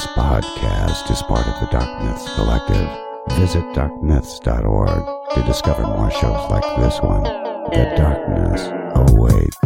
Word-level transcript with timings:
This 0.00 0.16
podcast 0.16 1.10
is 1.10 1.22
part 1.24 1.46
of 1.46 1.60
the 1.60 1.66
Dark 1.70 2.02
Myths 2.02 2.34
Collective. 2.34 2.88
Visit 3.38 3.62
darkmyths.org 3.76 5.34
to 5.34 5.42
discover 5.42 5.82
more 5.82 6.10
shows 6.10 6.50
like 6.50 6.64
this 6.80 6.98
one. 7.02 7.24
The 7.24 7.92
darkness 7.98 8.62
awaits. 8.94 9.58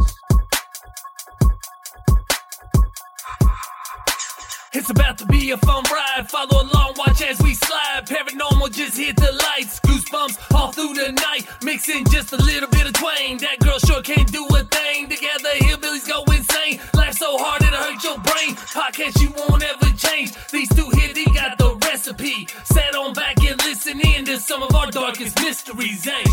It's 4.72 4.90
about 4.90 5.18
to 5.18 5.26
be 5.26 5.52
a 5.52 5.56
fun 5.58 5.84
ride. 5.92 6.28
Follow 6.28 6.62
along, 6.64 6.94
watch 6.98 7.22
as 7.22 7.40
we 7.40 7.54
slide. 7.54 8.04
Paranormal 8.04 8.72
just 8.72 8.98
hit 8.98 9.14
the 9.14 9.30
lights. 9.30 9.78
Goosebumps 9.86 10.52
all 10.52 10.72
through 10.72 10.94
the 10.94 11.12
night. 11.12 11.46
Mixing 11.62 12.06
just 12.06 12.32
a 12.32 12.38
little 12.38 12.68
bit 12.70 12.88
of 12.88 12.92
twang. 12.94 13.36
That 13.36 13.60
girl 13.60 13.78
sure 13.78 14.02
can't 14.02 14.32
do 14.32 14.44
a 14.46 14.64
thing. 14.64 15.08
Together, 15.08 15.50
hillbillies 15.60 16.08
go 16.08 16.24
insane. 16.24 16.43
Laugh 16.72 17.12
so 17.18 17.36
hard 17.36 17.60
it'll 17.62 17.76
hurt 17.76 18.02
your 18.02 18.18
brain. 18.24 18.56
Podcast 18.72 19.20
you 19.20 19.28
won't 19.36 19.62
ever 19.62 19.92
change. 19.96 20.32
These 20.50 20.74
two 20.74 20.88
here, 20.96 21.12
they 21.12 21.24
got 21.26 21.58
the 21.58 21.76
recipe. 21.84 22.48
Sat 22.64 22.94
on 22.96 23.12
back 23.12 23.36
and 23.44 23.60
listen 23.64 24.00
in 24.00 24.24
to 24.24 24.40
some 24.40 24.62
of 24.62 24.74
our 24.74 24.90
darkest 24.90 25.38
mysteries, 25.40 26.06
eh? 26.06 26.24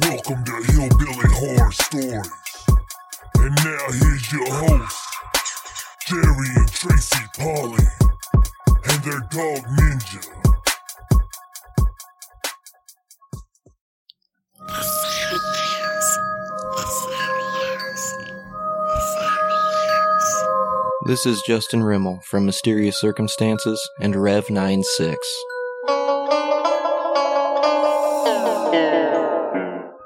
Welcome 0.00 0.42
to 0.44 0.56
Hillbilly 0.72 1.28
Horror 1.36 1.72
Stories. 1.72 2.30
And 3.36 3.54
now 3.56 3.86
here's 4.00 4.32
your 4.32 4.48
host, 4.48 4.96
Jerry 6.06 6.48
and 6.56 6.72
Tracy 6.72 7.24
Polly, 7.36 7.84
and 8.88 9.04
their 9.04 9.20
dog 9.28 9.66
Ninja. 9.76 10.42
This 21.04 21.26
is 21.26 21.42
Justin 21.42 21.82
Rimmel 21.82 22.22
from 22.22 22.46
Mysterious 22.46 23.00
Circumstances 23.00 23.90
and 24.00 24.14
Rev 24.14 24.48
96. 24.48 25.18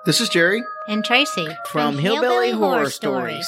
This 0.06 0.22
is 0.22 0.30
Jerry 0.30 0.62
and 0.88 1.04
Tracy 1.04 1.48
from 1.70 1.98
Hillbilly 1.98 2.52
Horror 2.52 2.88
Stories. 2.88 3.46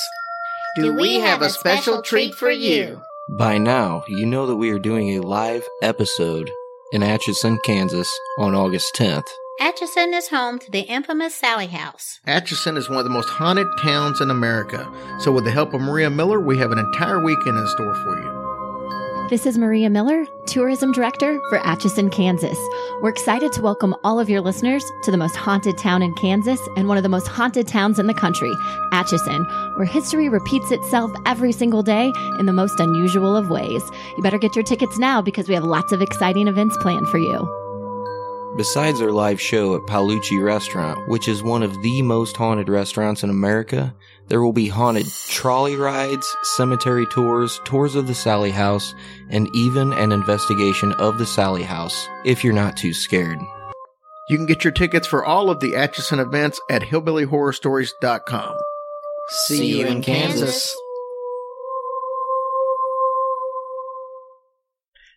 Do 0.77 0.94
we 0.94 1.20
have 1.20 1.40
a 1.40 1.48
special 1.48 2.02
treat 2.02 2.34
for 2.34 2.50
you? 2.50 3.00
By 3.38 3.56
now, 3.56 4.05
you 4.08 4.27
know 4.27 4.46
that 4.46 4.56
we 4.56 4.70
are 4.70 4.78
doing 4.78 5.16
a 5.16 5.22
live 5.22 5.66
episode 5.80 6.50
in 6.92 7.02
Atchison, 7.02 7.58
Kansas 7.64 8.10
on 8.36 8.55
August 8.55 8.94
10th. 8.94 9.28
Atchison 9.61 10.14
is 10.14 10.28
home 10.28 10.61
to 10.61 10.70
the 10.70 10.83
infamous 10.83 11.34
Sallie 11.34 11.67
House. 11.67 12.20
Atchison 12.28 12.77
is 12.77 12.89
one 12.89 12.98
of 12.98 13.05
the 13.05 13.11
most 13.11 13.28
haunted 13.28 13.67
towns 13.81 14.20
in 14.20 14.31
America. 14.31 14.89
So, 15.19 15.33
with 15.33 15.45
the 15.45 15.51
help 15.51 15.75
of 15.75 15.81
Maria 15.81 16.11
Miller, 16.11 16.39
we 16.39 16.56
have 16.59 16.70
an 16.70 16.78
entire 16.78 17.20
weekend 17.20 17.59
in 17.59 17.67
store 17.67 17.95
for 17.97 18.17
you. 18.17 19.27
This 19.29 19.47
is 19.47 19.59
Maria 19.59 19.91
Miller, 19.91 20.27
Tourism 20.47 20.92
Director 20.92 21.41
for 21.48 21.59
Atchison, 21.67 22.09
Kansas. 22.09 22.56
We're 23.03 23.11
excited 23.11 23.51
to 23.53 23.61
welcome 23.61 23.97
all 24.05 24.20
of 24.20 24.31
your 24.31 24.41
listeners 24.41 24.84
to 25.03 25.11
the 25.11 25.17
most 25.17 25.34
haunted 25.34 25.77
town 25.77 26.03
in 26.03 26.14
Kansas 26.14 26.61
and 26.77 26.86
one 26.86 26.97
of 26.97 27.03
the 27.03 27.09
most 27.09 27.27
haunted 27.27 27.67
towns 27.67 27.98
in 27.98 28.06
the 28.06 28.14
country, 28.14 28.55
Atchison, 28.92 29.42
where 29.75 29.86
history 29.86 30.29
repeats 30.29 30.70
itself 30.70 31.11
every 31.27 31.51
single 31.51 31.83
day 31.83 32.12
in 32.39 32.47
the 32.47 32.53
most 32.53 32.79
unusual 32.79 33.36
of 33.36 33.51
ways. 33.51 33.83
You 34.17 34.23
better 34.23 34.39
get 34.39 34.55
your 34.55 34.64
tickets 34.64 34.98
now 34.98 35.20
because 35.20 35.48
we 35.48 35.55
have 35.55 35.64
lots 35.64 35.91
of 35.91 36.01
exciting 36.01 36.47
events 36.47 36.77
planned 36.77 37.09
for 37.09 37.19
you. 37.19 37.67
Besides 38.56 39.00
our 39.00 39.12
live 39.12 39.41
show 39.41 39.77
at 39.77 39.82
Paolucci 39.82 40.42
Restaurant, 40.42 41.08
which 41.08 41.28
is 41.28 41.42
one 41.42 41.62
of 41.62 41.80
the 41.82 42.02
most 42.02 42.36
haunted 42.36 42.68
restaurants 42.68 43.22
in 43.22 43.30
America, 43.30 43.94
there 44.28 44.42
will 44.42 44.52
be 44.52 44.68
haunted 44.68 45.06
trolley 45.28 45.77
rides, 45.77 46.27
cemetery 46.42 47.06
tours, 47.06 47.60
tours 47.64 47.94
of 47.94 48.06
the 48.06 48.14
Sallie 48.14 48.50
House, 48.50 48.94
and 49.30 49.48
even 49.55 49.92
an 49.92 50.12
investigation 50.12 50.92
of 50.94 51.18
the 51.18 51.27
Sallie 51.27 51.62
House, 51.62 52.08
if 52.24 52.42
you're 52.42 52.52
not 52.52 52.77
too 52.77 52.92
scared. 52.92 53.38
You 54.28 54.36
can 54.36 54.46
get 54.46 54.64
your 54.64 54.72
tickets 54.72 55.06
for 55.06 55.24
all 55.24 55.50
of 55.50 55.60
the 55.60 55.77
Atchison 55.77 56.18
events 56.18 56.60
at 56.68 56.83
hillbillyhorrorstories.com. 56.83 58.56
See 59.46 59.78
you 59.78 59.86
in 59.86 60.02
Kansas. 60.02 60.74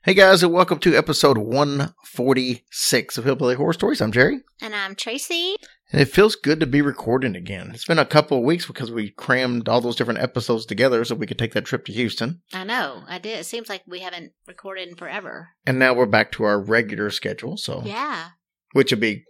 Hey 0.03 0.15
guys, 0.15 0.41
and 0.41 0.51
welcome 0.51 0.79
to 0.79 0.95
episode 0.95 1.37
146 1.37 3.17
of 3.19 3.23
Hillbilly 3.23 3.53
Horror 3.55 3.73
Stories. 3.73 4.01
I'm 4.01 4.11
Jerry. 4.11 4.39
And 4.59 4.75
I'm 4.75 4.95
Tracy. 4.95 5.55
And 5.91 6.01
it 6.01 6.05
feels 6.09 6.35
good 6.35 6.59
to 6.59 6.65
be 6.65 6.81
recording 6.81 7.35
again. 7.35 7.69
It's 7.73 7.85
been 7.85 7.99
a 7.99 8.05
couple 8.05 8.39
of 8.39 8.43
weeks 8.43 8.65
because 8.65 8.91
we 8.91 9.11
crammed 9.11 9.69
all 9.69 9.79
those 9.79 9.95
different 9.95 10.19
episodes 10.21 10.65
together 10.65 11.05
so 11.05 11.13
we 11.13 11.27
could 11.27 11.37
take 11.37 11.53
that 11.53 11.65
trip 11.65 11.85
to 11.85 11.93
Houston. 11.93 12.41
I 12.51 12.63
know, 12.63 13.03
I 13.07 13.19
did. 13.19 13.37
It 13.39 13.45
seems 13.45 13.69
like 13.69 13.83
we 13.85 13.99
haven't 13.99 14.31
recorded 14.47 14.89
in 14.89 14.95
forever. 14.95 15.49
And 15.67 15.77
now 15.77 15.93
we're 15.93 16.07
back 16.07 16.31
to 16.33 16.43
our 16.45 16.59
regular 16.59 17.11
schedule, 17.11 17.57
so 17.57 17.83
Yeah. 17.85 18.29
which 18.73 18.91
would 18.91 18.99
be 19.01 19.23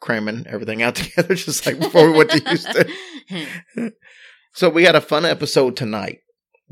cramming 0.00 0.44
everything 0.46 0.82
out 0.82 0.94
together 0.96 1.34
just 1.34 1.64
like 1.64 1.78
before 1.78 2.10
we 2.10 2.18
went 2.18 2.30
to 2.32 2.48
Houston. 2.50 3.92
so 4.52 4.68
we 4.68 4.84
had 4.84 4.94
a 4.94 5.00
fun 5.00 5.24
episode 5.24 5.74
tonight. 5.74 6.18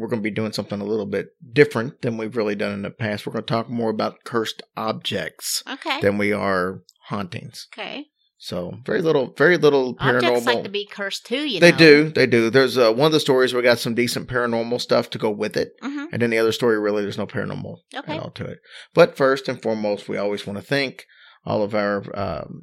We're 0.00 0.08
going 0.08 0.22
to 0.22 0.28
be 0.28 0.34
doing 0.34 0.52
something 0.52 0.80
a 0.80 0.84
little 0.84 1.06
bit 1.06 1.28
different 1.52 2.00
than 2.00 2.16
we've 2.16 2.36
really 2.36 2.54
done 2.54 2.72
in 2.72 2.82
the 2.82 2.90
past. 2.90 3.26
We're 3.26 3.34
going 3.34 3.44
to 3.44 3.52
talk 3.52 3.68
more 3.68 3.90
about 3.90 4.24
cursed 4.24 4.62
objects 4.76 5.62
okay. 5.70 6.00
than 6.00 6.16
we 6.16 6.32
are 6.32 6.82
hauntings. 7.08 7.68
Okay. 7.74 8.06
So 8.38 8.78
very 8.86 9.02
little, 9.02 9.34
very 9.36 9.58
little 9.58 9.94
paranormal. 9.94 10.16
Objects 10.16 10.46
like 10.46 10.64
to 10.64 10.70
be 10.70 10.86
cursed 10.86 11.26
too, 11.26 11.46
you 11.46 11.60
they 11.60 11.72
know. 11.72 11.76
do, 11.76 12.08
they 12.08 12.26
do. 12.26 12.48
There's 12.48 12.78
uh, 12.78 12.90
one 12.90 13.06
of 13.06 13.12
the 13.12 13.20
stories 13.20 13.52
we 13.52 13.60
got 13.60 13.78
some 13.78 13.94
decent 13.94 14.28
paranormal 14.28 14.80
stuff 14.80 15.10
to 15.10 15.18
go 15.18 15.30
with 15.30 15.58
it, 15.58 15.72
hmm 15.82 16.06
and 16.10 16.22
then 16.22 16.30
the 16.30 16.38
other 16.38 16.50
story 16.50 16.78
really 16.78 17.02
there's 17.02 17.18
no 17.18 17.26
paranormal 17.26 17.76
Okay. 17.94 18.14
at 18.14 18.20
all 18.20 18.30
to 18.30 18.46
it. 18.46 18.60
But 18.94 19.16
first 19.16 19.46
and 19.46 19.60
foremost, 19.60 20.08
we 20.08 20.16
always 20.16 20.46
want 20.46 20.58
to 20.58 20.64
thank 20.64 21.04
all 21.44 21.62
of 21.62 21.74
our 21.74 22.02
um, 22.18 22.62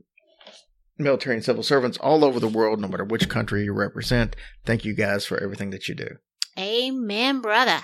military 0.98 1.36
and 1.36 1.46
civil 1.46 1.64
servants 1.64 1.98
all 2.00 2.26
over 2.26 2.40
the 2.40 2.48
world, 2.48 2.80
no 2.82 2.88
matter 2.88 3.06
which 3.06 3.30
country 3.30 3.64
you 3.64 3.74
represent. 3.74 4.36
Thank 4.66 4.84
you 4.84 4.96
guys 4.96 5.26
for 5.26 5.38
everything 5.42 5.70
that 5.70 5.88
you 5.88 5.94
do. 5.96 6.18
Amen, 6.58 7.42
brother. 7.42 7.80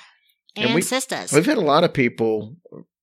And 0.56 0.66
And, 0.68 0.76
we- 0.76 0.82
sisters. 0.82 1.32
We've 1.32 1.46
had 1.46 1.58
a 1.58 1.62
lot 1.62 1.84
of 1.84 1.94
people, 1.94 2.56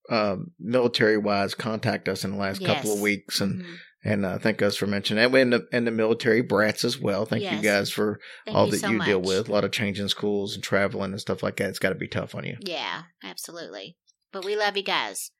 um, 0.09 0.53
military 0.59 1.19
wise, 1.19 1.55
contact 1.55 2.09
us 2.09 2.25
in 2.25 2.33
the 2.33 2.37
last 2.37 2.65
couple 2.65 2.93
of 2.95 3.01
weeks, 3.01 3.41
and 3.41 3.63
Mhm. 3.63 3.77
and 4.03 4.25
uh, 4.25 4.39
thank 4.39 4.63
us 4.63 4.77
for 4.77 4.87
mentioning 4.87 5.23
that. 5.31 5.39
And 5.39 5.53
the, 5.53 5.69
and 5.73 5.87
the 5.87 5.91
military 5.91 6.41
brats 6.43 6.85
as 6.85 6.99
well. 6.99 7.27
Thank 7.27 7.43
you 7.51 7.61
guys 7.61 7.91
for 7.91 8.19
Thank 8.47 8.57
all 8.57 8.67
you 8.67 8.73
that 8.73 8.79
so 8.79 8.89
you 8.91 9.05
deal 9.05 9.21
with. 9.21 9.49
A 9.49 9.53
lot 9.53 9.65
of 9.65 9.73
changing 9.73 10.09
schools 10.09 10.55
and 10.55 10.63
traveling 10.65 11.13
and 11.13 11.21
stuff 11.21 11.43
like 11.43 11.57
that. 11.57 11.69
It's 11.69 11.79
got 11.79 11.91
to 11.91 11.95
be 11.97 12.09
tough 12.09 12.35
on 12.35 12.45
you. 12.45 12.57
Yeah, 12.61 13.03
absolutely. 13.23 13.97
But 14.33 14.45
we 14.45 14.57
love 14.57 14.77
you 14.77 14.83
guys. 14.85 15.33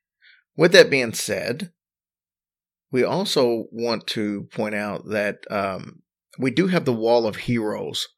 With 0.57 0.73
that 0.73 0.91
being 0.91 1.15
said, 1.15 1.73
we 2.93 3.03
also 3.05 3.67
want 3.71 4.07
to 4.09 4.49
point 4.53 4.75
out 4.75 5.09
that 5.11 5.39
um, 5.51 6.03
we 6.39 6.51
do 6.51 6.67
have 6.67 6.85
the 6.85 6.93
Wall 6.93 7.27
of 7.27 7.37
Heroes 7.37 8.09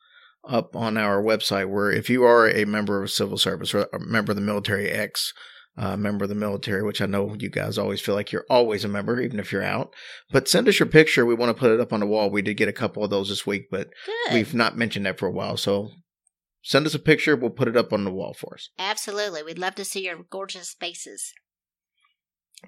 up 0.48 0.75
on 0.76 0.97
our 0.97 1.22
website. 1.22 1.70
Where 1.70 1.91
if 1.91 2.10
you 2.10 2.25
are 2.25 2.48
a 2.48 2.64
member 2.64 3.03
of 3.03 3.10
civil 3.10 3.38
service 3.38 3.75
or 3.75 3.88
a 3.92 3.98
member 3.98 4.32
of 4.32 4.36
the 4.36 4.42
military 4.42 4.91
X, 4.91 5.32
uh, 5.76 5.97
member 5.97 6.25
of 6.25 6.28
the 6.28 6.34
military, 6.34 6.82
which 6.82 7.00
I 7.00 7.06
know 7.06 7.34
you 7.38 7.48
guys 7.48 7.78
always 7.78 8.00
feel 8.00 8.14
like 8.14 8.32
you're 8.32 8.47
always 8.50 8.84
a 8.84 8.88
member, 8.88 9.20
even 9.20 9.41
if 9.41 9.52
you're 9.52 9.62
out. 9.62 9.94
But 10.31 10.48
send 10.48 10.69
us 10.69 10.78
your 10.78 10.88
picture. 10.88 11.25
We 11.25 11.34
want 11.34 11.54
to 11.54 11.58
put 11.58 11.70
it 11.70 11.81
up 11.81 11.92
on 11.92 12.00
the 12.00 12.06
wall. 12.06 12.31
We 12.31 12.42
did 12.42 12.56
get 12.56 12.69
a 12.69 12.72
couple 12.72 13.02
of 13.02 13.10
those 13.10 13.28
this 13.28 13.47
week, 13.47 13.69
but 13.70 13.88
Good. 14.06 14.34
we've 14.34 14.54
not 14.54 14.76
mentioned 14.76 15.06
that 15.06 15.19
for 15.19 15.26
a 15.26 15.32
while. 15.32 15.56
So 15.56 15.91
send 16.62 16.86
us 16.86 16.94
a 16.94 16.98
picture. 16.98 17.36
We'll 17.36 17.50
put 17.50 17.69
it 17.69 17.76
up 17.76 17.92
on 17.92 18.04
the 18.04 18.12
wall 18.12 18.34
for 18.34 18.54
us. 18.54 18.69
Absolutely. 18.78 19.42
We'd 19.42 19.58
love 19.58 19.75
to 19.76 19.84
see 19.84 20.04
your 20.04 20.19
gorgeous 20.28 20.75
faces. 20.78 21.32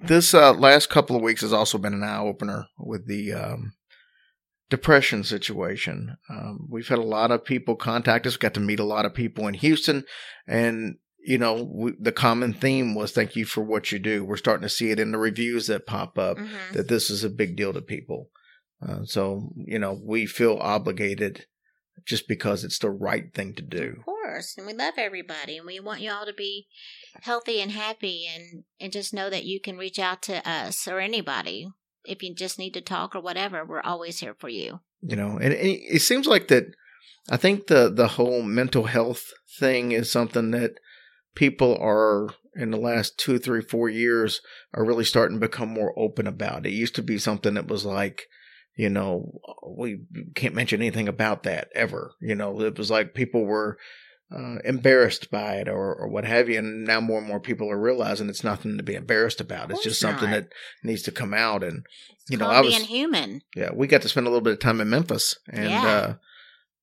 This 0.02 0.34
uh, 0.34 0.52
last 0.52 0.90
couple 0.90 1.14
of 1.14 1.22
weeks 1.22 1.42
has 1.42 1.52
also 1.52 1.78
been 1.78 1.94
an 1.94 2.02
eye 2.02 2.18
opener 2.18 2.66
with 2.78 3.06
the 3.06 3.32
um, 3.32 3.74
depression 4.70 5.24
situation. 5.24 6.16
Um, 6.30 6.66
we've 6.70 6.88
had 6.88 6.98
a 6.98 7.02
lot 7.02 7.30
of 7.30 7.44
people 7.44 7.76
contact 7.76 8.26
us, 8.26 8.36
got 8.36 8.54
to 8.54 8.60
meet 8.60 8.80
a 8.80 8.84
lot 8.84 9.04
of 9.04 9.14
people 9.14 9.46
in 9.46 9.54
Houston, 9.54 10.04
and 10.46 10.96
you 11.26 11.38
know 11.38 11.62
we, 11.70 11.92
the 11.98 12.12
common 12.12 12.52
theme 12.52 12.94
was 12.94 13.12
thank 13.12 13.36
you 13.36 13.44
for 13.44 13.62
what 13.62 13.92
you 13.92 13.98
do. 13.98 14.24
We're 14.24 14.36
starting 14.36 14.62
to 14.62 14.68
see 14.68 14.90
it 14.90 15.00
in 15.00 15.12
the 15.12 15.18
reviews 15.18 15.66
that 15.68 15.86
pop 15.86 16.18
up 16.18 16.38
Mhm. 16.38 16.72
that 16.72 16.88
this 16.88 17.10
is 17.10 17.24
a 17.24 17.30
big 17.30 17.56
deal 17.56 17.72
to 17.72 17.80
people. 17.82 18.30
Uh, 18.86 19.04
so 19.04 19.50
you 19.56 19.78
know 19.78 19.98
we 20.02 20.26
feel 20.26 20.58
obligated 20.60 21.46
just 22.04 22.26
because 22.28 22.64
it's 22.64 22.78
the 22.80 22.90
right 22.90 23.32
thing 23.32 23.54
to 23.54 23.62
do. 23.62 23.94
Of 24.00 24.04
course. 24.04 24.54
And 24.58 24.66
we 24.66 24.72
love 24.74 24.94
everybody 24.98 25.56
and 25.58 25.66
we 25.66 25.78
want 25.80 26.00
you 26.00 26.10
all 26.10 26.26
to 26.26 26.32
be 26.34 26.66
healthy 27.22 27.60
and 27.60 27.70
happy 27.70 28.26
and, 28.34 28.64
and 28.80 28.92
just 28.92 29.14
know 29.14 29.30
that 29.30 29.44
you 29.44 29.60
can 29.60 29.78
reach 29.78 29.98
out 30.00 30.20
to 30.22 30.46
us 30.46 30.88
or 30.88 30.98
anybody. 30.98 31.68
If 32.04 32.22
you 32.22 32.34
just 32.34 32.58
need 32.58 32.74
to 32.74 32.80
talk 32.80 33.14
or 33.14 33.20
whatever, 33.20 33.64
we're 33.64 33.80
always 33.80 34.20
here 34.20 34.34
for 34.38 34.48
you. 34.48 34.80
you 35.06 35.16
know 35.16 35.38
and 35.38 35.52
it, 35.52 36.00
seems 36.00 36.26
like 36.26 36.48
that 36.48 36.64
i 37.30 37.36
think 37.36 37.66
the 37.66 37.90
the 37.90 38.08
whole 38.08 38.42
mental 38.42 38.84
health 38.84 39.32
thing 39.58 39.92
is 39.92 40.10
something 40.10 40.50
that 40.50 40.72
people 41.34 41.76
are 41.78 42.30
in 42.54 42.70
the 42.70 42.78
last 42.78 43.18
two 43.18 43.38
three 43.38 43.60
four 43.60 43.88
years 43.88 44.40
are 44.72 44.84
really 44.84 45.04
starting 45.04 45.38
to 45.38 45.46
become 45.46 45.68
more 45.68 45.92
open 45.98 46.26
about 46.26 46.66
it 46.66 46.70
used 46.70 46.94
to 46.94 47.02
be 47.02 47.18
something 47.18 47.54
that 47.54 47.68
was 47.68 47.84
like 47.84 48.28
you 48.76 48.88
know 48.88 49.40
oh, 49.46 49.74
we 49.76 50.00
can't 50.34 50.54
mention 50.54 50.80
anything 50.80 51.08
about 51.08 51.42
that 51.42 51.68
ever 51.74 52.12
you 52.20 52.34
know 52.34 52.60
it 52.60 52.78
was 52.78 52.90
like 52.90 53.14
people 53.14 53.44
were 53.44 53.76
uh, 54.34 54.56
embarrassed 54.64 55.30
by 55.30 55.56
it 55.56 55.68
or, 55.68 55.94
or 55.94 56.08
what 56.08 56.24
have 56.24 56.48
you. 56.48 56.58
And 56.58 56.84
now 56.84 57.00
more 57.00 57.18
and 57.18 57.26
more 57.28 57.40
people 57.40 57.70
are 57.70 57.78
realizing 57.78 58.28
it's 58.28 58.44
nothing 58.44 58.76
to 58.76 58.82
be 58.82 58.94
embarrassed 58.94 59.40
about. 59.40 59.70
It's 59.70 59.82
just 59.82 60.00
something 60.00 60.30
not. 60.30 60.42
that 60.42 60.52
needs 60.82 61.02
to 61.02 61.12
come 61.12 61.34
out. 61.34 61.62
And 61.62 61.84
you 62.28 62.36
know, 62.36 62.48
I 62.48 62.60
was 62.60 62.74
being 62.76 62.88
human. 62.88 63.42
yeah, 63.54 63.70
we 63.74 63.86
got 63.86 64.02
to 64.02 64.08
spend 64.08 64.26
a 64.26 64.30
little 64.30 64.42
bit 64.42 64.54
of 64.54 64.58
time 64.60 64.80
in 64.80 64.88
Memphis, 64.90 65.36
and 65.50 65.70
Yeah. 65.72 65.86
uh, 65.88 66.14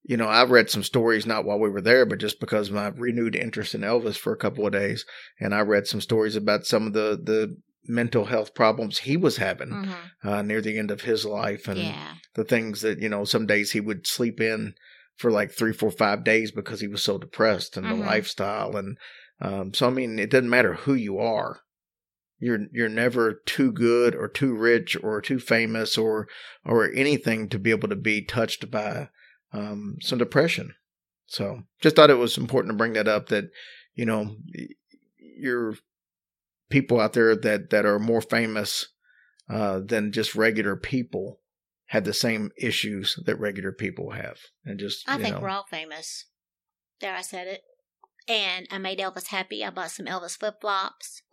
you 0.04 0.18
know, 0.18 0.28
I 0.28 0.44
read 0.46 0.70
some 0.70 0.84
stories 0.84 1.26
not 1.28 1.46
while 1.46 1.60
we 1.60 1.70
were 1.70 1.82
there, 1.82 2.06
but 2.06 2.20
just 2.20 2.40
because 2.40 2.70
of 2.70 2.76
my 2.76 2.88
renewed 2.88 3.36
interest 3.36 3.76
in 3.76 3.82
Elvis 3.82 4.18
for 4.18 4.34
a 4.34 4.38
couple 4.38 4.66
of 4.66 4.72
days, 4.74 5.06
and 5.40 5.54
I 5.54 5.62
read 5.62 5.88
some 5.88 6.02
stories 6.02 6.36
about 6.36 6.66
some 6.66 6.88
of 6.88 6.94
the 6.94 7.20
the 7.22 7.58
mental 7.88 8.26
health 8.26 8.54
problems 8.54 9.00
he 9.00 9.18
was 9.18 9.38
having 9.38 9.70
hmm 9.84 9.92
uh, 10.24 10.42
near 10.44 10.62
the 10.62 10.78
end 10.78 10.92
of 10.92 11.02
his 11.02 11.26
life, 11.26 11.68
and 11.68 11.80
Yeah. 11.80 12.14
the 12.36 12.44
things 12.44 12.82
that 12.82 13.00
you 13.00 13.10
know, 13.10 13.26
some 13.26 13.46
days 13.48 13.72
he 13.72 13.80
would 13.80 14.06
sleep 14.06 14.40
in 14.40 14.76
for 15.22 15.32
like 15.32 15.52
three, 15.52 15.72
four, 15.72 15.92
five 15.92 16.24
days 16.24 16.52
because 16.52 16.82
he 16.82 16.88
was 16.88 17.04
so 17.04 17.18
depressed 17.18 17.78
and 17.78 17.86
Mhm. 17.86 17.90
the 18.00 18.06
lifestyle, 18.06 18.76
and 18.76 18.98
um, 19.40 19.74
so 19.74 19.88
I 19.88 19.92
mean, 19.92 20.20
it 20.20 20.30
doesn't 20.32 20.50
matter 20.50 20.74
who 20.74 20.94
you 20.94 21.20
are. 21.20 21.62
You're 22.40 22.68
you're 22.72 22.90
never 22.90 23.42
too 23.46 23.72
good 23.72 24.16
or 24.16 24.28
too 24.28 24.56
rich 24.56 24.98
or 25.04 25.22
too 25.22 25.40
famous 25.40 25.98
or 25.98 26.28
or 26.66 26.92
anything 26.92 27.50
to 27.50 27.60
be 27.60 27.70
able 27.70 27.88
to 27.90 27.96
be 27.96 28.24
touched 28.24 28.72
by 28.72 29.10
um, 29.54 29.98
some 30.02 30.18
depression. 30.18 30.74
So 31.28 31.64
just 31.82 31.96
thought 31.96 32.10
it 32.10 32.16
was 32.16 32.38
important 32.38 32.74
to 32.74 32.78
bring 32.78 32.94
that 32.94 33.08
up. 33.08 33.30
That 33.30 33.46
you 33.94 34.06
know, 34.06 34.38
you're 35.18 35.76
people 36.70 37.00
out 37.00 37.14
there 37.14 37.36
that 37.36 37.70
that 37.70 37.86
are 37.86 38.00
more 38.00 38.22
famous 38.22 38.88
uh, 39.50 39.80
than 39.80 40.12
just 40.12 40.34
regular 40.36 40.76
people 40.76 41.40
have 41.92 42.04
the 42.04 42.14
same 42.14 42.52
issues 42.58 43.18
that 43.26 43.40
regular 43.40 43.72
people 43.72 44.12
have, 44.12 44.38
and 44.66 44.80
just 44.80 45.08
I 45.08 45.18
think 45.18 45.36
know, 45.36 45.42
we're 45.42 45.50
all 45.50 45.66
famous. 45.70 46.26
There, 47.00 47.16
I 47.16 47.22
said 47.22 47.48
it. 47.48 47.62
And 48.28 48.68
I 48.70 48.78
made 48.78 49.00
Elvis 49.00 49.28
happy. 49.28 49.66
I 49.66 49.72
bought 49.72 49.92
some 49.92 50.06
Elvis 50.06 50.38
flip 50.38 50.62
flops 50.62 51.24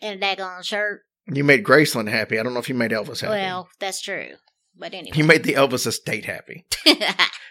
and 0.00 0.22
a 0.22 0.26
daggone 0.26 0.64
shirt. 0.64 1.02
you 1.26 1.44
made 1.44 1.64
Graceland 1.64 2.08
happy. 2.08 2.38
I 2.38 2.42
don't 2.42 2.54
know 2.54 2.60
if 2.60 2.68
you 2.70 2.74
made 2.74 2.92
Elvis 2.92 3.20
happy. 3.20 3.32
Well, 3.32 3.68
that's 3.78 4.00
true. 4.00 4.36
But 4.74 4.94
anyway. 4.94 5.16
you 5.16 5.24
made 5.24 5.42
the 5.42 5.54
Elvis 5.54 5.86
estate 5.86 6.24
happy. 6.24 6.64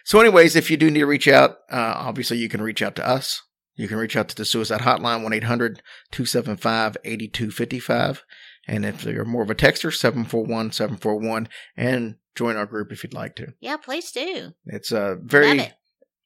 So, 0.07 0.21
anyways, 0.21 0.55
if 0.55 0.71
you 0.71 0.77
do 0.77 0.89
need 0.89 1.01
to 1.01 1.05
reach 1.05 1.27
out, 1.27 1.57
uh, 1.69 1.95
obviously 1.97 2.37
you 2.37 2.47
can 2.47 2.61
reach 2.61 2.81
out 2.81 2.95
to 2.95 3.05
us. 3.05 3.41
You 3.75 3.89
can 3.89 3.97
reach 3.97 4.15
out 4.15 4.29
to 4.29 4.35
the 4.37 4.45
suicide 4.45 4.79
hotline, 4.79 5.21
1 5.21 5.33
800 5.33 5.81
275 6.11 6.95
8255. 7.03 8.23
And 8.67 8.85
if 8.85 9.05
you're 9.05 9.25
more 9.25 9.43
of 9.43 9.49
a 9.49 9.55
texter, 9.55 9.93
741 9.93 10.71
741. 10.71 11.47
And 11.75 12.15
join 12.37 12.55
our 12.55 12.65
group 12.65 12.91
if 12.91 13.03
you'd 13.03 13.13
like 13.13 13.35
to. 13.35 13.53
yeah, 13.59 13.77
please 13.77 14.11
do. 14.11 14.53
It's 14.67 14.91
uh, 14.91 15.15
very, 15.21 15.59
it. 15.59 15.73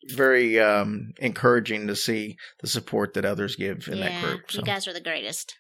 very 0.10 0.60
um, 0.60 1.14
encouraging 1.20 1.88
to 1.88 1.96
see 1.96 2.38
the 2.60 2.68
support 2.68 3.14
that 3.14 3.26
others 3.26 3.56
give 3.56 3.88
in 3.88 3.98
yeah, 3.98 4.10
that 4.10 4.24
group. 4.24 4.52
So. 4.52 4.60
you 4.60 4.66
guys 4.66 4.88
are 4.88 4.94
the 4.94 5.00
greatest. 5.00 5.56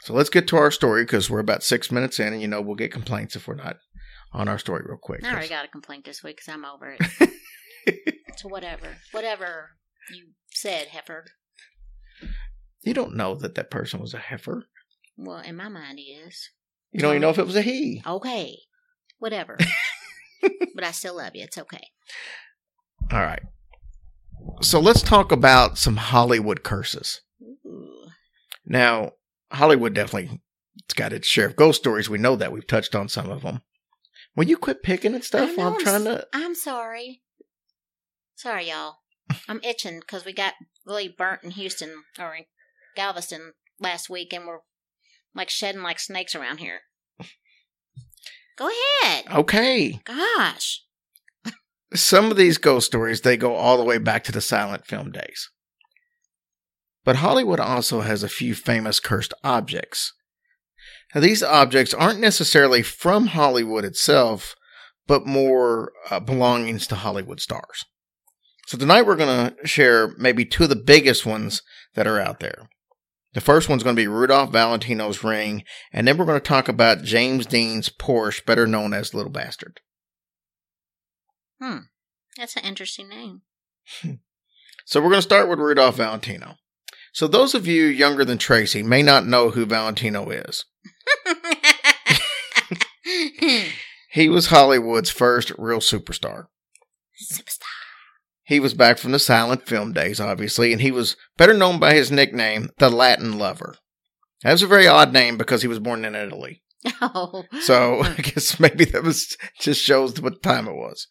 so, 0.00 0.12
let's 0.12 0.30
get 0.30 0.48
to 0.48 0.56
our 0.56 0.72
story 0.72 1.04
because 1.04 1.30
we're 1.30 1.38
about 1.38 1.62
six 1.62 1.92
minutes 1.92 2.18
in, 2.18 2.32
and 2.32 2.42
you 2.42 2.48
know, 2.48 2.60
we'll 2.60 2.74
get 2.74 2.92
complaints 2.92 3.36
if 3.36 3.46
we're 3.46 3.54
not 3.54 3.76
on 4.32 4.48
our 4.48 4.58
story 4.58 4.82
real 4.86 4.98
quick. 5.00 5.24
I 5.24 5.30
already 5.32 5.48
got 5.48 5.64
a 5.64 5.68
complaint 5.68 6.04
this 6.04 6.22
week 6.22 6.36
because 6.36 6.52
I'm 6.52 6.64
over 6.64 6.96
it. 6.98 8.16
so 8.36 8.48
whatever, 8.48 8.96
whatever 9.12 9.70
you 10.12 10.30
said, 10.50 10.88
heifer. 10.88 11.26
you 12.82 12.92
don't 12.92 13.14
know 13.14 13.36
that 13.36 13.54
that 13.54 13.70
person 13.70 14.00
was 14.00 14.14
a 14.14 14.18
heifer. 14.18 14.66
Well, 15.16 15.38
in 15.38 15.56
my 15.56 15.68
mind, 15.68 15.98
he 15.98 16.12
is. 16.12 16.50
You 16.92 17.00
don't 17.00 17.12
even 17.12 17.22
know 17.22 17.30
if 17.30 17.38
it 17.38 17.46
was 17.46 17.56
a 17.56 17.62
he. 17.62 18.02
Okay, 18.06 18.56
whatever. 19.18 19.56
but 20.74 20.84
I 20.84 20.90
still 20.90 21.16
love 21.16 21.34
you. 21.34 21.44
It's 21.44 21.58
okay. 21.58 21.88
All 23.10 23.20
right. 23.20 23.42
So 24.60 24.80
let's 24.80 25.02
talk 25.02 25.32
about 25.32 25.78
some 25.78 25.96
Hollywood 25.96 26.62
curses. 26.62 27.20
Ooh. 27.42 28.06
Now, 28.66 29.12
Hollywood 29.50 29.94
definitely 29.94 30.40
it's 30.84 30.94
got 30.94 31.12
its 31.12 31.28
share 31.28 31.46
of 31.46 31.56
ghost 31.56 31.80
stories. 31.80 32.08
We 32.08 32.18
know 32.18 32.36
that. 32.36 32.52
We've 32.52 32.66
touched 32.66 32.94
on 32.94 33.08
some 33.08 33.30
of 33.30 33.42
them. 33.42 33.62
Will 34.34 34.44
you 34.44 34.56
quit 34.56 34.82
picking 34.82 35.14
and 35.14 35.24
stuff 35.24 35.56
while 35.56 35.70
know, 35.70 35.76
I'm 35.76 35.82
trying 35.82 36.04
to? 36.04 36.26
I'm 36.32 36.54
sorry. 36.54 37.22
Sorry, 38.34 38.70
y'all. 38.70 38.96
I'm 39.48 39.60
itching 39.62 40.00
because 40.00 40.24
we 40.24 40.32
got 40.32 40.54
really 40.86 41.08
burnt 41.08 41.44
in 41.44 41.50
Houston 41.52 42.04
or 42.18 42.34
in 42.34 42.44
Galveston 42.96 43.52
last 43.78 44.10
week, 44.10 44.32
and 44.32 44.46
we're 44.46 44.60
like 45.34 45.50
shedding 45.50 45.82
like 45.82 45.98
snakes 45.98 46.34
around 46.34 46.58
here. 46.58 46.80
Go 48.58 48.68
ahead. 49.02 49.24
Okay. 49.32 50.00
Gosh. 50.04 50.82
Some 51.94 52.30
of 52.30 52.36
these 52.36 52.56
ghost 52.56 52.86
stories, 52.86 53.20
they 53.20 53.36
go 53.36 53.54
all 53.54 53.76
the 53.76 53.84
way 53.84 53.98
back 53.98 54.24
to 54.24 54.32
the 54.32 54.40
silent 54.40 54.86
film 54.86 55.10
days. 55.10 55.50
But 57.04 57.16
Hollywood 57.16 57.60
also 57.60 58.00
has 58.00 58.22
a 58.22 58.28
few 58.28 58.54
famous 58.54 58.98
cursed 58.98 59.34
objects. 59.44 60.14
Now, 61.14 61.20
these 61.20 61.42
objects 61.42 61.92
aren't 61.92 62.20
necessarily 62.20 62.82
from 62.82 63.28
Hollywood 63.28 63.84
itself, 63.84 64.54
but 65.06 65.26
more 65.26 65.92
uh, 66.10 66.20
belongings 66.20 66.86
to 66.86 66.94
Hollywood 66.94 67.40
stars. 67.40 67.84
So 68.66 68.78
tonight 68.78 69.02
we're 69.02 69.16
going 69.16 69.50
to 69.50 69.66
share 69.66 70.14
maybe 70.16 70.44
two 70.44 70.62
of 70.62 70.68
the 70.70 70.76
biggest 70.76 71.26
ones 71.26 71.62
that 71.94 72.06
are 72.06 72.20
out 72.20 72.40
there. 72.40 72.68
The 73.34 73.40
first 73.40 73.68
one's 73.68 73.82
going 73.82 73.96
to 73.96 74.02
be 74.02 74.06
Rudolph 74.06 74.50
Valentino's 74.52 75.24
ring, 75.24 75.64
and 75.92 76.06
then 76.06 76.16
we're 76.18 76.26
going 76.26 76.40
to 76.40 76.46
talk 76.46 76.68
about 76.68 77.02
James 77.02 77.46
Dean's 77.46 77.88
Porsche, 77.88 78.44
better 78.44 78.66
known 78.66 78.92
as 78.92 79.14
Little 79.14 79.32
Bastard. 79.32 79.80
Hmm. 81.60 81.78
That's 82.36 82.56
an 82.56 82.64
interesting 82.64 83.08
name. 83.08 83.42
So 84.84 85.00
we're 85.00 85.10
going 85.10 85.18
to 85.18 85.22
start 85.22 85.48
with 85.48 85.58
Rudolph 85.58 85.96
Valentino. 85.96 86.56
So 87.12 87.26
those 87.26 87.54
of 87.54 87.66
you 87.66 87.86
younger 87.86 88.24
than 88.24 88.38
Tracy 88.38 88.82
may 88.82 89.02
not 89.02 89.26
know 89.26 89.50
who 89.50 89.64
Valentino 89.66 90.30
is. 90.30 90.64
He 94.12 94.28
was 94.28 94.48
Hollywood's 94.48 95.08
first 95.08 95.52
real 95.56 95.78
superstar. 95.78 96.48
Superstar. 97.32 97.71
He 98.44 98.60
was 98.60 98.74
back 98.74 98.98
from 98.98 99.12
the 99.12 99.18
silent 99.18 99.66
film 99.66 99.92
days, 99.92 100.20
obviously, 100.20 100.72
and 100.72 100.80
he 100.80 100.90
was 100.90 101.16
better 101.36 101.54
known 101.54 101.78
by 101.78 101.94
his 101.94 102.10
nickname, 102.10 102.70
the 102.78 102.90
Latin 102.90 103.38
Lover. 103.38 103.76
That 104.42 104.52
was 104.52 104.62
a 104.62 104.66
very 104.66 104.88
odd 104.88 105.12
name 105.12 105.36
because 105.36 105.62
he 105.62 105.68
was 105.68 105.78
born 105.78 106.04
in 106.04 106.14
Italy. 106.14 106.62
Oh. 107.00 107.44
So 107.60 108.02
I 108.02 108.14
guess 108.14 108.58
maybe 108.58 108.84
that 108.86 109.04
was 109.04 109.36
just 109.60 109.80
shows 109.80 110.20
what 110.20 110.42
time 110.42 110.66
it 110.66 110.74
was. 110.74 111.06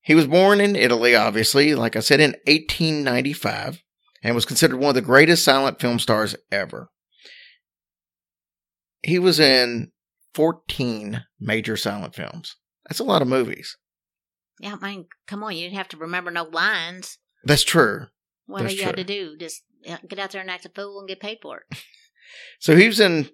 He 0.00 0.14
was 0.14 0.26
born 0.26 0.60
in 0.60 0.76
Italy, 0.76 1.14
obviously, 1.14 1.74
like 1.74 1.96
I 1.96 2.00
said, 2.00 2.20
in 2.20 2.30
1895, 2.46 3.82
and 4.22 4.34
was 4.34 4.44
considered 4.44 4.76
one 4.76 4.90
of 4.90 4.94
the 4.94 5.02
greatest 5.02 5.44
silent 5.44 5.80
film 5.80 5.98
stars 5.98 6.36
ever. 6.52 6.90
He 9.02 9.18
was 9.18 9.40
in 9.40 9.90
14 10.34 11.24
major 11.40 11.76
silent 11.76 12.14
films. 12.14 12.56
That's 12.88 13.00
a 13.00 13.04
lot 13.04 13.20
of 13.20 13.28
movies. 13.28 13.76
Yeah, 14.60 14.76
I 14.80 14.90
mean, 14.90 15.06
come 15.26 15.42
on, 15.42 15.54
you 15.54 15.64
didn't 15.64 15.78
have 15.78 15.88
to 15.88 15.96
remember 15.96 16.30
no 16.30 16.44
lines. 16.44 17.18
That's 17.44 17.64
true. 17.64 18.06
What 18.46 18.62
That's 18.62 18.74
do 18.74 18.78
you 18.78 18.84
had 18.84 18.94
true. 18.94 19.04
to 19.04 19.12
do? 19.12 19.36
Just 19.38 19.62
get 20.08 20.18
out 20.18 20.30
there 20.30 20.40
and 20.40 20.50
act 20.50 20.64
a 20.64 20.68
fool 20.68 20.98
and 20.98 21.08
get 21.08 21.20
paid 21.20 21.38
for 21.42 21.58
it. 21.70 21.78
So 22.58 22.74
he 22.74 22.88
was 22.88 22.98
in 22.98 23.28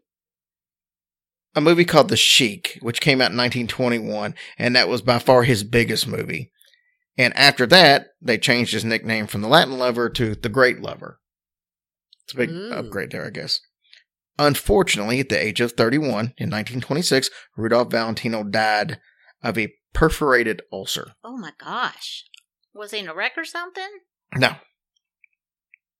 a 1.54 1.60
movie 1.60 1.86
called 1.86 2.08
The 2.08 2.16
Sheik, 2.16 2.78
which 2.82 3.00
came 3.00 3.22
out 3.22 3.32
in 3.32 3.38
1921, 3.38 4.34
and 4.58 4.76
that 4.76 4.88
was 4.88 5.00
by 5.00 5.18
far 5.18 5.44
his 5.44 5.64
biggest 5.64 6.06
movie. 6.06 6.52
And 7.16 7.34
after 7.36 7.66
that, 7.66 8.08
they 8.20 8.36
changed 8.38 8.72
his 8.72 8.84
nickname 8.84 9.26
from 9.26 9.40
the 9.40 9.48
Latin 9.48 9.78
Lover 9.78 10.08
to 10.10 10.34
the 10.34 10.48
Great 10.48 10.80
Lover. 10.80 11.20
It's 12.24 12.34
a 12.34 12.36
big 12.36 12.50
Ooh. 12.50 12.72
upgrade 12.72 13.10
there, 13.10 13.26
I 13.26 13.30
guess. 13.30 13.60
Unfortunately, 14.38 15.20
at 15.20 15.28
the 15.28 15.42
age 15.42 15.60
of 15.60 15.72
31 15.72 16.34
in 16.36 16.50
1926, 16.50 17.30
Rudolph 17.56 17.90
Valentino 17.90 18.44
died 18.44 18.98
of 19.42 19.58
a 19.58 19.72
perforated 19.92 20.62
ulcer. 20.72 21.12
Oh 21.24 21.36
my 21.36 21.52
gosh. 21.58 22.24
Was 22.74 22.92
he 22.92 22.98
in 23.00 23.08
a 23.08 23.14
wreck 23.14 23.32
or 23.36 23.44
something? 23.44 23.88
No. 24.36 24.56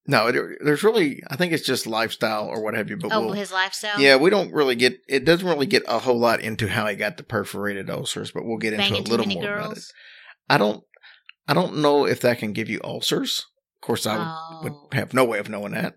No, 0.07 0.27
it, 0.27 0.59
there's 0.65 0.83
really, 0.83 1.23
I 1.31 1.37
think 1.37 1.53
it's 1.53 1.67
just 1.67 1.87
lifestyle 1.87 2.47
or 2.49 2.61
what 2.63 2.75
have 2.75 2.91
you, 2.91 2.97
but 2.97 3.13
oh, 3.13 3.27
we'll, 3.27 3.33
his 3.35 3.53
lifestyle? 3.53 4.01
Yeah, 4.01 4.17
we 4.17 4.31
don't 4.31 4.53
really 4.53 4.75
get 4.75 4.99
it 5.09 5.25
doesn't 5.25 5.47
really 5.47 5.67
get 5.67 5.85
a 5.87 6.01
whole 6.01 6.19
lot 6.19 6.41
into 6.41 6.67
how 6.69 6.87
he 6.89 6.97
got 6.97 7.19
the 7.19 7.23
perforated 7.23 7.89
ulcers, 7.89 8.33
but 8.33 8.45
we'll 8.45 8.59
get 8.59 8.73
into 8.73 8.97
a 8.97 8.99
little 9.03 9.27
more 9.27 9.45
about 9.45 9.77
it. 9.77 9.85
I 10.49 10.59
don't 10.59 10.83
I 11.47 11.55
don't 11.55 11.77
know 11.77 12.05
if 12.05 12.21
that 12.23 12.39
can 12.39 12.53
give 12.53 12.69
you 12.69 12.81
ulcers. 12.83 13.47
Of 13.81 13.87
course 13.87 14.07
I 14.07 14.17
would, 14.17 14.27
Oh. 14.27 14.61
would 14.65 14.95
have 14.99 15.15
no 15.15 15.25
way 15.25 15.39
of 15.39 15.49
knowing 15.49 15.73
that. 15.73 15.95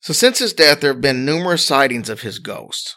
So 0.00 0.12
since 0.12 0.38
his 0.38 0.52
death 0.52 0.80
there 0.80 0.92
have 0.92 1.00
been 1.00 1.24
numerous 1.24 1.66
sightings 1.66 2.08
of 2.08 2.20
his 2.20 2.38
ghost. 2.38 2.96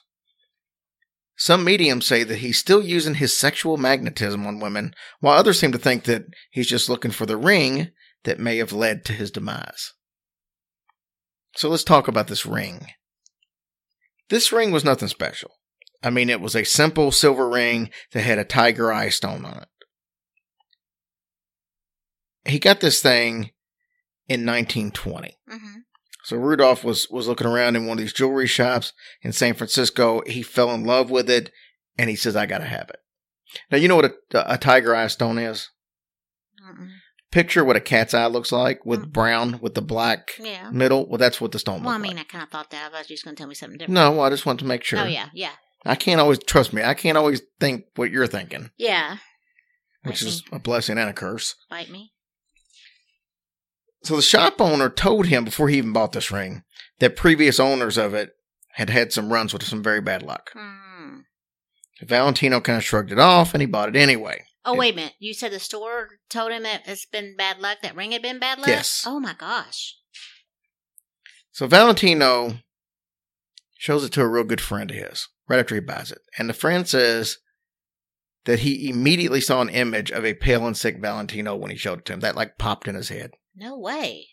Some 1.41 1.63
mediums 1.63 2.05
say 2.05 2.23
that 2.23 2.37
he's 2.37 2.59
still 2.59 2.85
using 2.85 3.15
his 3.15 3.35
sexual 3.35 3.75
magnetism 3.75 4.45
on 4.45 4.59
women, 4.59 4.93
while 5.21 5.35
others 5.35 5.59
seem 5.59 5.71
to 5.71 5.79
think 5.79 6.03
that 6.03 6.25
he's 6.51 6.67
just 6.67 6.87
looking 6.87 7.09
for 7.09 7.25
the 7.25 7.35
ring 7.35 7.89
that 8.25 8.37
may 8.39 8.57
have 8.57 8.71
led 8.71 9.03
to 9.05 9.13
his 9.13 9.31
demise. 9.31 9.93
So 11.55 11.67
let's 11.67 11.83
talk 11.83 12.07
about 12.07 12.27
this 12.27 12.45
ring. 12.45 12.89
This 14.29 14.51
ring 14.51 14.69
was 14.69 14.85
nothing 14.85 15.07
special. 15.07 15.49
I 16.03 16.11
mean, 16.11 16.29
it 16.29 16.41
was 16.41 16.55
a 16.55 16.63
simple 16.63 17.11
silver 17.11 17.49
ring 17.49 17.89
that 18.11 18.21
had 18.21 18.37
a 18.37 18.45
tiger 18.45 18.93
eye 18.93 19.09
stone 19.09 19.43
on 19.43 19.63
it. 19.63 19.67
he 22.51 22.59
got 22.59 22.81
this 22.81 23.01
thing 23.01 23.49
in 24.27 24.45
1920. 24.45 25.39
Mm-hmm. 25.49 25.79
So 26.23 26.37
Rudolph 26.37 26.83
was 26.83 27.07
was 27.09 27.27
looking 27.27 27.47
around 27.47 27.75
in 27.75 27.85
one 27.87 27.97
of 27.97 28.01
these 28.03 28.13
jewelry 28.13 28.47
shops 28.47 28.93
in 29.21 29.31
San 29.31 29.53
Francisco. 29.55 30.21
He 30.27 30.41
fell 30.43 30.71
in 30.71 30.83
love 30.83 31.09
with 31.09 31.29
it, 31.29 31.51
and 31.97 32.09
he 32.09 32.15
says, 32.15 32.35
"I 32.35 32.45
gotta 32.45 32.65
have 32.65 32.89
it." 32.89 32.99
Now 33.71 33.77
you 33.77 33.87
know 33.87 33.95
what 33.97 34.13
a, 34.33 34.53
a 34.53 34.57
tiger 34.57 34.95
eye 34.95 35.07
stone 35.07 35.37
is. 35.37 35.69
Mm-mm. 36.63 36.89
Picture 37.31 37.63
what 37.63 37.75
a 37.77 37.81
cat's 37.81 38.13
eye 38.13 38.25
looks 38.27 38.51
like 38.51 38.85
with 38.85 39.05
Mm. 39.07 39.11
brown 39.13 39.59
with 39.61 39.73
the 39.73 39.81
black 39.81 40.31
Yeah. 40.37 40.69
middle. 40.69 41.07
Well, 41.07 41.17
that's 41.17 41.39
what 41.41 41.51
the 41.53 41.59
stone. 41.59 41.81
Well, 41.83 41.93
I 41.93 41.97
mean, 41.97 42.17
like. 42.17 42.27
I 42.27 42.31
kind 42.31 42.43
of 42.43 42.49
thought 42.49 42.69
that. 42.71 42.91
I 42.93 42.97
was 42.99 43.07
just 43.07 43.23
going 43.23 43.35
to 43.35 43.39
tell 43.39 43.47
me 43.47 43.55
something 43.55 43.77
different. 43.77 43.93
no, 43.95 44.11
well, 44.11 44.21
I 44.21 44.29
just 44.29 44.45
want 44.45 44.59
to 44.59 44.65
make 44.65 44.83
sure. 44.83 44.99
Oh, 44.99 45.05
yeah. 45.05 45.29
Yeah. 45.33 45.53
I 45.85 45.95
can't 45.95 46.19
always 46.21 46.39
trust 46.43 46.73
me. 46.73 46.83
I 46.83 46.93
can't 46.93 47.17
always 47.17 47.41
think 47.59 47.85
what 47.95 48.11
you're 48.11 48.27
thinking, 48.27 48.69
Yeah. 48.77 49.17
which 50.03 50.21
is 50.21 50.43
a 50.51 50.59
blessing 50.59 50.97
and 50.97 51.09
a 51.09 51.13
curse. 51.13 51.55
Bite 51.69 51.89
me. 51.89 52.10
So 54.03 54.15
the 54.15 54.21
shop 54.21 54.59
owner 54.59 54.89
told 54.89 55.27
him 55.27 55.45
before 55.45 55.69
he 55.69 55.77
even 55.77 55.93
bought 55.93 56.11
this 56.11 56.31
ring 56.31 56.63
that 56.99 57.15
previous 57.15 57.59
owners 57.59 57.97
of 57.97 58.13
it 58.13 58.31
had 58.73 58.89
had 58.89 59.13
some 59.13 59.31
runs 59.31 59.53
with 59.53 59.63
some 59.63 59.83
very 59.83 60.01
bad 60.01 60.23
luck. 60.23 60.49
Hmm. 60.53 61.19
Valentino 62.01 62.59
kind 62.61 62.77
of 62.77 62.83
shrugged 62.83 63.11
it 63.11 63.19
off 63.19 63.53
and 63.53 63.61
he 63.61 63.67
bought 63.67 63.89
it 63.89 63.95
anyway. 63.95 64.45
Oh, 64.65 64.73
Yeah. 64.73 64.79
wait 64.79 64.93
a 64.93 64.95
minute. 64.95 65.13
You 65.19 65.33
said 65.33 65.51
the 65.51 65.59
store 65.59 66.09
told 66.29 66.51
him 66.51 66.63
that 66.63 66.83
it's 66.85 67.05
been 67.05 67.35
bad 67.37 67.59
luck? 67.59 67.79
That 67.83 67.95
ring 67.95 68.11
had 68.11 68.21
been 68.21 68.39
bad 68.39 68.57
luck? 68.59 68.67
Yes. 68.67 69.03
Oh, 69.05 69.19
my 69.19 69.33
gosh. 69.33 69.95
So 71.51 71.67
Valentino 71.67 72.59
shows 73.77 74.03
it 74.03 74.11
to 74.13 74.21
a 74.21 74.27
real 74.27 74.43
good 74.43 74.61
friend 74.61 74.89
of 74.89 74.97
his 74.97 75.27
right 75.47 75.59
after 75.59 75.75
he 75.75 75.81
buys 75.81 76.11
it. 76.11 76.19
And 76.37 76.49
the 76.49 76.53
friend 76.53 76.87
says 76.87 77.37
that 78.45 78.59
he 78.59 78.89
immediately 78.89 79.41
saw 79.41 79.61
an 79.61 79.69
image 79.69 80.11
of 80.11 80.25
a 80.25 80.33
pale 80.33 80.65
and 80.65 80.77
sick 80.77 80.99
Valentino 80.99 81.55
when 81.55 81.71
he 81.71 81.77
showed 81.77 81.99
it 81.99 82.05
to 82.05 82.13
him. 82.13 82.19
That 82.21 82.35
like 82.35 82.57
popped 82.57 82.87
in 82.87 82.95
his 82.95 83.09
head. 83.09 83.31
No 83.55 83.77
way. 83.77 84.27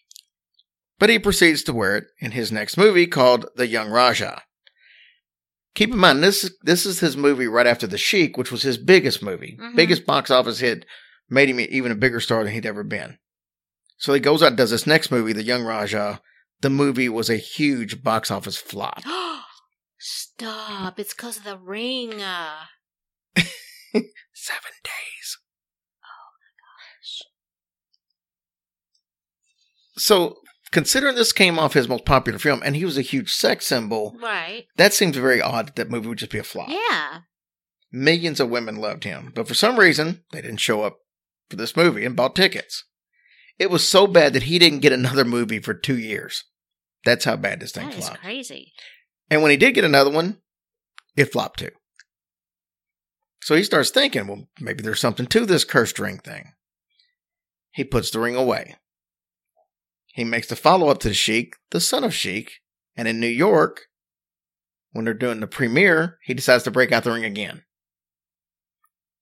But 0.98 1.10
he 1.10 1.18
proceeds 1.18 1.62
to 1.64 1.72
wear 1.72 1.96
it 1.96 2.04
in 2.18 2.32
his 2.32 2.50
next 2.50 2.76
movie 2.76 3.06
called 3.06 3.46
The 3.56 3.66
Young 3.66 3.88
Raja. 3.90 4.42
Keep 5.75 5.90
in 5.92 5.98
mind, 5.98 6.22
this 6.25 6.50
this 6.62 6.84
is 6.87 7.00
his 7.00 7.16
movie 7.16 7.46
right 7.46 7.66
after 7.66 7.87
The 7.87 7.98
Sheik, 7.98 8.37
which 8.37 8.50
was 8.50 8.62
his 8.62 8.78
biggest 8.78 9.22
movie, 9.22 9.56
Mhm. 9.60 9.76
biggest 9.76 10.04
box 10.06 10.30
office 10.30 10.58
hit, 10.58 10.84
made 11.28 11.48
him 11.48 11.60
even 11.60 11.92
a 11.92 11.96
bigger 11.96 12.18
star 12.20 12.42
than 12.42 12.52
he'd 12.52 12.66
ever 12.66 12.82
been. 12.82 13.18
So 13.98 14.12
he 14.12 14.20
goes 14.20 14.42
out 14.42 14.48
and 14.48 14.56
does 14.56 14.70
this 14.70 14.87
next 14.87 15.10
movie, 15.12 15.32
The 15.32 15.42
Young 15.44 15.62
Raja. 15.64 16.20
The 16.60 16.70
movie 16.70 17.08
was 17.08 17.30
a 17.30 17.37
huge 17.37 18.02
box 18.02 18.30
office 18.30 18.56
flop. 18.56 19.02
Stop. 19.98 20.98
It's 20.98 21.14
because 21.14 21.37
of 21.37 21.44
the 21.44 21.58
ring. 21.58 22.12
Seven 24.32 24.72
days. 24.82 25.38
So, 29.98 30.36
considering 30.70 31.14
this 31.14 31.32
came 31.32 31.58
off 31.58 31.74
his 31.74 31.88
most 31.88 32.04
popular 32.04 32.38
film, 32.38 32.62
and 32.64 32.76
he 32.76 32.84
was 32.84 32.96
a 32.96 33.02
huge 33.02 33.32
sex 33.32 33.66
symbol, 33.66 34.16
right. 34.20 34.64
that 34.76 34.94
seems 34.94 35.16
very 35.16 35.42
odd 35.42 35.66
that 35.68 35.76
that 35.76 35.90
movie 35.90 36.08
would 36.08 36.18
just 36.18 36.32
be 36.32 36.38
a 36.38 36.44
flop. 36.44 36.68
Yeah. 36.68 37.20
Millions 37.90 38.38
of 38.40 38.50
women 38.50 38.76
loved 38.76 39.04
him, 39.04 39.32
but 39.34 39.48
for 39.48 39.54
some 39.54 39.78
reason, 39.78 40.24
they 40.32 40.42
didn't 40.42 40.58
show 40.58 40.82
up 40.82 40.98
for 41.50 41.56
this 41.56 41.76
movie 41.76 42.04
and 42.04 42.14
bought 42.16 42.36
tickets. 42.36 42.84
It 43.58 43.70
was 43.70 43.88
so 43.88 44.06
bad 44.06 44.34
that 44.34 44.44
he 44.44 44.58
didn't 44.58 44.80
get 44.80 44.92
another 44.92 45.24
movie 45.24 45.58
for 45.58 45.74
two 45.74 45.98
years. 45.98 46.44
That's 47.04 47.24
how 47.24 47.36
bad 47.36 47.60
this 47.60 47.72
thing 47.72 47.88
That 47.88 47.94
flopped. 47.94 48.20
crazy. 48.20 48.72
And 49.30 49.42
when 49.42 49.50
he 49.50 49.56
did 49.56 49.74
get 49.74 49.84
another 49.84 50.10
one, 50.10 50.38
it 51.16 51.32
flopped 51.32 51.60
too. 51.60 51.70
So 53.42 53.54
he 53.54 53.64
starts 53.64 53.90
thinking, 53.90 54.26
well, 54.26 54.48
maybe 54.60 54.82
there's 54.82 55.00
something 55.00 55.26
to 55.26 55.46
this 55.46 55.64
cursed 55.64 55.98
ring 55.98 56.18
thing. 56.18 56.52
He 57.72 57.84
puts 57.84 58.10
the 58.10 58.18
ring 58.20 58.36
away. 58.36 58.76
He 60.18 60.25
makes 60.25 60.48
the 60.48 60.56
follow 60.56 60.88
up 60.88 60.98
to 61.02 61.08
the 61.08 61.14
Sheik, 61.14 61.54
the 61.70 61.78
son 61.78 62.02
of 62.02 62.12
Sheik, 62.12 62.54
and 62.96 63.06
in 63.06 63.20
New 63.20 63.28
York, 63.28 63.82
when 64.90 65.04
they're 65.04 65.14
doing 65.14 65.38
the 65.38 65.46
premiere, 65.46 66.18
he 66.25 66.34
decides 66.34 66.64
to 66.64 66.72
break 66.72 66.90
out 66.90 67.04
the 67.04 67.12
ring 67.12 67.25
again. 67.25 67.62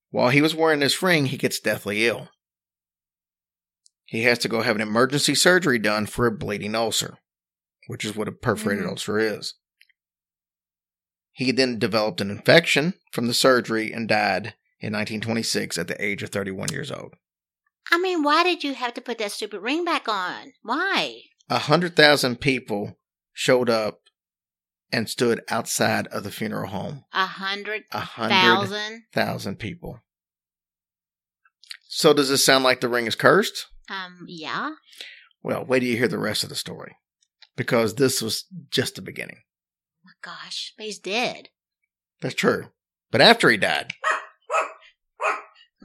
While 0.08 0.30
he 0.30 0.40
was 0.40 0.54
wearing 0.54 0.80
this 0.80 1.02
ring, 1.02 1.26
he 1.26 1.36
gets 1.36 1.60
deathly 1.60 2.06
ill. 2.06 2.30
He 4.06 4.22
has 4.22 4.38
to 4.38 4.48
go 4.48 4.62
have 4.62 4.74
an 4.74 4.80
emergency 4.80 5.34
surgery 5.34 5.78
done 5.78 6.06
for 6.06 6.26
a 6.26 6.32
bleeding 6.32 6.74
ulcer, 6.74 7.18
which 7.88 8.02
is 8.02 8.16
what 8.16 8.28
a 8.28 8.32
perforated 8.32 8.86
Mhm. 8.86 8.88
ulcer 8.88 9.18
is. 9.18 9.52
He 11.30 11.52
then 11.52 11.78
developed 11.78 12.22
an 12.22 12.30
infection 12.30 12.94
from 13.12 13.26
the 13.26 13.34
surgery 13.34 13.92
and 13.92 14.08
died 14.08 14.54
in 14.80 14.94
1926 14.94 15.76
at 15.76 15.88
the 15.88 16.02
age 16.02 16.22
of 16.22 16.30
31 16.30 16.72
years 16.72 16.90
old. 16.90 17.16
I 17.90 17.98
mean, 17.98 18.22
why 18.22 18.42
did 18.42 18.64
you 18.64 18.74
have 18.74 18.94
to 18.94 19.00
put 19.00 19.18
that 19.18 19.32
stupid 19.32 19.60
ring 19.60 19.84
back 19.84 20.08
on? 20.08 20.52
Why? 20.62 21.20
A 21.48 21.58
hundred 21.58 21.94
thousand 21.96 22.40
people 22.40 22.98
showed 23.32 23.70
up 23.70 24.00
and 24.92 25.08
stood 25.08 25.42
outside 25.48 26.06
of 26.08 26.24
the 26.24 26.30
funeral 26.30 26.70
home. 26.70 27.04
A 27.12 27.26
hundred 27.26 27.84
A 27.92 28.00
hundred 28.00 28.34
thousand? 28.34 29.02
thousand 29.12 29.56
people. 29.58 30.00
So 31.88 32.12
does 32.12 32.28
this 32.28 32.44
sound 32.44 32.64
like 32.64 32.80
the 32.80 32.88
ring 32.88 33.06
is 33.06 33.14
cursed? 33.14 33.66
Um, 33.88 34.24
yeah. 34.26 34.72
Well, 35.42 35.64
wait 35.64 35.80
till 35.80 35.88
you 35.88 35.96
hear 35.96 36.08
the 36.08 36.18
rest 36.18 36.42
of 36.42 36.48
the 36.48 36.54
story. 36.56 36.96
Because 37.56 37.94
this 37.94 38.20
was 38.20 38.44
just 38.70 38.96
the 38.96 39.02
beginning. 39.02 39.38
Oh 40.04 40.06
my 40.06 40.12
gosh, 40.32 40.74
but 40.76 40.86
he's 40.86 40.98
dead. 40.98 41.48
That's 42.20 42.34
true. 42.34 42.66
But 43.10 43.20
after 43.20 43.48
he 43.48 43.56
died, 43.56 43.92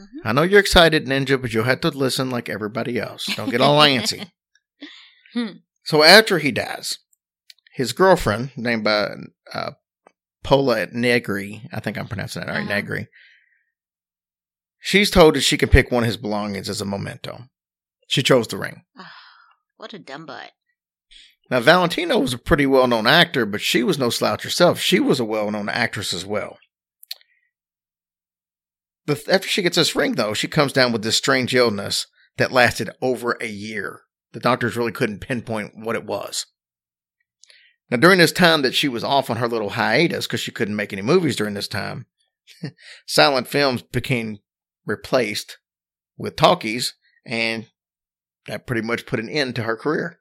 Mhm. 0.02 0.08
I 0.26 0.34
know 0.34 0.42
you're 0.44 0.60
excited, 0.60 1.06
Ninja, 1.06 1.42
but 1.42 1.54
you'll 1.54 1.64
have 1.66 1.82
to 1.82 1.90
listen 1.90 2.30
like 2.30 2.50
everybody 2.50 3.00
else. 3.00 3.26
Don't 3.36 3.50
get 3.52 3.62
all 3.62 3.80
antsy. 3.80 4.30
Hmm. 5.34 5.60
so 5.86 6.04
after 6.04 6.40
he 6.40 6.52
dies, 6.52 6.98
his 7.74 7.94
girlfriend, 7.94 8.52
named 8.58 8.84
by 8.84 9.12
uh, 9.54 9.72
Pola 10.44 10.88
Negri, 10.92 11.70
I 11.72 11.80
think 11.80 11.98
I'm 11.98 12.08
pronouncing 12.10 12.42
that 12.42 12.50
right, 12.50 12.58
Uh-huh. 12.60 12.68
Negri, 12.68 13.08
she's 14.80 15.10
told 15.10 15.36
that 15.36 15.42
she 15.42 15.58
can 15.58 15.70
pick 15.70 15.90
one 15.90 16.04
of 16.04 16.08
his 16.08 16.18
belongings 16.18 16.68
as 16.70 16.82
a 16.82 16.86
memento. 16.86 17.44
She 18.08 18.22
chose 18.24 18.48
the 18.50 18.58
ring. 18.58 18.84
What 19.78 19.94
a 19.94 20.00
dumb 20.00 20.26
butt. 20.26 20.52
Now, 21.50 21.62
Valentino 21.62 22.20
was 22.20 22.34
a 22.34 22.38
pretty 22.38 22.66
well 22.66 22.88
known 22.88 23.08
actor, 23.08 23.46
but 23.46 23.62
she 23.62 23.84
was 23.84 23.98
no 23.98 24.10
slouch 24.10 24.44
herself. 24.44 24.80
She 24.80 25.00
was 25.00 25.20
a 25.22 25.26
well 25.26 25.50
known 25.50 25.70
actress 25.70 26.14
as 26.14 26.26
well. 26.26 26.58
After 29.08 29.48
she 29.48 29.62
gets 29.62 29.76
this 29.76 29.96
ring, 29.96 30.14
though, 30.14 30.34
she 30.34 30.48
comes 30.48 30.74
down 30.74 30.92
with 30.92 31.04
this 31.04 31.16
strange 31.16 31.56
illness 31.56 32.08
that 32.38 32.52
lasted 32.52 32.90
over 33.02 33.38
a 33.42 33.48
year. 33.48 34.02
The 34.32 34.40
doctors 34.40 34.78
really 34.78 34.92
couldn't 34.92 35.20
pinpoint 35.20 35.74
what 35.76 35.96
it 35.96 36.06
was. 36.06 36.46
Now, 37.90 37.98
during 37.98 38.20
this 38.20 38.32
time 38.32 38.62
that 38.62 38.74
she 38.74 38.88
was 38.88 39.04
off 39.04 39.30
on 39.30 39.38
her 39.38 39.48
little 39.48 39.72
hiatus, 39.72 40.28
because 40.28 40.40
she 40.40 40.52
couldn't 40.52 40.76
make 40.76 40.94
any 40.94 41.02
movies 41.02 41.36
during 41.36 41.56
this 41.56 41.68
time, 41.68 42.06
silent 43.06 43.48
films 43.48 43.82
became 43.82 44.40
replaced 44.86 45.58
with 46.18 46.38
talkies, 46.38 46.94
and 47.26 47.68
that 48.48 48.66
pretty 48.66 48.82
much 48.82 49.06
put 49.06 49.20
an 49.20 49.30
end 49.30 49.56
to 49.56 49.64
her 49.64 49.76
career 49.76 50.20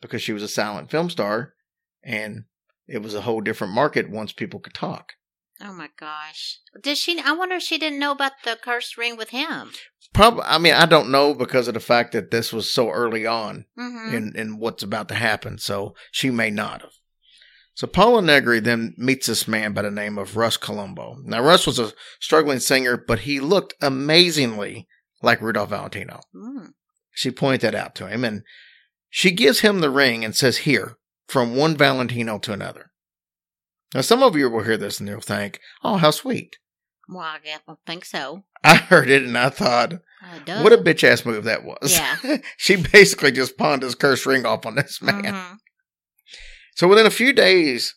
because 0.00 0.22
she 0.22 0.32
was 0.32 0.42
a 0.42 0.48
silent 0.48 0.90
film 0.90 1.10
star 1.10 1.54
and 2.02 2.44
it 2.86 3.02
was 3.02 3.14
a 3.14 3.22
whole 3.22 3.40
different 3.40 3.72
market 3.72 4.08
once 4.10 4.32
people 4.32 4.60
could 4.60 4.74
talk. 4.74 5.12
Oh 5.60 5.72
my 5.72 5.88
gosh. 5.98 6.60
Did 6.80 6.98
she? 6.98 7.20
I 7.20 7.32
wonder 7.32 7.56
if 7.56 7.62
she 7.62 7.78
didn't 7.78 7.98
know 7.98 8.12
about 8.12 8.32
the 8.44 8.56
cursed 8.60 8.96
ring 8.96 9.16
with 9.16 9.30
him. 9.30 9.72
Probably, 10.14 10.44
I 10.46 10.58
mean, 10.58 10.74
I 10.74 10.86
don't 10.86 11.10
know 11.10 11.34
because 11.34 11.68
of 11.68 11.74
the 11.74 11.80
fact 11.80 12.12
that 12.12 12.30
this 12.30 12.52
was 12.52 12.72
so 12.72 12.90
early 12.90 13.26
on 13.26 13.66
Mm-hmm. 13.78 14.14
in, 14.14 14.36
in 14.36 14.58
what's 14.58 14.82
about 14.82 15.08
to 15.08 15.14
happen, 15.14 15.58
so 15.58 15.94
she 16.10 16.30
may 16.30 16.50
not 16.50 16.82
have. 16.82 16.92
So 17.74 17.86
Pola 17.86 18.22
Negri 18.22 18.58
then 18.58 18.94
meets 18.96 19.28
this 19.28 19.46
man 19.46 19.72
by 19.72 19.82
the 19.82 19.90
name 19.90 20.18
of 20.18 20.36
Russ 20.36 20.56
Columbo. 20.56 21.16
Now, 21.22 21.42
Russ 21.42 21.64
was 21.66 21.78
a 21.78 21.92
struggling 22.18 22.58
singer, 22.58 22.96
but 22.96 23.20
he 23.20 23.38
looked 23.38 23.74
amazingly 23.80 24.88
like 25.22 25.40
Rudolph 25.40 25.70
Valentino. 25.70 26.20
Mm. 26.34 26.70
She 27.12 27.30
pointed 27.30 27.60
that 27.60 27.74
out 27.76 27.94
to 27.96 28.08
him, 28.08 28.24
and 28.24 28.42
she 29.10 29.30
gives 29.30 29.60
him 29.60 29.80
the 29.80 29.90
ring 29.90 30.24
and 30.24 30.34
says, 30.34 30.58
Here, 30.58 30.96
from 31.28 31.54
one 31.54 31.76
Valentino 31.76 32.38
to 32.40 32.52
another. 32.52 32.87
Now, 33.94 34.02
some 34.02 34.22
of 34.22 34.36
you 34.36 34.50
will 34.50 34.62
hear 34.64 34.76
this 34.76 35.00
and 35.00 35.08
you'll 35.08 35.20
think, 35.20 35.60
Oh, 35.82 35.96
how 35.96 36.10
sweet. 36.10 36.58
Well, 37.08 37.20
I 37.20 37.38
guess- 37.42 37.60
I 37.66 37.74
think 37.86 38.04
so. 38.04 38.44
I 38.62 38.76
heard 38.76 39.08
it 39.08 39.22
and 39.22 39.36
I 39.38 39.48
thought, 39.48 39.94
Uh, 40.22 40.60
what 40.62 40.72
a 40.72 40.78
bitch 40.78 41.04
ass 41.04 41.24
move 41.24 41.44
that 41.44 41.64
was. 41.64 41.92
Yeah. 41.96 42.38
she 42.56 42.76
basically 42.76 43.32
just 43.32 43.56
pawned 43.56 43.82
his 43.82 43.94
cursed 43.94 44.26
ring 44.26 44.44
off 44.44 44.66
on 44.66 44.74
this 44.74 45.00
man. 45.00 45.22
Mhm. 45.24 45.56
So 46.74 46.86
within 46.86 47.06
a 47.06 47.10
few 47.10 47.32
days 47.32 47.94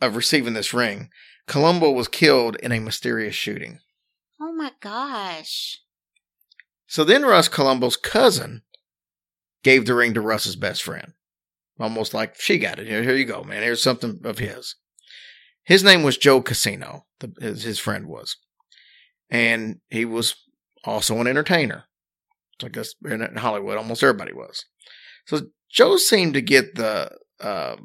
of 0.00 0.16
receiving 0.16 0.52
this 0.54 0.74
ring, 0.74 1.08
Columbo 1.46 1.90
was 1.90 2.08
killed 2.08 2.56
in 2.56 2.72
a 2.72 2.80
mysterious 2.80 3.34
shooting. 3.34 3.78
Oh 4.40 4.52
my 4.52 4.72
gosh. 4.80 5.78
So 6.86 7.04
then 7.04 7.22
Russ 7.24 7.48
Columbo's 7.48 7.96
cousin 7.96 8.62
gave 9.62 9.86
the 9.86 9.94
ring 9.94 10.12
to 10.14 10.20
Russ's 10.20 10.56
best 10.56 10.82
friend. 10.82 11.14
Almost 11.80 12.12
like 12.12 12.38
she 12.38 12.58
got 12.58 12.78
it. 12.78 12.86
Here, 12.86 13.02
here 13.02 13.16
you 13.16 13.24
go, 13.24 13.42
man. 13.42 13.62
Here's 13.62 13.82
something 13.82 14.20
of 14.24 14.38
his. 14.38 14.74
His 15.64 15.84
name 15.84 16.02
was 16.02 16.16
Joe 16.18 16.42
Casino, 16.42 17.06
the, 17.20 17.32
his, 17.40 17.78
friend 17.78 18.06
was. 18.06 18.36
And 19.30 19.80
he 19.90 20.04
was 20.04 20.34
also 20.84 21.20
an 21.20 21.26
entertainer. 21.26 21.84
So 22.60 22.66
I 22.66 22.70
guess 22.70 22.94
in 23.04 23.36
Hollywood, 23.36 23.78
almost 23.78 24.02
everybody 24.02 24.32
was. 24.32 24.64
So 25.26 25.42
Joe 25.70 25.96
seemed 25.96 26.34
to 26.34 26.42
get 26.42 26.74
the 26.74 27.12
uh, 27.40 27.76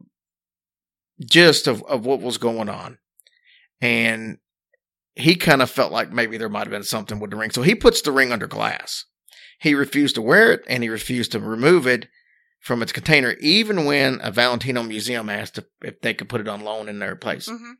gist 1.23 1.67
of, 1.67 1.83
of 1.83 2.05
what 2.05 2.21
was 2.21 2.37
going 2.37 2.69
on. 2.69 2.97
And 3.79 4.39
he 5.15 5.35
kind 5.35 5.61
of 5.61 5.69
felt 5.69 5.91
like 5.91 6.11
maybe 6.11 6.37
there 6.37 6.49
might 6.49 6.67
have 6.67 6.71
been 6.71 6.83
something 6.83 7.19
with 7.19 7.31
the 7.31 7.37
ring. 7.37 7.51
So 7.51 7.61
he 7.61 7.75
puts 7.75 8.01
the 8.01 8.11
ring 8.11 8.31
under 8.31 8.47
glass. 8.47 9.05
He 9.59 9.73
refused 9.73 10.15
to 10.15 10.21
wear 10.21 10.51
it 10.51 10.63
and 10.67 10.83
he 10.83 10.89
refused 10.89 11.31
to 11.31 11.39
remove 11.39 11.87
it 11.87 12.07
from 12.59 12.81
its 12.81 12.91
container, 12.91 13.31
even 13.39 13.85
when 13.85 14.19
a 14.21 14.31
Valentino 14.31 14.83
museum 14.83 15.29
asked 15.29 15.57
if, 15.57 15.65
if 15.81 16.01
they 16.01 16.13
could 16.13 16.29
put 16.29 16.41
it 16.41 16.47
on 16.47 16.61
loan 16.61 16.89
in 16.89 16.99
their 16.99 17.15
place. 17.15 17.47
hmm 17.47 17.73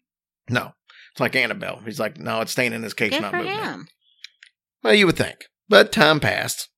No. 0.49 0.73
It's 1.11 1.19
like 1.19 1.35
Annabelle. 1.35 1.81
He's 1.83 1.99
like, 1.99 2.17
no, 2.19 2.41
it's 2.41 2.51
staying 2.51 2.73
in 2.73 2.81
this 2.83 2.93
case, 2.93 3.11
Good 3.11 3.21
not 3.21 3.33
moving. 3.33 3.51
it." 3.51 3.63
him. 3.63 3.87
Well, 4.83 4.93
you 4.93 5.05
would 5.07 5.17
think. 5.17 5.45
But 5.67 5.91
time 5.91 6.19
passed, 6.19 6.69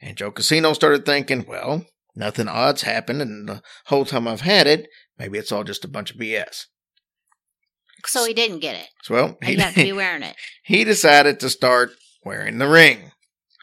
and 0.00 0.16
Joe 0.16 0.30
Casino 0.30 0.72
started 0.72 1.04
thinking, 1.04 1.44
well, 1.46 1.84
nothing 2.16 2.48
odd's 2.48 2.82
happened, 2.82 3.20
and 3.22 3.48
the 3.48 3.62
whole 3.86 4.04
time 4.04 4.26
I've 4.26 4.40
had 4.40 4.66
it, 4.66 4.88
maybe 5.18 5.38
it's 5.38 5.52
all 5.52 5.62
just 5.62 5.84
a 5.84 5.88
bunch 5.88 6.10
of 6.10 6.16
BS. 6.16 6.64
So 8.06 8.24
he 8.24 8.34
didn't 8.34 8.58
get 8.60 8.74
it. 8.76 8.88
So, 9.02 9.14
well, 9.14 9.38
He 9.44 9.54
got 9.56 9.74
to 9.74 9.82
be 9.84 9.92
wearing 9.92 10.22
it. 10.24 10.34
he 10.64 10.82
decided 10.84 11.38
to 11.40 11.50
start 11.50 11.90
wearing 12.24 12.58
the 12.58 12.66
ring. 12.66 13.12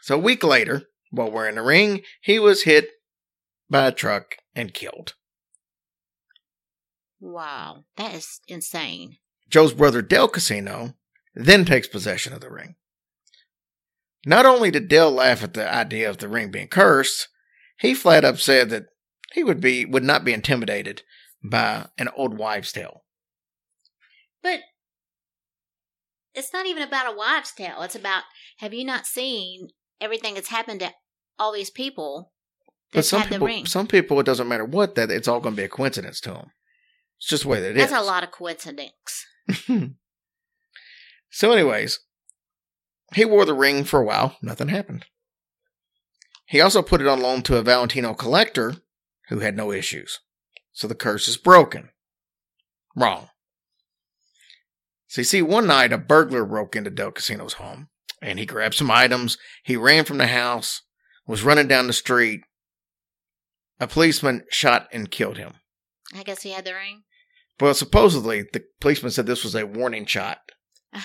So 0.02 0.14
a 0.14 0.18
week 0.18 0.42
later, 0.42 0.84
while 1.10 1.30
wearing 1.30 1.56
the 1.56 1.62
ring, 1.62 2.02
he 2.22 2.38
was 2.38 2.62
hit 2.62 2.88
by 3.70 3.86
a 3.86 3.92
truck 3.92 4.36
and 4.54 4.74
killed. 4.74 5.14
Wow, 7.20 7.84
that 7.96 8.14
is 8.14 8.40
insane. 8.48 9.18
Joe's 9.48 9.74
brother 9.74 10.02
Dale 10.02 10.28
Casino 10.28 10.94
then 11.34 11.64
takes 11.64 11.86
possession 11.86 12.32
of 12.32 12.40
the 12.40 12.50
ring. 12.50 12.76
Not 14.26 14.46
only 14.46 14.70
did 14.70 14.88
Dale 14.88 15.10
laugh 15.10 15.42
at 15.42 15.54
the 15.54 15.72
idea 15.72 16.08
of 16.08 16.18
the 16.18 16.28
ring 16.28 16.50
being 16.50 16.68
cursed, 16.68 17.28
he 17.78 17.94
flat 17.94 18.24
up 18.24 18.38
said 18.38 18.70
that 18.70 18.86
he 19.32 19.44
would 19.44 19.60
be 19.60 19.84
would 19.84 20.04
not 20.04 20.24
be 20.24 20.32
intimidated 20.32 21.02
by 21.42 21.86
an 21.96 22.08
old 22.16 22.36
wives' 22.36 22.72
tale. 22.72 23.04
But 24.42 24.60
it's 26.34 26.52
not 26.52 26.66
even 26.66 26.82
about 26.82 27.12
a 27.12 27.16
wives' 27.16 27.52
tale. 27.52 27.82
It's 27.82 27.94
about 27.94 28.24
have 28.58 28.74
you 28.74 28.84
not 28.84 29.06
seen 29.06 29.68
everything 30.00 30.34
that's 30.34 30.48
happened 30.48 30.80
to 30.80 30.92
all 31.38 31.52
these 31.52 31.70
people 31.70 32.32
But 32.92 33.04
some 33.04 33.22
people, 33.28 33.66
some 33.66 33.86
people, 33.86 34.18
it 34.18 34.26
doesn't 34.26 34.48
matter 34.48 34.64
what 34.64 34.96
that 34.96 35.10
it's 35.10 35.28
all 35.28 35.40
going 35.40 35.54
to 35.54 35.60
be 35.60 35.64
a 35.64 35.68
coincidence 35.68 36.20
to 36.22 36.30
them. 36.30 36.50
It's 37.18 37.28
just 37.28 37.44
the 37.44 37.48
way 37.48 37.60
that 37.60 37.70
it 37.70 37.76
is. 37.76 37.90
That's 37.90 38.02
a 38.02 38.04
lot 38.04 38.24
of 38.24 38.32
coincidence. 38.32 39.26
so, 41.30 41.52
anyways, 41.52 42.00
he 43.14 43.24
wore 43.24 43.44
the 43.44 43.54
ring 43.54 43.84
for 43.84 44.00
a 44.00 44.04
while. 44.04 44.36
Nothing 44.42 44.68
happened. 44.68 45.04
He 46.46 46.60
also 46.60 46.82
put 46.82 47.00
it 47.00 47.06
on 47.06 47.20
loan 47.20 47.42
to 47.42 47.56
a 47.56 47.62
Valentino 47.62 48.12
collector 48.12 48.76
who 49.28 49.38
had 49.38 49.56
no 49.56 49.70
issues. 49.70 50.18
So 50.72 50.88
the 50.88 50.96
curse 50.96 51.28
is 51.28 51.36
broken. 51.36 51.90
Wrong. 52.96 53.28
So 55.06 55.20
you 55.20 55.24
see, 55.24 55.42
one 55.42 55.66
night 55.66 55.92
a 55.92 55.98
burglar 55.98 56.44
broke 56.44 56.74
into 56.74 56.90
Del 56.90 57.12
Casino's 57.12 57.54
home 57.54 57.88
and 58.20 58.38
he 58.38 58.46
grabbed 58.46 58.74
some 58.74 58.90
items. 58.90 59.38
He 59.64 59.76
ran 59.76 60.04
from 60.04 60.18
the 60.18 60.26
house, 60.26 60.82
was 61.26 61.44
running 61.44 61.68
down 61.68 61.86
the 61.86 61.92
street. 61.92 62.42
A 63.80 63.86
policeman 63.88 64.44
shot 64.50 64.88
and 64.92 65.10
killed 65.10 65.38
him. 65.38 65.54
I 66.14 66.22
guess 66.22 66.42
he 66.42 66.50
had 66.50 66.64
the 66.64 66.74
ring. 66.74 67.02
Well, 67.58 67.74
supposedly 67.74 68.42
the 68.52 68.62
policeman 68.80 69.10
said 69.10 69.26
this 69.26 69.44
was 69.44 69.54
a 69.54 69.66
warning 69.66 70.06
shot. 70.06 70.38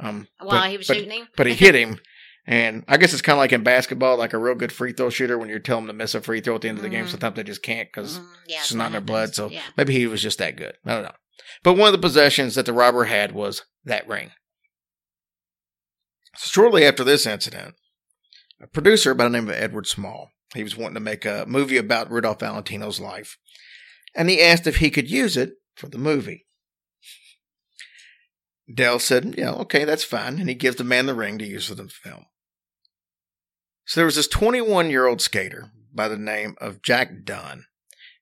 Um, 0.00 0.26
While 0.40 0.62
but- 0.62 0.70
he 0.70 0.76
was 0.76 0.86
but- 0.86 0.96
shooting 0.96 1.10
him. 1.10 1.28
but 1.36 1.46
he 1.46 1.54
hit 1.54 1.74
him. 1.74 2.00
And 2.46 2.82
I 2.88 2.96
guess 2.96 3.12
it's 3.12 3.20
kind 3.20 3.34
of 3.36 3.40
like 3.40 3.52
in 3.52 3.62
basketball, 3.62 4.16
like 4.16 4.32
a 4.32 4.38
real 4.38 4.54
good 4.54 4.72
free 4.72 4.92
throw 4.94 5.10
shooter. 5.10 5.36
When 5.36 5.50
you're 5.50 5.58
telling 5.58 5.86
them 5.86 5.94
to 5.96 6.02
miss 6.02 6.14
a 6.14 6.22
free 6.22 6.40
throw 6.40 6.54
at 6.54 6.62
the 6.62 6.68
end 6.68 6.78
of 6.78 6.82
the 6.82 6.88
game, 6.88 7.04
Mhm. 7.04 7.10
sometimes 7.10 7.36
they 7.36 7.42
just 7.42 7.62
can't 7.62 7.88
because 7.92 8.18
Mhm, 8.20 8.26
yeah, 8.46 8.60
it's 8.60 8.72
not 8.72 8.86
in 8.86 8.92
their 8.92 9.00
blood. 9.02 9.34
So 9.34 9.50
yeah. 9.50 9.62
maybe 9.76 9.92
he 9.92 10.06
was 10.06 10.22
just 10.22 10.38
that 10.38 10.56
good. 10.56 10.76
I 10.86 10.94
don't 10.94 11.02
know. 11.04 11.14
But 11.62 11.74
one 11.74 11.88
of 11.88 11.92
the 11.92 11.98
possessions 12.06 12.54
that 12.54 12.64
the 12.64 12.72
robber 12.72 13.04
had 13.04 13.32
was 13.32 13.62
that 13.84 14.08
ring. 14.08 14.32
So 16.36 16.48
Shortly 16.62 16.84
after 16.86 17.04
this 17.04 17.26
incident, 17.26 17.74
a 18.62 18.66
producer 18.66 19.12
by 19.14 19.24
the 19.24 19.30
name 19.30 19.48
of 19.48 19.54
Edward 19.54 19.86
Small, 19.86 20.30
he 20.54 20.62
was 20.62 20.76
wanting 20.76 20.94
to 20.94 21.00
make 21.00 21.24
a 21.24 21.44
movie 21.46 21.76
about 21.76 22.10
Rudolph 22.10 22.40
Valentino's 22.40 23.00
life, 23.00 23.36
and 24.14 24.30
he 24.30 24.42
asked 24.42 24.66
if 24.66 24.76
he 24.76 24.90
could 24.90 25.10
use 25.10 25.36
it 25.36 25.54
for 25.74 25.88
the 25.88 25.98
movie. 25.98 26.46
Del 28.72 28.98
said, 28.98 29.34
Yeah, 29.38 29.52
okay, 29.52 29.84
that's 29.84 30.04
fine. 30.04 30.38
And 30.38 30.48
he 30.48 30.54
gives 30.54 30.76
the 30.76 30.84
man 30.84 31.06
the 31.06 31.14
ring 31.14 31.38
to 31.38 31.46
use 31.46 31.66
for 31.66 31.74
the 31.74 31.88
film. 31.88 32.26
So 33.86 34.00
there 34.00 34.06
was 34.06 34.16
this 34.16 34.28
21 34.28 34.90
year 34.90 35.06
old 35.06 35.22
skater 35.22 35.70
by 35.94 36.08
the 36.08 36.18
name 36.18 36.54
of 36.60 36.82
Jack 36.82 37.24
Dunn, 37.24 37.64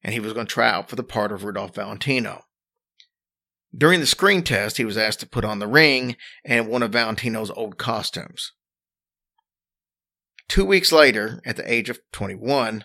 and 0.02 0.12
he 0.12 0.20
was 0.20 0.32
going 0.32 0.46
to 0.46 0.52
try 0.52 0.70
out 0.70 0.88
for 0.88 0.96
the 0.96 1.02
part 1.02 1.32
of 1.32 1.42
Rudolph 1.42 1.74
Valentino. 1.74 2.44
During 3.76 4.00
the 4.00 4.06
screen 4.06 4.42
test, 4.42 4.76
he 4.76 4.84
was 4.84 4.96
asked 4.96 5.20
to 5.20 5.28
put 5.28 5.44
on 5.44 5.58
the 5.58 5.66
ring 5.66 6.16
and 6.44 6.68
one 6.68 6.82
of 6.82 6.92
Valentino's 6.92 7.50
old 7.50 7.76
costumes. 7.76 8.52
Two 10.48 10.64
weeks 10.64 10.92
later, 10.92 11.40
at 11.44 11.56
the 11.56 11.70
age 11.70 11.90
of 11.90 12.00
21, 12.12 12.84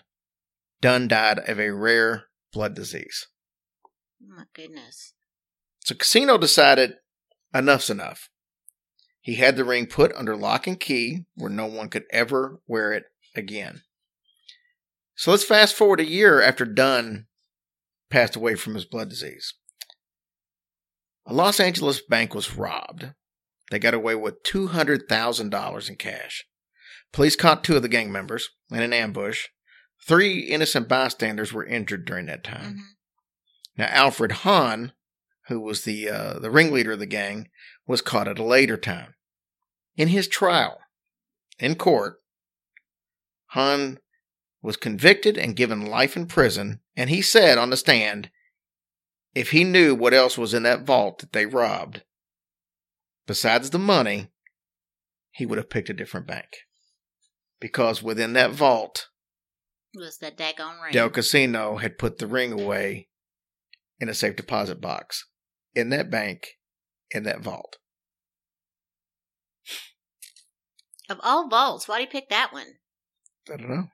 Dunn 0.80 1.08
died 1.08 1.38
of 1.48 1.60
a 1.60 1.70
rare 1.70 2.24
blood 2.52 2.74
disease. 2.74 3.28
Oh 4.22 4.34
my 4.36 4.44
goodness. 4.52 5.14
So 5.84 5.94
Casino 5.94 6.38
decided 6.38 6.94
enough's 7.54 7.90
enough. 7.90 8.28
He 9.20 9.34
had 9.36 9.56
the 9.56 9.64
ring 9.64 9.86
put 9.86 10.12
under 10.14 10.36
lock 10.36 10.66
and 10.66 10.78
key 10.78 11.26
where 11.36 11.50
no 11.50 11.66
one 11.66 11.88
could 11.88 12.04
ever 12.10 12.60
wear 12.66 12.92
it 12.92 13.04
again. 13.36 13.82
So 15.14 15.30
let's 15.30 15.44
fast 15.44 15.74
forward 15.74 16.00
a 16.00 16.04
year 16.04 16.42
after 16.42 16.64
Dunn 16.64 17.26
passed 18.10 18.34
away 18.34 18.56
from 18.56 18.74
his 18.74 18.84
blood 18.84 19.08
disease. 19.08 19.54
A 21.26 21.32
Los 21.32 21.60
Angeles 21.60 22.00
bank 22.02 22.34
was 22.34 22.56
robbed. 22.56 23.12
They 23.70 23.78
got 23.78 23.94
away 23.94 24.16
with 24.16 24.42
$200,000 24.42 25.88
in 25.88 25.96
cash. 25.96 26.44
Police 27.12 27.36
caught 27.36 27.62
two 27.62 27.76
of 27.76 27.82
the 27.82 27.88
gang 27.88 28.10
members 28.10 28.50
in 28.70 28.80
an 28.80 28.92
ambush. 28.92 29.48
Three 30.06 30.40
innocent 30.40 30.88
bystanders 30.88 31.52
were 31.52 31.64
injured 31.64 32.04
during 32.04 32.26
that 32.26 32.42
time. 32.42 32.76
Mhm. 32.76 32.82
Now, 33.76 33.86
Alfred 33.86 34.32
Hahn, 34.32 34.92
who 35.48 35.60
was 35.60 35.84
the 35.84 36.08
uh, 36.08 36.38
the 36.38 36.50
ringleader 36.50 36.92
of 36.92 36.98
the 36.98 37.06
gang, 37.06 37.50
was 37.86 38.00
caught 38.00 38.28
at 38.28 38.38
a 38.38 38.44
later 38.44 38.76
time. 38.76 39.14
In 39.96 40.08
his 40.08 40.26
trial, 40.26 40.80
in 41.58 41.74
court, 41.74 42.22
Hahn 43.48 43.98
was 44.62 44.76
convicted 44.76 45.36
and 45.36 45.56
given 45.56 45.84
life 45.84 46.16
in 46.16 46.26
prison, 46.26 46.80
and 46.96 47.10
he 47.10 47.20
said 47.20 47.58
on 47.58 47.70
the 47.70 47.76
stand, 47.76 48.30
if 49.34 49.50
he 49.50 49.64
knew 49.64 49.94
what 49.94 50.14
else 50.14 50.38
was 50.38 50.54
in 50.54 50.62
that 50.62 50.82
vault 50.82 51.18
that 51.18 51.32
they 51.32 51.46
robbed, 51.46 52.04
besides 53.26 53.70
the 53.70 53.78
money, 53.78 54.30
he 55.30 55.44
would 55.44 55.58
have 55.58 55.70
picked 55.70 55.90
a 55.90 55.94
different 55.94 56.26
bank. 56.26 56.48
Because 57.62 58.02
within 58.02 58.32
that 58.32 58.50
vault, 58.50 59.06
Was 59.94 60.18
that 60.18 60.36
daggone 60.36 60.82
ring? 60.82 60.92
Del 60.92 61.08
Casino 61.08 61.76
had 61.76 61.96
put 61.96 62.18
the 62.18 62.26
ring 62.26 62.50
away 62.50 63.08
in 64.00 64.08
a 64.08 64.14
safe 64.14 64.34
deposit 64.34 64.80
box 64.80 65.28
in 65.72 65.90
that 65.90 66.10
bank, 66.10 66.58
in 67.12 67.22
that 67.22 67.40
vault. 67.40 67.78
Of 71.08 71.20
all 71.22 71.48
vaults, 71.48 71.86
why 71.86 71.98
do 71.98 72.00
he 72.00 72.06
pick 72.06 72.28
that 72.30 72.52
one? 72.52 72.66
I 73.48 73.56
don't 73.56 73.70
know. 73.70 73.84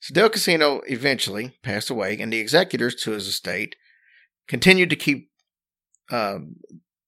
So 0.00 0.12
Del 0.12 0.28
Casino 0.28 0.82
eventually 0.88 1.56
passed 1.62 1.88
away, 1.88 2.18
and 2.18 2.32
the 2.32 2.40
executors 2.40 2.96
to 3.02 3.12
his 3.12 3.28
estate 3.28 3.76
continued 4.48 4.90
to 4.90 4.96
keep 4.96 5.30
um, 6.10 6.56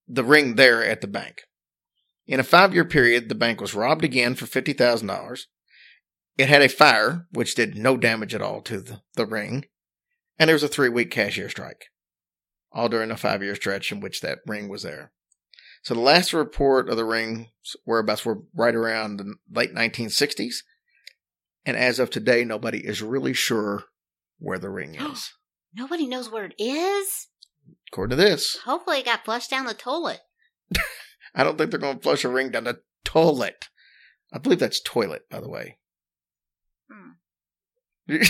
the 0.07 0.23
ring 0.23 0.55
there 0.55 0.85
at 0.85 1.01
the 1.01 1.07
bank. 1.07 1.41
In 2.29 2.39
a 2.39 2.43
five 2.43 2.75
year 2.75 2.85
period, 2.85 3.27
the 3.27 3.33
bank 3.33 3.59
was 3.59 3.73
robbed 3.73 4.05
again 4.05 4.35
for 4.35 4.45
$50,000. 4.45 5.39
It 6.37 6.47
had 6.47 6.61
a 6.61 6.69
fire, 6.69 7.25
which 7.31 7.55
did 7.55 7.75
no 7.75 7.97
damage 7.97 8.35
at 8.35 8.41
all 8.41 8.61
to 8.61 8.79
the, 8.81 9.01
the 9.15 9.25
ring, 9.25 9.65
and 10.37 10.47
there 10.47 10.53
was 10.55 10.61
a 10.61 10.67
three 10.67 10.89
week 10.89 11.09
cashier 11.09 11.49
strike, 11.49 11.85
all 12.71 12.87
during 12.87 13.09
a 13.09 13.17
five 13.17 13.41
year 13.41 13.55
stretch 13.55 13.91
in 13.91 13.99
which 13.99 14.21
that 14.21 14.41
ring 14.45 14.69
was 14.69 14.83
there. 14.83 15.11
So 15.81 15.95
the 15.95 16.01
last 16.01 16.31
report 16.31 16.87
of 16.87 16.97
the 16.97 17.03
ring's 17.03 17.47
whereabouts 17.83 18.23
were 18.23 18.43
right 18.53 18.75
around 18.75 19.17
the 19.17 19.33
late 19.51 19.73
1960s. 19.73 20.57
And 21.65 21.75
as 21.75 21.97
of 21.97 22.11
today, 22.11 22.45
nobody 22.45 22.85
is 22.85 23.01
really 23.01 23.33
sure 23.33 23.85
where 24.37 24.59
the 24.59 24.69
ring 24.69 24.95
is. 24.99 25.33
Nobody 25.73 26.05
knows 26.05 26.29
where 26.29 26.45
it 26.45 26.53
is. 26.59 27.27
According 27.91 28.15
to 28.15 28.23
this, 28.23 28.59
Hopefully, 28.65 28.99
it 28.99 29.05
got 29.05 29.25
flushed 29.25 29.49
down 29.49 29.65
the 29.65 29.73
toilet. 29.73 30.19
I 31.35 31.43
don't 31.43 31.57
think 31.57 31.71
they're 31.71 31.79
going 31.79 31.97
to 31.97 32.03
flush 32.03 32.23
a 32.23 32.29
ring 32.29 32.51
down 32.51 32.65
the 32.65 32.81
toilet. 33.03 33.69
I 34.31 34.37
believe 34.37 34.59
that's 34.59 34.81
toilet, 34.81 35.23
by 35.29 35.39
the 35.39 35.49
way. 35.49 35.77
Hmm. 36.91 37.11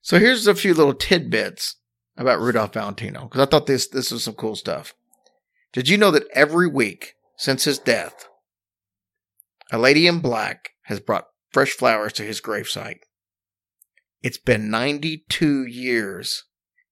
so 0.00 0.18
here's 0.18 0.46
a 0.46 0.54
few 0.54 0.74
little 0.74 0.94
tidbits 0.94 1.76
about 2.16 2.40
Rudolph 2.40 2.74
Valentino 2.74 3.24
because 3.24 3.40
I 3.40 3.50
thought 3.50 3.66
this 3.66 3.88
this 3.88 4.10
was 4.10 4.24
some 4.24 4.34
cool 4.34 4.56
stuff. 4.56 4.94
Did 5.72 5.88
you 5.88 5.96
know 5.96 6.10
that 6.10 6.28
every 6.32 6.68
week 6.68 7.14
since 7.36 7.64
his 7.64 7.78
death, 7.78 8.28
A 9.72 9.78
lady 9.78 10.06
in 10.06 10.20
black 10.20 10.70
has 10.82 11.00
brought 11.00 11.28
fresh 11.50 11.72
flowers 11.72 12.12
to 12.14 12.22
his 12.22 12.40
gravesite. 12.40 13.00
It's 14.22 14.38
been 14.38 14.70
92 14.70 15.64
years 15.64 16.44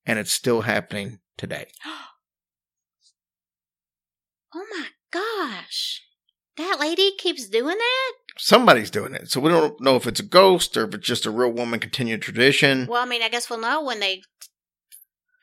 and 0.05 0.19
it's 0.19 0.33
still 0.33 0.62
happening 0.62 1.20
today. 1.40 1.66
Oh 4.53 4.66
my 4.68 4.88
gosh. 5.12 6.03
That 6.57 6.79
lady 6.81 7.12
keeps 7.16 7.48
doing 7.48 7.79
that? 7.79 8.12
Somebody's 8.37 8.90
doing 8.90 9.14
it. 9.14 9.31
So 9.31 9.38
we 9.38 9.48
don't 9.48 9.81
know 9.81 9.94
if 9.94 10.09
it's 10.09 10.18
a 10.18 10.24
ghost 10.24 10.76
or 10.76 10.88
if 10.88 10.94
it's 10.94 11.07
just 11.07 11.24
a 11.24 11.31
real 11.31 11.53
woman 11.53 11.79
continued 11.79 12.20
tradition. 12.20 12.88
Well, 12.88 13.00
I 13.00 13.07
mean, 13.07 13.22
I 13.22 13.29
guess 13.29 13.48
we'll 13.48 13.61
know 13.61 13.85
when 13.85 14.00
they 14.00 14.22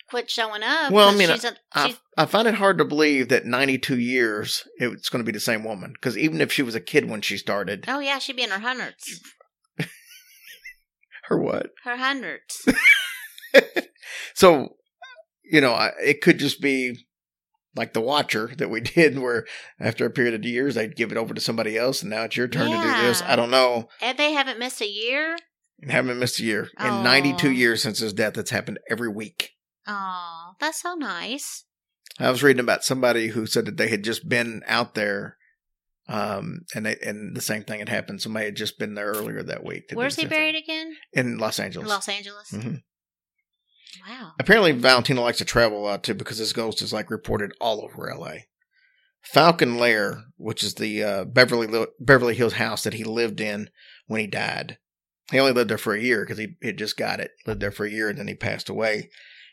quit 0.09 0.29
showing 0.29 0.61
up. 0.61 0.91
Well, 0.91 1.09
I 1.09 1.15
mean, 1.15 1.29
she's 1.29 1.45
a, 1.45 1.55
I, 1.73 1.87
she's, 1.87 1.97
I 2.17 2.25
find 2.25 2.47
it 2.47 2.55
hard 2.55 2.77
to 2.79 2.85
believe 2.85 3.29
that 3.29 3.45
92 3.45 3.97
years 3.97 4.67
it's 4.77 5.09
going 5.09 5.23
to 5.23 5.25
be 5.25 5.31
the 5.31 5.39
same 5.39 5.63
woman. 5.63 5.93
Because 5.93 6.17
even 6.17 6.41
if 6.41 6.51
she 6.51 6.63
was 6.63 6.75
a 6.75 6.81
kid 6.81 7.09
when 7.09 7.21
she 7.21 7.37
started, 7.37 7.85
oh 7.87 7.99
yeah, 7.99 8.19
she'd 8.19 8.35
be 8.35 8.43
in 8.43 8.49
her 8.49 8.59
hundreds. 8.59 9.21
her 11.29 11.39
what? 11.39 11.71
Her 11.85 11.97
hundreds. 11.97 12.67
so, 14.33 14.76
you 15.49 15.61
know, 15.61 15.75
it 16.01 16.21
could 16.21 16.39
just 16.39 16.61
be 16.61 17.05
like 17.75 17.93
the 17.93 18.01
Watcher 18.01 18.51
that 18.57 18.69
we 18.69 18.81
did, 18.95 19.19
where 19.19 19.45
after 19.79 20.05
a 20.05 20.09
period 20.09 20.33
of 20.33 20.43
years 20.43 20.75
they'd 20.75 20.95
give 20.95 21.11
it 21.11 21.17
over 21.17 21.33
to 21.33 21.41
somebody 21.41 21.77
else, 21.77 22.01
and 22.01 22.09
now 22.11 22.23
it's 22.23 22.35
your 22.37 22.47
turn 22.47 22.71
to 22.71 22.77
do 22.77 23.07
this. 23.07 23.21
I 23.21 23.35
don't 23.35 23.51
know. 23.51 23.89
and 24.01 24.17
they 24.17 24.33
haven't 24.33 24.59
missed 24.59 24.81
a 24.81 24.87
year. 24.89 25.37
And 25.79 25.91
haven't 25.91 26.17
missed 26.17 26.39
a 26.39 26.43
year 26.43 26.69
in 26.79 27.03
92 27.03 27.51
years 27.51 27.83
since 27.83 27.99
his 27.99 28.11
death. 28.11 28.35
It's 28.37 28.49
happened 28.49 28.79
every 28.89 29.09
week. 29.09 29.51
Oh, 29.85 30.53
that's 30.59 30.81
so 30.81 30.95
nice. 30.95 31.65
I 32.19 32.31
was 32.31 32.41
reading 32.41 32.61
about 32.61 32.83
somebody 32.83 33.27
who 33.27 33.45
said 33.45 33.65
that 33.67 33.77
they 33.77 33.87
had 33.89 34.03
just 34.03 34.27
been 34.27 34.63
out 34.65 34.95
there, 34.95 35.37
um, 36.09 36.61
and 36.73 36.83
they, 36.87 36.95
and 37.05 37.35
the 37.37 37.41
same 37.41 37.63
thing 37.63 37.77
had 37.77 37.89
happened. 37.89 38.23
Somebody 38.23 38.45
had 38.45 38.55
just 38.55 38.79
been 38.79 38.95
there 38.95 39.09
earlier 39.11 39.43
that 39.43 39.63
week. 39.63 39.91
Where's 39.93 40.15
he 40.15 40.23
same 40.23 40.29
thing. 40.29 40.37
buried 40.39 40.55
again? 40.55 40.95
In 41.13 41.37
Los 41.37 41.59
Angeles. 41.59 41.87
Los 41.87 42.09
Angeles. 42.09 42.49
Mhm. 42.51 42.81
Wow. 44.07 44.31
Apparently, 44.39 44.71
Valentina 44.73 45.21
likes 45.21 45.37
to 45.39 45.45
travel 45.45 45.79
a 45.79 45.83
lot 45.85 46.03
too 46.03 46.13
because 46.13 46.37
his 46.37 46.53
ghost 46.53 46.81
is 46.81 46.91
like 46.93 47.09
reported 47.09 47.53
all 47.61 47.81
over 47.83 48.13
LA. 48.13 48.33
Falcon 49.21 49.77
Lair, 49.77 50.23
which 50.37 50.63
is 50.63 50.75
the 50.75 51.03
uh, 51.03 51.25
Beverly 51.25 51.85
Beverly 51.99 52.35
Hills 52.35 52.53
house 52.53 52.83
that 52.83 52.93
he 52.93 53.03
lived 53.03 53.41
in 53.41 53.69
when 54.07 54.21
he 54.21 54.27
died. 54.27 54.77
He 55.31 55.39
only 55.39 55.51
lived 55.51 55.69
there 55.69 55.77
for 55.77 55.93
a 55.93 56.01
year 56.01 56.21
because 56.21 56.37
he 56.37 56.55
had 56.63 56.77
just 56.77 56.95
got 56.97 57.19
it. 57.19 57.31
Lived 57.45 57.59
there 57.61 57.71
for 57.71 57.85
a 57.85 57.91
year 57.91 58.09
and 58.09 58.17
then 58.17 58.27
he 58.29 58.35
passed 58.35 58.69
away. 58.69 59.09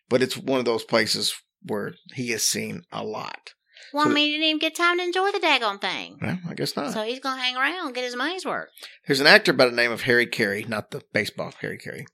But 0.09 0.23
it's 0.23 0.37
one 0.37 0.61
of 0.61 0.65
those 0.65 0.85
places 0.85 1.35
where 1.67 1.95
he 2.15 2.31
has 2.31 2.45
seen 2.45 2.83
a 2.93 3.03
lot. 3.03 3.55
Well, 3.93 4.05
So- 4.05 4.11
I 4.11 4.15
mean, 4.15 4.27
he 4.27 4.33
didn't 4.35 4.47
even 4.47 4.59
get 4.61 4.77
time 4.77 4.99
to 4.99 5.05
enjoy 5.05 5.33
the 5.33 5.41
daggone 5.41 5.81
thing. 5.81 6.19
Well, 6.23 6.39
I 6.49 6.55
guess 6.55 6.77
not. 6.77 6.93
So 6.93 7.03
he's 7.03 7.19
gonna 7.19 7.41
hang 7.43 7.57
around 7.57 7.87
and 7.87 7.95
get 7.95 8.05
his 8.05 8.15
money's 8.15 8.45
worth. 8.45 8.69
There's 9.07 9.21
an 9.21 9.27
actor 9.27 9.53
by 9.53 9.67
the 9.67 9.73
name 9.73 9.91
of 9.91 10.03
Harry 10.03 10.27
Carey, 10.27 10.65
not 10.69 10.93
the 10.93 11.03
baseball 11.13 11.53
Harry 11.61 11.79
Carey, 11.79 12.07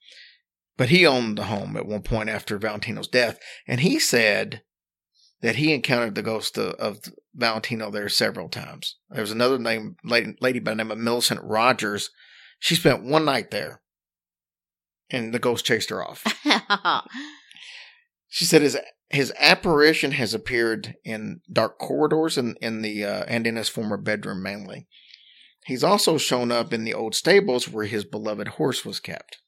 but 0.80 0.88
he 0.88 1.06
owned 1.06 1.36
the 1.36 1.44
home 1.44 1.76
at 1.76 1.84
one 1.84 2.00
point 2.00 2.30
after 2.30 2.56
Valentino's 2.56 3.06
death, 3.06 3.38
and 3.68 3.80
he 3.80 3.98
said 3.98 4.62
that 5.42 5.56
he 5.56 5.74
encountered 5.74 6.14
the 6.14 6.22
ghost 6.22 6.56
of, 6.56 6.72
of 6.76 7.00
Valentino 7.34 7.90
there 7.90 8.08
several 8.08 8.48
times. 8.48 8.96
There 9.10 9.20
was 9.20 9.30
another 9.30 9.58
name 9.58 9.96
lady, 10.02 10.36
lady 10.40 10.58
by 10.58 10.70
the 10.70 10.76
name 10.76 10.90
of 10.90 10.96
Millicent 10.96 11.42
Rogers. 11.44 12.08
She 12.60 12.76
spent 12.76 13.04
one 13.04 13.26
night 13.26 13.50
there, 13.50 13.82
and 15.10 15.34
the 15.34 15.38
ghost 15.38 15.66
chased 15.66 15.90
her 15.90 16.02
off. 16.02 16.24
She 18.32 18.44
said 18.44 18.62
his 18.62 18.78
his 19.08 19.32
apparition 19.40 20.12
has 20.12 20.32
appeared 20.32 20.94
in 21.04 21.40
dark 21.52 21.80
corridors 21.80 22.38
and 22.38 22.56
in 22.60 22.80
the 22.80 23.04
uh, 23.04 23.24
and 23.26 23.44
in 23.44 23.56
his 23.56 23.68
former 23.68 23.96
bedroom 23.96 24.40
mainly. 24.40 24.86
He's 25.66 25.82
also 25.82 26.16
shown 26.16 26.52
up 26.52 26.72
in 26.72 26.84
the 26.84 26.94
old 26.94 27.16
stables 27.16 27.68
where 27.68 27.86
his 27.86 28.04
beloved 28.04 28.46
horse 28.46 28.84
was 28.84 29.00
kept. 29.00 29.38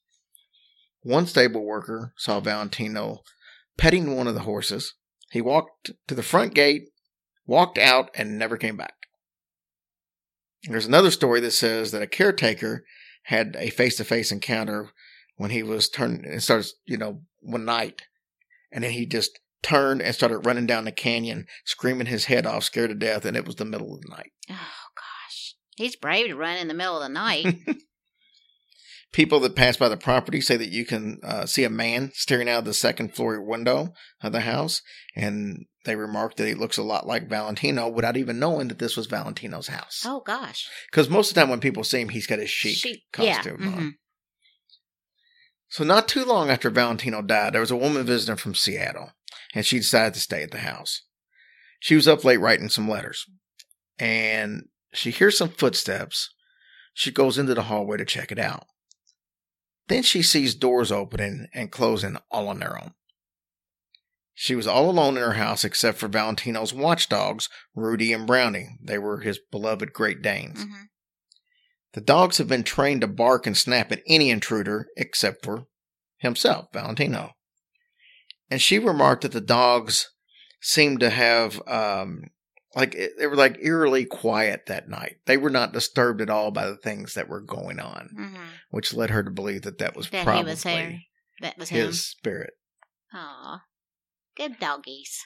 One 1.02 1.26
stable 1.26 1.64
worker 1.64 2.12
saw 2.16 2.40
Valentino 2.40 3.20
petting 3.76 4.16
one 4.16 4.26
of 4.26 4.34
the 4.34 4.40
horses. 4.40 4.94
He 5.30 5.40
walked 5.40 5.90
to 6.06 6.14
the 6.14 6.22
front 6.22 6.54
gate, 6.54 6.90
walked 7.46 7.78
out, 7.78 8.10
and 8.14 8.38
never 8.38 8.56
came 8.56 8.76
back. 8.76 8.94
There's 10.64 10.86
another 10.86 11.10
story 11.10 11.40
that 11.40 11.50
says 11.50 11.90
that 11.90 12.02
a 12.02 12.06
caretaker 12.06 12.84
had 13.24 13.56
a 13.58 13.70
face 13.70 13.96
to 13.96 14.04
face 14.04 14.30
encounter 14.30 14.90
when 15.36 15.50
he 15.50 15.62
was 15.62 15.88
turned 15.88 16.24
and 16.24 16.42
starts, 16.42 16.74
you 16.84 16.96
know, 16.96 17.22
one 17.40 17.64
night 17.64 18.02
and 18.72 18.82
then 18.82 18.92
he 18.92 19.06
just 19.06 19.38
turned 19.62 20.02
and 20.02 20.14
started 20.14 20.46
running 20.46 20.66
down 20.66 20.84
the 20.84 20.92
canyon, 20.92 21.46
screaming 21.64 22.06
his 22.06 22.24
head 22.24 22.46
off, 22.46 22.64
scared 22.64 22.90
to 22.90 22.96
death, 22.96 23.24
and 23.24 23.36
it 23.36 23.46
was 23.46 23.56
the 23.56 23.64
middle 23.64 23.94
of 23.94 24.00
the 24.00 24.08
night. 24.08 24.32
oh 24.50 24.88
gosh, 24.96 25.54
he's 25.76 25.94
brave 25.94 26.28
to 26.28 26.34
run 26.34 26.56
in 26.56 26.68
the 26.68 26.74
middle 26.74 26.96
of 26.96 27.02
the 27.02 27.08
night. 27.08 27.54
People 29.12 29.40
that 29.40 29.54
pass 29.54 29.76
by 29.76 29.90
the 29.90 29.96
property 29.98 30.40
say 30.40 30.56
that 30.56 30.70
you 30.70 30.86
can 30.86 31.18
uh, 31.22 31.44
see 31.44 31.64
a 31.64 31.70
man 31.70 32.10
staring 32.14 32.48
out 32.48 32.60
of 32.60 32.64
the 32.64 32.72
second 32.72 33.14
floor 33.14 33.40
window 33.42 33.92
of 34.22 34.32
the 34.32 34.40
house, 34.40 34.80
and 35.14 35.66
they 35.84 35.96
remark 35.96 36.36
that 36.36 36.46
he 36.46 36.54
looks 36.54 36.78
a 36.78 36.82
lot 36.82 37.06
like 37.06 37.28
Valentino 37.28 37.88
without 37.88 38.16
even 38.16 38.38
knowing 38.38 38.68
that 38.68 38.78
this 38.78 38.96
was 38.96 39.06
Valentino's 39.06 39.68
house. 39.68 40.02
oh 40.06 40.22
gosh, 40.24 40.66
Because 40.90 41.10
most 41.10 41.28
of 41.28 41.34
the 41.34 41.40
time 41.42 41.50
when 41.50 41.60
people 41.60 41.84
see 41.84 42.00
him, 42.00 42.08
he's 42.08 42.26
got 42.26 42.38
his 42.38 42.48
sheik 42.48 42.76
Sheik, 42.76 43.02
costume 43.12 43.58
yeah, 43.60 43.66
on. 43.68 43.72
mhm. 43.82 43.90
So 45.68 45.84
not 45.84 46.08
too 46.08 46.24
long 46.24 46.50
after 46.50 46.70
Valentino 46.70 47.22
died, 47.22 47.52
there 47.54 47.60
was 47.60 47.70
a 47.70 47.76
woman 47.76 48.04
visiting 48.04 48.36
from 48.36 48.54
Seattle, 48.54 49.10
and 49.54 49.64
she 49.66 49.78
decided 49.78 50.14
to 50.14 50.20
stay 50.20 50.42
at 50.42 50.50
the 50.50 50.58
house. 50.58 51.02
She 51.80 51.94
was 51.94 52.06
up 52.08 52.24
late 52.24 52.40
writing 52.40 52.68
some 52.68 52.88
letters, 52.88 53.26
and 53.98 54.68
she 54.94 55.10
hears 55.10 55.36
some 55.36 55.48
footsteps. 55.50 56.30
She 56.94 57.10
goes 57.10 57.38
into 57.38 57.54
the 57.54 57.64
hallway 57.64 57.96
to 57.98 58.04
check 58.04 58.30
it 58.30 58.38
out. 58.38 58.66
Then 59.92 60.02
she 60.02 60.22
sees 60.22 60.54
doors 60.54 60.90
opening 60.90 61.48
and 61.52 61.70
closing 61.70 62.16
all 62.30 62.48
on 62.48 62.60
their 62.60 62.80
own. 62.80 62.94
She 64.32 64.54
was 64.54 64.66
all 64.66 64.88
alone 64.88 65.18
in 65.18 65.22
her 65.22 65.34
house 65.34 65.64
except 65.64 65.98
for 65.98 66.08
Valentino's 66.08 66.72
watchdogs, 66.72 67.50
Rudy 67.74 68.14
and 68.14 68.26
Brownie. 68.26 68.78
They 68.82 68.96
were 68.96 69.20
his 69.20 69.38
beloved 69.50 69.92
Great 69.92 70.22
Danes. 70.22 70.64
Mhm. 70.64 70.88
The 71.92 72.00
dogs 72.00 72.38
have 72.38 72.48
been 72.48 72.64
trained 72.64 73.02
to 73.02 73.06
bark 73.06 73.46
and 73.46 73.54
snap 73.54 73.92
at 73.92 74.02
any 74.06 74.30
intruder 74.30 74.88
except 74.96 75.44
for 75.44 75.66
himself, 76.16 76.68
Valentino. 76.72 77.34
And 78.50 78.62
she 78.62 78.78
remarked 78.78 79.22
that 79.22 79.32
the 79.32 79.42
dogs 79.42 80.10
seemed 80.62 81.00
to 81.00 81.10
have, 81.10 81.60
um, 81.68 82.30
like, 82.74 82.96
they 83.18 83.26
were 83.26 83.36
like 83.36 83.58
eerily 83.60 84.04
quiet 84.04 84.66
that 84.66 84.88
night. 84.88 85.16
They 85.26 85.36
were 85.36 85.50
not 85.50 85.72
disturbed 85.72 86.20
at 86.20 86.30
all 86.30 86.50
by 86.50 86.66
the 86.66 86.76
things 86.76 87.14
that 87.14 87.28
were 87.28 87.40
going 87.40 87.78
on, 87.80 88.10
Mhm. 88.18 88.46
which 88.70 88.94
led 88.94 89.10
her 89.10 89.22
to 89.22 89.30
believe 89.30 89.62
that 89.62 89.78
that 89.78 89.94
was 89.96 90.08
That 90.10 90.24
probably 90.24 90.50
was. 90.52 90.62
That 90.62 91.58
was 91.58 91.68
him. 91.70 91.86
his 91.86 92.06
spirit. 92.06 92.54
Aw, 93.12 93.62
good 94.36 94.58
doggies. 94.58 95.20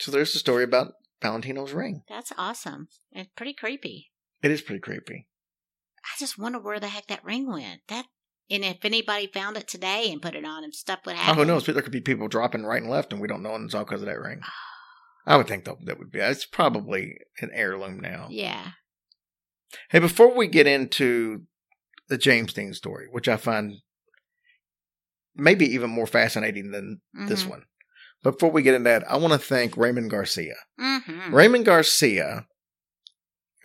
So 0.00 0.10
there's 0.10 0.32
the 0.32 0.38
story 0.38 0.64
about 0.64 0.92
Valentino's 1.20 1.72
ring. 1.72 2.02
That's 2.08 2.32
awesome 2.38 2.88
and 3.12 3.28
pretty 3.36 3.52
creepy. 3.54 4.10
It 4.42 4.50
is 4.50 4.62
pretty 4.62 4.80
creepy. 4.80 5.28
I 6.04 6.18
just 6.18 6.38
wonder 6.38 6.58
where 6.60 6.78
the 6.78 6.88
heck 6.88 7.08
that 7.08 7.24
ring 7.24 7.50
went. 7.50 7.80
That 7.88 8.06
and 8.48 8.64
if 8.64 8.84
anybody 8.84 9.26
found 9.26 9.56
it 9.56 9.66
today 9.66 10.08
and 10.12 10.22
put 10.22 10.36
it 10.36 10.44
on 10.44 10.62
and 10.62 10.72
stuff 10.72 11.00
would 11.04 11.16
happen. 11.16 11.32
Oh, 11.36 11.42
who 11.42 11.46
knows? 11.46 11.66
There 11.66 11.74
could 11.82 11.90
be 11.90 12.00
people 12.00 12.28
dropping 12.28 12.64
right 12.64 12.80
and 12.80 12.88
left, 12.90 13.12
and 13.12 13.20
we 13.20 13.26
don't 13.26 13.42
know, 13.42 13.56
and 13.56 13.64
it's 13.64 13.74
all 13.74 13.84
because 13.84 14.02
of 14.02 14.06
that 14.06 14.20
ring. 14.20 14.40
I 15.26 15.36
would 15.36 15.48
think 15.48 15.64
though 15.64 15.78
that 15.84 15.98
would 15.98 16.10
be. 16.12 16.20
It's 16.20 16.46
probably 16.46 17.18
an 17.40 17.50
heirloom 17.52 18.00
now. 18.00 18.28
Yeah. 18.30 18.70
Hey, 19.90 19.98
before 19.98 20.34
we 20.34 20.46
get 20.46 20.66
into 20.66 21.42
the 22.08 22.16
James 22.18 22.52
Dean 22.52 22.72
story, 22.72 23.08
which 23.10 23.28
I 23.28 23.36
find 23.36 23.74
maybe 25.34 25.66
even 25.66 25.90
more 25.90 26.06
fascinating 26.06 26.70
than 26.70 27.00
this 27.26 27.44
Mhm. 27.44 27.48
one, 27.50 27.64
before 28.22 28.50
we 28.50 28.62
get 28.62 28.74
into 28.74 28.88
that, 28.88 29.04
I 29.10 29.16
want 29.16 29.32
to 29.32 29.38
thank 29.38 29.76
Raymond 29.76 30.10
Garcia. 30.10 30.54
Mm-hmm. 30.80 31.34
Raymond 31.34 31.64
Garcia 31.66 32.46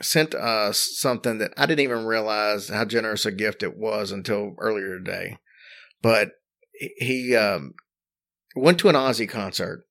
sent 0.02 0.34
us 0.34 0.80
something 0.98 1.38
that 1.38 1.54
I 1.56 1.68
didn't 1.68 1.84
even 1.84 2.06
realize 2.06 2.70
how 2.70 2.86
generous 2.86 3.26
a 3.26 3.32
gift 3.32 3.62
it 3.64 3.78
was 3.78 4.12
until 4.12 4.56
earlier 4.60 4.98
today. 4.98 5.38
But 6.02 6.32
he 6.74 7.36
um, 7.36 7.76
went 8.56 8.80
to 8.80 8.90
an 8.90 8.96
Ozzy 8.96 9.30
concert 9.30 9.86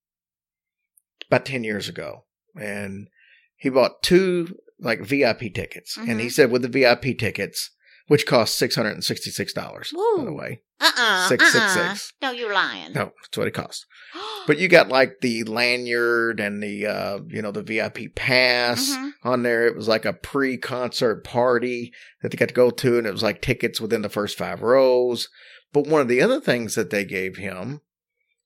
about 1.31 1.47
10 1.47 1.63
years 1.65 1.89
ago 1.89 2.25
and 2.61 3.09
he 3.57 3.69
bought 3.69 4.03
two 4.03 4.57
like 4.81 5.01
VIP 5.03 5.51
tickets. 5.55 5.97
And 5.97 6.21
he 6.21 6.27
Mhm. 6.27 6.33
said 6.33 6.51
with 6.51 6.63
the 6.63 6.69
VIP 6.69 7.15
tickets, 7.19 7.71
which 8.07 8.27
cost 8.27 8.59
$666, 8.59 9.55
by 9.93 10.25
the 10.25 10.33
way. 10.33 10.63
Uh-uh. 10.81 11.29
Six, 11.29 11.53
six, 11.53 11.57
uh-uh. 11.77 11.89
six. 11.95 12.13
No, 12.23 12.31
you're 12.33 12.53
lying. 12.55 12.93
No, 12.95 13.13
that's 13.23 13.37
what 13.37 13.47
it 13.47 13.53
cost. 13.55 13.87
But 14.47 14.59
you 14.59 14.69
got 14.69 14.89
like 14.89 15.21
the 15.21 15.45
lanyard 15.45 16.41
and 16.41 16.63
the 16.63 16.87
uh, 16.87 17.19
you 17.29 17.43
know 17.43 17.53
the 17.53 17.63
VIP 17.63 18.09
pass 18.17 18.91
Mhm. 18.91 19.13
on 19.23 19.43
there. 19.43 19.67
It 19.67 19.77
was 19.77 19.87
like 19.87 20.07
a 20.07 20.15
pre-concert 20.15 21.23
party 21.25 21.93
that 22.23 22.31
they 22.33 22.37
got 22.39 22.49
to 22.49 22.55
go 22.55 22.71
to, 22.71 22.97
and 22.99 23.07
it 23.07 23.13
was 23.13 23.23
like 23.23 23.43
tickets 23.43 23.81
within 23.81 24.01
the 24.03 24.09
first 24.09 24.39
five 24.39 24.63
rows. 24.63 25.29
But 25.73 25.87
one 25.87 26.01
of 26.01 26.09
the 26.09 26.23
other 26.23 26.41
things 26.41 26.75
that 26.75 26.89
they 26.91 27.05
gave 27.05 27.37
him 27.37 27.83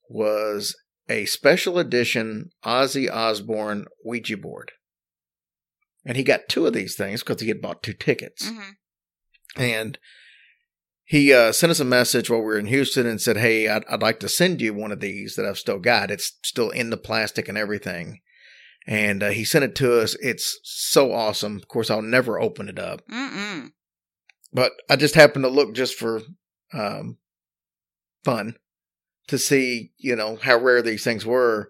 was 0.09 0.75
a 1.09 1.25
special 1.25 1.77
edition 1.77 2.49
Ozzy 2.63 3.09
Osbourne 3.11 3.85
Ouija 4.03 4.37
board. 4.37 4.71
and 6.05 6.17
he 6.17 6.23
got 6.23 6.47
two 6.49 6.65
of 6.67 6.73
these 6.73 6.95
things 6.95 7.21
because 7.23 7.41
he 7.41 7.47
had 7.47 7.61
bought 7.61 7.83
two 7.83 7.93
tickets. 7.93 8.47
hmm 8.47 8.71
And 9.55 9.97
he 11.03 11.31
uh, 11.33 11.51
sent 11.51 11.69
us 11.71 11.79
a 11.79 11.85
message 11.85 12.29
while 12.29 12.39
we 12.39 12.45
were 12.45 12.57
in 12.59 12.65
Houston 12.65 13.05
and 13.05 13.21
said, 13.21 13.37
"Hey, 13.37 13.67
I'd, 13.67 13.85
I'd 13.85 14.01
like 14.01 14.19
to 14.21 14.29
send 14.29 14.59
you 14.61 14.73
one 14.73 14.91
of 14.91 14.99
these 14.99 15.35
that 15.35 15.45
I've 15.45 15.59
still 15.59 15.77
got. 15.79 16.09
It's 16.09 16.37
still 16.43 16.71
in 16.71 16.89
the 16.89 16.97
plastic 16.97 17.47
and 17.47 17.57
everything." 17.57 18.21
And 18.87 19.21
uh, 19.23 19.29
he 19.29 19.45
sent 19.45 19.65
it 19.65 19.75
to 19.75 19.99
us. 20.01 20.15
It's 20.21 20.59
so 20.63 21.11
awesome. 21.11 21.57
Of 21.57 21.67
course, 21.67 21.89
I'll 21.91 22.01
never 22.01 22.39
open 22.39 22.69
it 22.69 22.77
up, 22.79 23.01
Mm-mm. 23.07 23.69
but 24.53 24.71
I 24.89 24.95
just 24.95 25.13
happened 25.15 25.43
to 25.45 25.49
look 25.49 25.73
just 25.75 25.93
for 25.95 26.21
um, 26.73 27.17
fun 28.23 28.55
to 29.27 29.37
see, 29.37 29.91
you 29.97 30.15
know, 30.15 30.37
how 30.41 30.57
rare 30.57 30.81
these 30.81 31.03
things 31.03 31.25
were, 31.25 31.69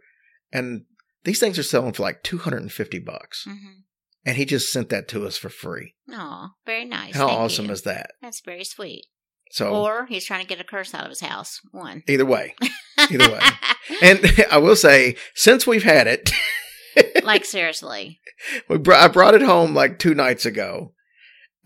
and 0.51 0.85
these 1.23 1.39
things 1.39 1.57
are 1.59 1.63
selling 1.63 1.93
for 1.93 2.03
like 2.03 2.23
two 2.23 2.37
hundred 2.37 2.61
and 2.61 2.71
fifty 2.71 2.99
bucks. 2.99 3.45
Mm-hmm. 3.47 3.79
And 4.27 4.37
he 4.37 4.45
just 4.45 4.71
sent 4.71 4.89
that 4.89 5.07
to 5.09 5.25
us 5.27 5.37
for 5.37 5.49
free. 5.49 5.93
Oh, 6.11 6.49
very 6.65 6.83
nice. 6.85 7.15
How 7.15 7.27
Thank 7.27 7.39
awesome 7.39 7.65
you. 7.67 7.71
is 7.73 7.83
that? 7.83 8.11
That's 8.23 8.41
very 8.41 8.63
sweet. 8.63 9.05
So 9.51 9.71
Or 9.75 10.07
he's 10.07 10.25
trying 10.25 10.41
to 10.41 10.47
get 10.47 10.59
a 10.59 10.63
curse 10.63 10.95
out 10.95 11.03
of 11.03 11.09
his 11.09 11.21
house. 11.21 11.61
One. 11.71 12.01
either 12.07 12.25
way, 12.25 12.55
Either 12.97 13.29
way. 13.31 13.39
And 14.01 14.19
I 14.51 14.57
will 14.57 14.75
say, 14.75 15.15
since 15.35 15.67
we've 15.67 15.83
had 15.83 16.07
it, 16.07 16.31
like 17.23 17.45
seriously. 17.45 18.19
we 18.67 18.79
br- 18.79 18.93
I 18.95 19.07
brought 19.09 19.35
it 19.35 19.43
home 19.43 19.75
like 19.75 19.99
two 19.99 20.15
nights 20.15 20.43
ago, 20.47 20.93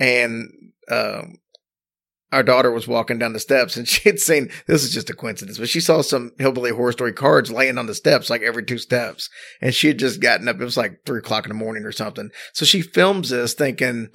and 0.01 0.49
um, 0.91 1.37
our 2.31 2.43
daughter 2.43 2.71
was 2.71 2.87
walking 2.87 3.17
down 3.17 3.33
the 3.33 3.39
steps, 3.39 3.75
and 3.75 3.87
she 3.87 4.07
had 4.07 4.19
seen 4.19 4.49
this 4.67 4.83
is 4.83 4.93
just 4.93 5.09
a 5.09 5.13
coincidence, 5.13 5.57
but 5.57 5.69
she 5.69 5.79
saw 5.79 6.01
some 6.01 6.31
hillbilly 6.37 6.71
horror 6.71 6.91
story 6.91 7.13
cards 7.13 7.51
laying 7.51 7.77
on 7.77 7.87
the 7.87 7.95
steps, 7.95 8.29
like 8.29 8.41
every 8.41 8.63
two 8.63 8.77
steps, 8.77 9.29
and 9.61 9.73
she 9.73 9.87
had 9.87 9.99
just 9.99 10.21
gotten 10.21 10.47
up. 10.47 10.59
It 10.59 10.65
was 10.65 10.77
like 10.77 10.99
three 11.05 11.19
o'clock 11.19 11.45
in 11.45 11.49
the 11.49 11.55
morning 11.55 11.85
or 11.85 11.91
something. 11.91 12.29
So 12.53 12.65
she 12.65 12.81
films 12.81 13.29
this, 13.29 13.53
thinking, 13.53 14.09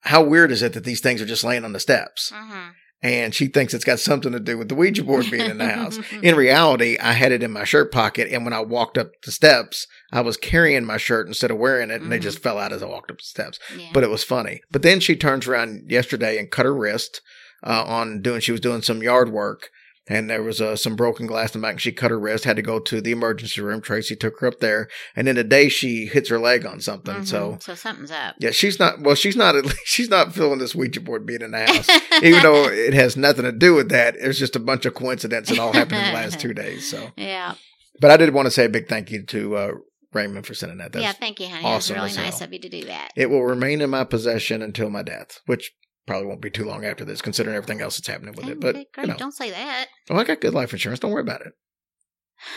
"How 0.00 0.22
weird 0.22 0.52
is 0.52 0.62
it 0.62 0.72
that 0.74 0.84
these 0.84 1.00
things 1.00 1.22
are 1.22 1.26
just 1.26 1.44
laying 1.44 1.64
on 1.64 1.72
the 1.72 1.80
steps?" 1.80 2.30
Mm-hmm. 2.34 2.70
And 3.04 3.34
she 3.34 3.48
thinks 3.48 3.74
it's 3.74 3.84
got 3.84 4.00
something 4.00 4.32
to 4.32 4.40
do 4.40 4.56
with 4.56 4.70
the 4.70 4.74
Ouija 4.74 5.04
board 5.04 5.30
being 5.30 5.50
in 5.50 5.58
the 5.58 5.68
house. 5.68 6.00
In 6.22 6.34
reality, 6.34 6.96
I 6.98 7.12
had 7.12 7.32
it 7.32 7.42
in 7.42 7.50
my 7.52 7.64
shirt 7.64 7.92
pocket, 7.92 8.28
and 8.32 8.44
when 8.44 8.54
I 8.54 8.60
walked 8.60 8.96
up 8.96 9.10
the 9.24 9.30
steps, 9.30 9.86
I 10.10 10.22
was 10.22 10.38
carrying 10.38 10.86
my 10.86 10.96
shirt 10.96 11.28
instead 11.28 11.50
of 11.50 11.58
wearing 11.58 11.90
it, 11.90 12.00
and 12.00 12.10
they 12.10 12.18
Mhm. 12.18 12.22
just 12.22 12.38
fell 12.42 12.58
out 12.58 12.72
as 12.72 12.82
I 12.82 12.86
walked 12.86 13.10
up 13.10 13.18
the 13.18 13.24
steps. 13.24 13.58
yeah. 13.76 13.90
But 13.92 14.04
it 14.04 14.10
was 14.10 14.24
funny. 14.24 14.62
But 14.72 14.80
then 14.80 15.00
she 15.00 15.16
turns 15.16 15.46
around 15.46 15.90
yesterday 15.90 16.38
and 16.38 16.50
cut 16.50 16.64
her 16.64 16.74
wrist 16.74 17.20
uh, 17.62 17.84
on 17.86 18.22
doing. 18.22 18.40
She 18.40 18.52
was 18.52 18.60
doing 18.62 18.80
some 18.82 19.02
yard 19.02 19.30
work, 19.30 19.68
and 20.06 20.28
there 20.28 20.42
was 20.42 20.60
uh, 20.60 20.76
some 20.76 20.96
broken 20.96 21.26
glass 21.26 21.54
in 21.54 21.60
the 21.60 21.64
back. 21.66 21.72
And 21.74 21.80
she 21.80 21.92
cut 21.92 22.10
her 22.10 22.18
wrist, 22.18 22.44
had 22.44 22.56
to 22.56 22.62
go 22.62 22.78
to 22.78 23.00
the 23.00 23.12
emergency 23.12 23.60
room. 23.60 23.80
Tracy 23.80 24.16
took 24.16 24.38
her 24.40 24.46
up 24.48 24.60
there, 24.60 24.88
and 25.16 25.28
in 25.28 25.36
then 25.36 25.44
today 25.44 25.68
she 25.68 26.06
hits 26.06 26.28
her 26.28 26.38
leg 26.38 26.66
on 26.66 26.80
something. 26.80 27.14
Mhm. 27.16 27.26
So 27.26 27.58
so 27.60 27.74
something's 27.74 28.10
up. 28.10 28.36
yeah, 28.38 28.50
she's 28.50 28.78
not. 28.78 29.00
Well, 29.00 29.14
she's 29.14 29.36
not. 29.36 29.56
At 29.56 29.64
least, 29.64 29.80
she's 29.84 30.10
not 30.10 30.34
feeling 30.34 30.58
this 30.58 30.74
Ouija 30.74 31.00
board 31.00 31.26
being 31.26 31.42
in 31.42 31.50
the 31.52 31.66
house 31.66 31.88
even 32.22 32.42
though 32.42 32.64
it 32.68 32.94
has 32.94 33.16
nothing 33.16 33.44
to 33.44 33.52
do 33.52 33.74
with 33.74 33.88
that, 33.90 34.14
it's 34.16 34.38
just 34.38 34.56
a 34.56 34.60
bunch 34.60 34.84
of 34.86 34.94
coincidence 34.94 35.48
that 35.48 35.58
all 35.58 35.72
happened 35.72 36.00
in 36.00 36.06
the 36.08 36.12
last 36.12 36.40
two 36.40 36.54
days. 36.54 36.88
So, 36.90 37.10
yeah. 37.16 37.54
but 38.00 38.10
I 38.10 38.16
did 38.16 38.32
want 38.34 38.46
to 38.46 38.50
say 38.50 38.64
a 38.66 38.68
big 38.68 38.88
thank 38.88 39.10
you 39.10 39.24
to 39.26 39.56
uh, 39.56 39.72
Raymond 40.12 40.46
for 40.46 40.54
sending 40.54 40.78
that. 40.78 40.92
That's, 40.92 41.02
yeah, 41.02 41.12
thank 41.12 41.40
you, 41.40 41.48
honey. 41.48 41.64
awesome 41.64 41.96
it 41.96 42.00
was 42.02 42.16
really 42.16 42.26
nice 42.26 42.38
hell. 42.38 42.48
of 42.48 42.52
you 42.52 42.60
to 42.60 42.68
do 42.68 42.84
that. 42.84 43.10
It 43.16 43.30
will 43.30 43.44
remain 43.44 43.80
in 43.80 43.90
my 43.90 44.04
possession 44.04 44.62
until 44.62 44.90
my 44.90 45.02
death, 45.02 45.40
which 45.46 45.72
probably 46.06 46.26
won't 46.26 46.40
be 46.40 46.50
too 46.50 46.64
long 46.64 46.84
after 46.84 47.04
this, 47.04 47.22
considering 47.22 47.56
everything 47.56 47.80
else 47.80 47.96
that's 47.96 48.08
happening 48.08 48.34
with 48.36 48.48
it. 48.48 48.60
But 48.60 48.76
Okay, 48.76 48.86
you 49.02 49.06
know, 49.08 49.16
Don't 49.16 49.32
say 49.32 49.50
that. 49.50 49.86
oh, 50.10 50.16
I 50.16 50.24
got 50.24 50.40
good 50.40 50.54
life 50.54 50.72
insurance. 50.72 51.00
Don't 51.00 51.10
worry 51.12 51.22
about 51.22 51.42
it. 51.42 51.52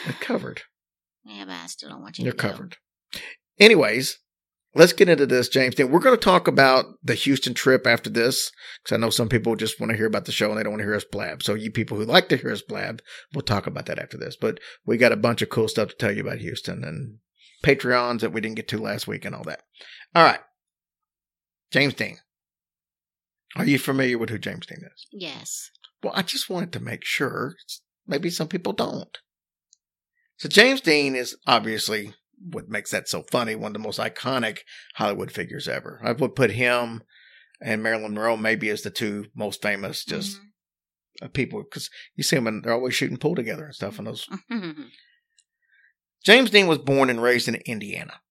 It's 0.06 0.18
covered. 0.22 0.62
Yeah, 1.24 1.46
but 1.46 1.54
I 1.54 1.66
still 1.68 1.90
don't 1.90 2.02
want 2.02 2.18
you 2.18 2.26
You're 2.26 2.34
covered. 2.34 2.78
Anyways, 3.60 4.20
let's 4.76 4.94
get 4.94 5.10
into 5.10 5.26
this, 5.26 5.50
James. 5.50 5.76
Then 5.76 5.92
we're 5.92 6.00
going 6.00 6.16
to 6.18 6.24
talk 6.24 6.48
about 6.48 6.86
the 7.04 7.16
Houston 7.16 7.54
trip 7.54 7.86
after 7.88 8.10
this, 8.10 8.52
because 8.84 8.96
I 8.96 9.00
know 9.00 9.10
some 9.10 9.28
people 9.30 9.56
just 9.56 9.80
want 9.80 9.92
to 9.92 9.98
hear 9.98 10.06
about 10.08 10.26
the 10.26 10.32
show 10.32 10.50
and 10.50 10.58
they 10.58 10.64
don't 10.64 10.74
want 10.74 10.82
to 10.82 10.86
hear 10.86 10.96
us 10.96 11.06
blab. 11.12 11.44
So 11.44 11.54
you 11.54 11.72
people 11.72 11.98
who 11.98 12.06
like 12.06 12.30
to 12.30 12.38
hear 12.38 12.52
us 12.52 12.62
blab, 12.62 13.02
we'll 13.34 13.42
talk 13.42 13.68
about 13.68 13.88
that 13.88 14.00
after 14.00 14.18
this. 14.18 14.38
But 14.40 14.60
we 14.86 14.98
got 14.98 15.12
a 15.12 15.18
bunch 15.18 15.42
of 15.42 15.50
cool 15.50 15.68
stuff 15.68 15.90
to 15.90 15.96
tell 15.96 16.12
you 16.12 16.22
about 16.22 16.40
Houston 16.40 16.84
and 16.84 17.18
Patreons 17.64 18.22
that 18.22 18.32
we 18.32 18.40
didn't 18.42 18.56
get 18.56 18.68
to 18.70 18.78
last 18.78 19.08
week 19.08 19.26
and 19.26 19.34
all 19.36 19.44
that. 19.44 19.62
All 20.16 20.24
right, 20.24 20.40
James 21.72 21.94
Dean. 21.94 22.18
Are 23.58 23.66
you 23.66 23.80
familiar 23.80 24.18
with 24.18 24.30
who 24.30 24.38
James 24.38 24.66
Dean 24.66 24.80
is? 24.86 25.06
Yes. 25.12 25.70
Well, 26.04 26.14
I 26.16 26.22
just 26.22 26.50
wanted 26.50 26.72
to 26.74 26.80
make 26.80 27.04
sure. 27.04 27.56
Maybe 28.06 28.30
some 28.30 28.48
people 28.48 28.74
don't. 28.74 29.18
So 30.38 30.48
James 30.48 30.82
Dean 30.82 31.16
is 31.16 31.36
obviously 31.48 32.14
what 32.40 32.70
makes 32.70 32.92
that 32.92 33.08
so 33.10 33.24
funny, 33.32 33.56
one 33.56 33.70
of 33.70 33.74
the 33.74 33.80
most 33.80 34.00
iconic 34.00 34.60
Hollywood 34.96 35.32
figures 35.32 35.68
ever. 35.68 36.00
I 36.04 36.12
would 36.12 36.36
put 36.36 36.52
him 36.52 37.02
and 37.60 37.82
Marilyn 37.82 38.14
Monroe 38.14 38.38
maybe 38.38 38.70
as 38.70 38.84
the 38.84 38.92
two 38.92 39.26
most 39.36 39.62
famous 39.64 40.06
just 40.06 40.38
Mhm. 40.38 40.44
uh, 41.24 41.28
people 41.30 41.64
because 41.64 41.90
you 42.16 42.24
see 42.24 42.36
them 42.36 42.46
and 42.46 42.64
they're 42.64 42.74
always 42.74 42.94
shooting 42.94 43.18
pool 43.18 43.34
together 43.36 43.66
and 43.66 43.74
stuff. 43.76 43.98
And 43.98 44.08
those. 44.08 44.28
James 46.24 46.50
Dean 46.50 46.68
was 46.68 46.78
born 46.78 47.10
and 47.10 47.22
raised 47.22 47.48
in 47.48 47.56
Indiana, 47.66 48.22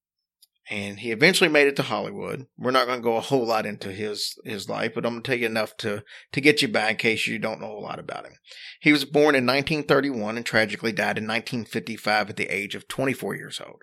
and 0.68 0.98
he 1.00 1.12
eventually 1.12 1.48
made 1.48 1.68
it 1.68 1.76
to 1.76 1.82
Hollywood. 1.82 2.46
We're 2.58 2.72
not 2.72 2.86
going 2.86 2.98
to 2.98 3.04
go 3.04 3.16
a 3.16 3.20
whole 3.20 3.46
lot 3.46 3.66
into 3.66 3.92
his 3.92 4.38
his 4.44 4.68
life, 4.68 4.92
but 4.94 5.06
I'm 5.06 5.14
going 5.14 5.22
to 5.22 5.30
tell 5.30 5.38
you 5.38 5.46
enough 5.46 5.76
to 5.78 6.02
to 6.32 6.40
get 6.40 6.62
you 6.62 6.68
by 6.68 6.90
in 6.90 6.96
case 6.96 7.26
you 7.26 7.38
don't 7.38 7.60
know 7.60 7.72
a 7.72 7.78
lot 7.78 7.98
about 7.98 8.26
him. 8.26 8.34
He 8.80 8.92
was 8.92 9.04
born 9.04 9.34
in 9.34 9.46
1931 9.46 10.36
and 10.36 10.46
tragically 10.46 10.92
died 10.92 11.18
in 11.18 11.26
1955 11.26 12.30
at 12.30 12.36
the 12.36 12.48
age 12.48 12.74
of 12.74 12.88
24 12.88 13.36
years 13.36 13.60
old. 13.64 13.82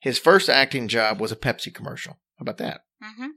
His 0.00 0.18
first 0.18 0.48
acting 0.48 0.88
job 0.88 1.20
was 1.20 1.32
a 1.32 1.36
Pepsi 1.36 1.74
commercial. 1.74 2.14
How 2.38 2.42
about 2.42 2.58
that? 2.58 2.82
Mhm. 3.02 3.30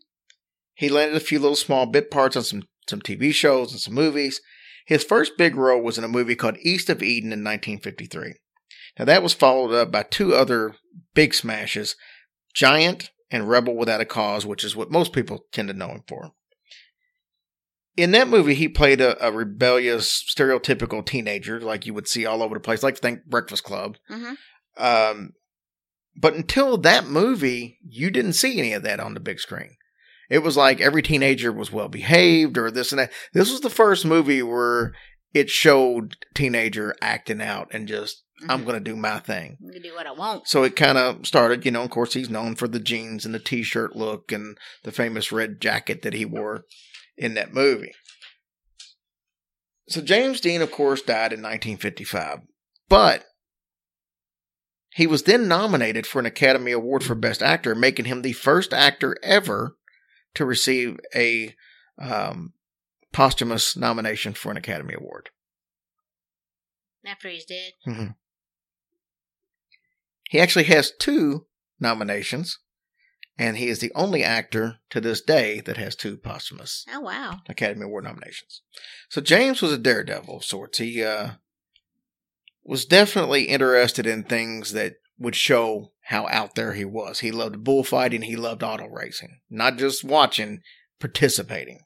He 0.76 0.90
landed 0.90 1.18
a 1.18 1.22
few 1.22 1.40
little 1.40 1.56
small 1.56 1.86
bit 1.88 2.12
parts 2.12 2.36
on 2.36 2.44
some 2.44 2.64
some 2.88 3.02
TV 3.02 3.34
shows 3.34 3.72
and 3.72 3.82
some 3.82 3.94
movies. 3.94 4.42
His 4.86 5.04
first 5.04 5.38
big 5.38 5.56
role 5.56 5.82
was 5.82 5.98
in 5.98 6.04
a 6.04 6.08
movie 6.08 6.36
called 6.36 6.58
East 6.62 6.90
of 6.90 7.04
Eden 7.04 7.32
in 7.32 7.44
1953. 7.44 8.34
Now 8.98 9.06
that 9.06 9.24
was 9.24 9.34
followed 9.34 9.74
up 9.74 9.92
by 9.92 10.04
two 10.04 10.34
other 10.34 10.76
big 11.14 11.34
smashes, 11.34 11.96
Giant 12.54 13.12
and 13.32 13.50
Rebel 13.50 13.76
Without 13.76 14.02
a 14.02 14.06
Cause, 14.06 14.46
which 14.46 14.64
is 14.64 14.76
what 14.76 14.92
most 14.92 15.14
people 15.14 15.46
tend 15.52 15.68
to 15.68 15.74
know 15.74 15.90
him 15.90 16.04
for. 16.08 16.32
In 17.96 18.12
that 18.12 18.28
movie, 18.28 18.56
he 18.56 18.68
played 18.70 19.02
a, 19.02 19.24
a 19.26 19.32
rebellious, 19.32 20.24
stereotypical 20.34 21.06
teenager, 21.06 21.60
like 21.60 21.86
you 21.86 21.94
would 21.94 22.08
see 22.08 22.26
all 22.26 22.42
over 22.42 22.56
the 22.56 22.62
place, 22.62 22.82
like 22.82 22.98
think 22.98 23.26
Breakfast 23.26 23.64
Club. 23.64 23.98
Mhm. 24.10 24.38
Um, 24.78 25.32
but 26.16 26.34
until 26.34 26.78
that 26.78 27.08
movie, 27.08 27.78
you 27.86 28.10
didn't 28.10 28.34
see 28.34 28.58
any 28.60 28.74
of 28.74 28.84
that 28.84 29.00
on 29.00 29.14
the 29.14 29.20
big 29.20 29.40
screen. 29.40 29.76
It 30.30 30.40
was 30.40 30.56
like 30.56 30.80
every 30.80 31.02
teenager 31.02 31.52
was 31.52 31.72
well 31.72 31.90
behaved 31.90 32.58
or 32.58 32.72
this 32.72 32.92
and 32.92 33.00
that. 33.00 33.12
This 33.34 33.52
was 33.52 33.62
the 33.62 33.70
first 33.70 34.06
movie 34.06 34.44
where 34.44 34.94
it 35.34 35.50
showed 35.50 36.18
teenager 36.34 36.96
acting 37.02 37.42
out 37.42 37.68
and 37.72 37.88
just, 37.88 38.24
I'm 38.48 38.62
Mhm. 38.62 38.66
going 38.66 38.84
to 38.84 38.92
do 38.92 38.96
my 38.96 39.20
thing. 39.20 39.58
You 39.60 39.72
can 39.74 39.82
do 39.82 39.94
what 39.94 40.08
I 40.08 40.12
want. 40.12 40.48
So 40.48 40.64
it 40.64 40.76
kind 40.76 40.98
of 40.98 41.28
started, 41.28 41.66
you 41.66 41.72
know, 41.72 41.84
of 41.84 41.90
course, 41.92 42.14
he's 42.14 42.30
known 42.30 42.56
for 42.56 42.68
the 42.68 42.80
jeans 42.80 43.26
and 43.26 43.36
the 43.36 43.40
t 43.40 43.62
shirt 43.64 43.96
look 43.96 44.32
and 44.32 44.58
the 44.84 44.92
famous 44.92 45.32
red 45.32 45.60
jacket 45.62 46.02
that 46.04 46.14
he 46.14 46.26
wore 46.26 46.66
in 47.18 47.34
that 47.36 47.54
movie. 47.54 47.94
So 49.90 50.02
James 50.02 50.40
Dean, 50.40 50.62
of 50.62 50.72
course, 50.72 51.02
died 51.02 51.34
in 51.34 51.42
1955, 51.42 52.40
but 52.88 53.26
he 54.94 55.08
was 55.08 55.24
then 55.24 55.48
nominated 55.48 56.06
for 56.08 56.20
an 56.20 56.26
Academy 56.26 56.72
Award 56.72 57.04
for 57.04 57.16
Best 57.16 57.42
Actor, 57.42 57.76
making 57.76 58.06
him 58.06 58.22
the 58.22 58.34
first 58.34 58.74
actor 58.74 59.18
ever 59.24 59.76
to 60.36 60.46
receive 60.46 61.00
a 61.16 61.56
um, 62.00 62.54
posthumous 63.12 63.76
nomination 63.76 64.34
for 64.34 64.52
an 64.52 64.58
Academy 64.58 64.94
Award. 64.94 65.30
After 67.06 67.30
he's 67.30 67.46
dead. 67.46 67.74
He 70.30 70.40
actually 70.40 70.66
has 70.66 70.92
two 71.00 71.48
nominations, 71.80 72.60
and 73.38 73.58
he 73.58 73.68
is 73.68 73.80
the 73.80 73.92
only 73.96 74.24
actor 74.24 74.80
to 74.92 75.02
this 75.02 75.22
day 75.22 75.60
that 75.62 75.78
has 75.78 75.96
two 75.96 76.18
posthumous 76.18 76.86
Oh 76.94 77.00
wow. 77.00 77.38
Academy 77.48 77.86
Award 77.86 78.04
nominations. 78.04 78.62
So 79.10 79.22
James 79.22 79.62
was 79.62 79.72
a 79.72 79.78
daredevil 79.78 80.38
of 80.38 80.46
sorts. 80.46 80.78
He 80.78 81.04
uh, 81.04 81.32
was 82.64 82.86
definitely 82.86 83.46
interested 83.46 84.06
in 84.06 84.24
things 84.24 84.74
that 84.74 84.98
would 85.18 85.36
show 85.36 85.94
how 86.04 86.28
out 86.28 86.56
there 86.56 86.74
he 86.74 86.86
was. 86.86 87.20
He 87.20 87.32
loved 87.32 87.64
bullfighting. 87.64 88.22
He 88.24 88.36
loved 88.36 88.62
auto 88.62 88.88
racing, 88.88 89.40
not 89.50 89.78
just 89.78 90.04
watching, 90.04 90.62
participating. 91.00 91.80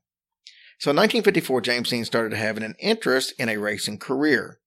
So 0.84 0.90
in 0.90 0.98
1954, 0.98 1.62
James 1.62 1.90
Dean 1.90 2.04
started 2.04 2.36
having 2.36 2.62
an 2.62 2.76
interest 2.78 3.34
in 3.40 3.48
a 3.48 3.56
racing 3.56 4.00
career. 4.00 4.60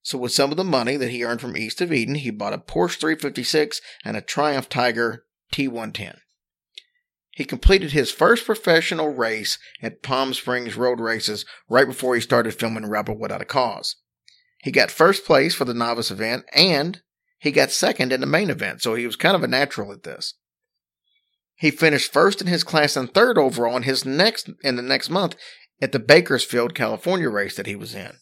So 0.00 0.16
with 0.16 0.30
some 0.30 0.52
of 0.52 0.56
the 0.56 0.62
money 0.62 0.96
that 0.96 1.10
he 1.10 1.24
earned 1.24 1.40
from 1.40 1.56
East 1.56 1.80
of 1.80 1.92
Eden, 1.92 2.14
he 2.14 2.30
bought 2.30 2.52
a 2.52 2.58
Porsche 2.58 3.00
356 3.00 3.80
and 4.04 4.16
a 4.16 4.20
Triumph 4.20 4.68
Tiger 4.68 5.24
T110. 5.52 6.18
He 7.32 7.44
completed 7.44 7.90
his 7.90 8.12
first 8.12 8.46
professional 8.46 9.08
race 9.08 9.58
at 9.82 10.04
Palm 10.04 10.34
Springs 10.34 10.76
Road 10.76 11.00
Races 11.00 11.44
right 11.68 11.88
before 11.88 12.14
he 12.14 12.20
started 12.20 12.54
filming 12.54 12.88
Rebel 12.88 13.18
Without 13.18 13.42
a 13.42 13.44
Cause. 13.44 13.96
He 14.62 14.70
got 14.70 14.92
first 14.92 15.24
place 15.24 15.52
for 15.52 15.64
the 15.64 15.74
novice 15.74 16.12
event 16.12 16.44
and 16.54 17.02
he 17.40 17.50
got 17.50 17.72
second 17.72 18.12
in 18.12 18.20
the 18.20 18.28
main 18.28 18.50
event, 18.50 18.82
so 18.82 18.94
he 18.94 19.04
was 19.04 19.16
kind 19.16 19.34
of 19.34 19.42
a 19.42 19.48
natural 19.48 19.90
at 19.90 20.04
this. 20.04 20.34
He 21.56 21.70
finished 21.70 22.12
first 22.12 22.40
in 22.40 22.46
his 22.46 22.64
class 22.64 22.96
and 22.96 23.12
third 23.12 23.38
overall 23.38 23.76
in 23.76 23.84
his 23.84 24.04
next 24.04 24.50
in 24.62 24.76
the 24.76 24.82
next 24.82 25.08
month 25.10 25.36
at 25.80 25.92
the 25.92 25.98
Bakersfield, 25.98 26.74
California 26.74 27.28
race 27.28 27.56
that 27.56 27.66
he 27.66 27.76
was 27.76 27.94
in. 27.94 28.14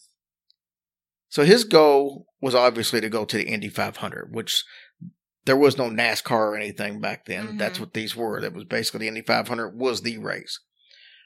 So 1.28 1.44
his 1.44 1.64
goal 1.64 2.26
was 2.40 2.54
obviously 2.54 3.00
to 3.00 3.08
go 3.08 3.24
to 3.24 3.36
the 3.36 3.48
Indy 3.48 3.68
500, 3.68 4.34
which 4.34 4.64
there 5.44 5.56
was 5.56 5.78
no 5.78 5.88
NASCAR 5.88 6.30
or 6.30 6.56
anything 6.56 7.00
back 7.00 7.24
then. 7.24 7.54
Mhm. 7.54 7.58
That's 7.58 7.80
what 7.80 7.94
these 7.94 8.14
were. 8.14 8.40
That 8.40 8.52
was 8.52 8.64
basically 8.64 9.00
the 9.00 9.08
Indy 9.08 9.22
500 9.22 9.70
was 9.76 10.02
the 10.02 10.18
race. 10.18 10.60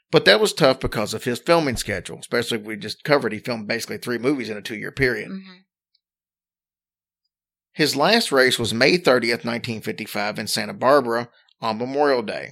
But 0.09 0.23
that 0.25 0.39
was 0.39 0.53
tough 0.53 0.79
because 0.79 1.13
of 1.13 1.25
his 1.25 1.39
filming 1.39 1.75
schedule, 1.75 2.19
especially 2.19 2.59
if 2.59 2.63
we 2.63 2.77
just 2.77 3.03
covered. 3.03 3.33
He 3.33 3.39
filmed 3.39 3.67
basically 3.67 3.97
three 3.97 4.17
movies 4.17 4.49
in 4.49 4.55
a 4.57 4.61
two 4.61 4.77
year 4.77 4.91
period. 4.91 5.27
hmm 5.27 5.57
His 7.73 7.95
last 7.95 8.31
race 8.31 8.57
was 8.57 8.73
May 8.73 8.97
30th, 8.97 9.43
1955, 9.45 10.39
in 10.39 10.47
Santa 10.47 10.73
Barbara 10.73 11.29
on 11.61 11.77
Memorial 11.77 12.21
Day. 12.21 12.51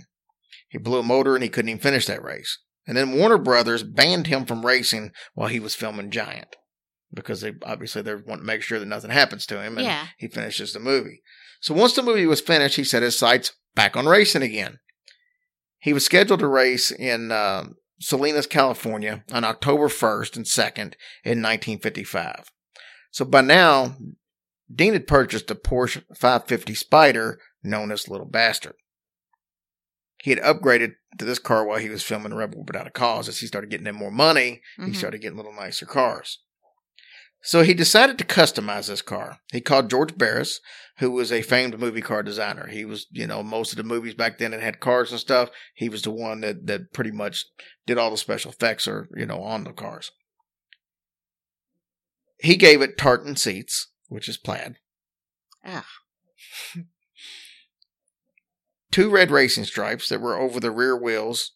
He 0.69 0.77
blew 0.77 0.99
a 0.99 1.03
motor 1.03 1.35
and 1.35 1.43
he 1.43 1.49
couldn't 1.49 1.69
even 1.69 1.81
finish 1.81 2.05
that 2.07 2.23
race. 2.23 2.59
And 2.87 2.95
then 2.97 3.13
Warner 3.13 3.37
Brothers 3.37 3.83
banned 3.83 4.27
him 4.27 4.45
from 4.45 4.65
racing 4.65 5.11
while 5.33 5.47
he 5.49 5.59
was 5.59 5.75
filming 5.75 6.11
Giant 6.11 6.55
because 7.13 7.41
they 7.41 7.53
obviously 7.63 8.01
they 8.01 8.13
want 8.15 8.41
to 8.41 8.45
make 8.45 8.61
sure 8.61 8.77
that 8.79 8.85
nothing 8.85 9.11
happens 9.11 9.45
to 9.47 9.61
him 9.61 9.77
and 9.77 9.85
Yeah. 9.85 10.07
he 10.17 10.27
finishes 10.27 10.73
the 10.73 10.79
movie. 10.79 11.21
So 11.61 11.73
once 11.73 11.93
the 11.93 12.03
movie 12.03 12.25
was 12.25 12.41
finished, 12.41 12.75
he 12.75 12.83
set 12.83 13.01
his 13.03 13.17
sights 13.17 13.53
back 13.73 13.95
on 13.95 14.05
racing 14.05 14.41
again. 14.43 14.79
He 15.79 15.93
was 15.93 16.03
scheduled 16.05 16.39
to 16.41 16.47
race 16.47 16.91
in 16.91 17.31
uh, 17.31 17.65
Salinas, 17.99 18.47
California 18.47 19.23
on 19.31 19.43
October 19.43 19.87
1st 19.87 20.35
and 20.35 20.45
2nd 20.45 20.93
in 21.23 21.41
1955. 21.41 22.51
So 23.11 23.23
by 23.25 23.41
now, 23.41 23.95
Dean 24.73 24.93
had 24.93 25.07
purchased 25.07 25.49
a 25.49 25.55
Porsche 25.55 26.03
550 26.15 26.75
Spider 26.75 27.39
known 27.63 27.91
as 27.91 28.09
Little 28.09 28.27
Bastard. 28.27 28.73
He 30.25 30.31
had 30.31 30.39
upgraded 30.39 30.95
to 31.19 31.23
this 31.25 31.37
car 31.37 31.67
while 31.67 31.77
he 31.77 31.87
was 31.87 32.01
filming 32.01 32.33
Rebel 32.33 32.63
Without 32.65 32.87
a 32.87 32.89
Cause. 32.89 33.29
As 33.29 33.41
he 33.41 33.45
started 33.45 33.69
getting 33.69 33.85
in 33.85 33.93
more 33.93 34.09
money, 34.09 34.63
he 34.75 34.81
Mhm. 34.85 34.95
started 34.95 35.19
getting 35.21 35.37
little 35.37 35.53
nicer 35.53 35.85
cars. 35.85 36.39
So 37.43 37.61
he 37.61 37.75
decided 37.75 38.17
to 38.17 38.23
customize 38.23 38.87
this 38.87 39.03
car. 39.03 39.39
He 39.51 39.61
called 39.61 39.91
George 39.91 40.17
Barris, 40.17 40.61
who 40.97 41.11
was 41.11 41.31
a 41.31 41.43
famed 41.43 41.77
movie 41.77 42.01
car 42.01 42.23
designer. 42.23 42.65
He 42.65 42.85
was, 42.85 43.05
you 43.11 43.27
know, 43.27 43.43
most 43.43 43.71
of 43.71 43.77
the 43.77 43.83
movies 43.83 44.15
back 44.15 44.39
then 44.39 44.49
that 44.49 44.61
had 44.63 44.79
cars 44.79 45.11
and 45.11 45.19
stuff. 45.21 45.51
He 45.75 45.89
was 45.89 46.01
the 46.01 46.09
one 46.09 46.41
that, 46.41 46.65
that 46.65 46.91
pretty 46.91 47.11
much 47.11 47.45
did 47.85 47.99
all 47.99 48.09
the 48.09 48.17
special 48.17 48.49
effects 48.49 48.87
or, 48.87 49.07
you 49.15 49.27
know, 49.27 49.43
on 49.43 49.63
the 49.63 49.73
cars. 49.73 50.11
He 52.39 52.55
gave 52.55 52.81
it 52.81 52.97
tartan 52.97 53.35
seats, 53.35 53.89
which 54.07 54.27
is 54.27 54.37
plaid. 54.37 54.79
Ugh. 55.63 55.85
Two 58.95 59.09
red 59.09 59.29
racing 59.29 59.65
stripes 59.65 60.07
that 60.07 60.21
were 60.21 60.39
over 60.39 60.61
the 60.61 60.71
rear 60.71 60.95
wheels 60.95 61.51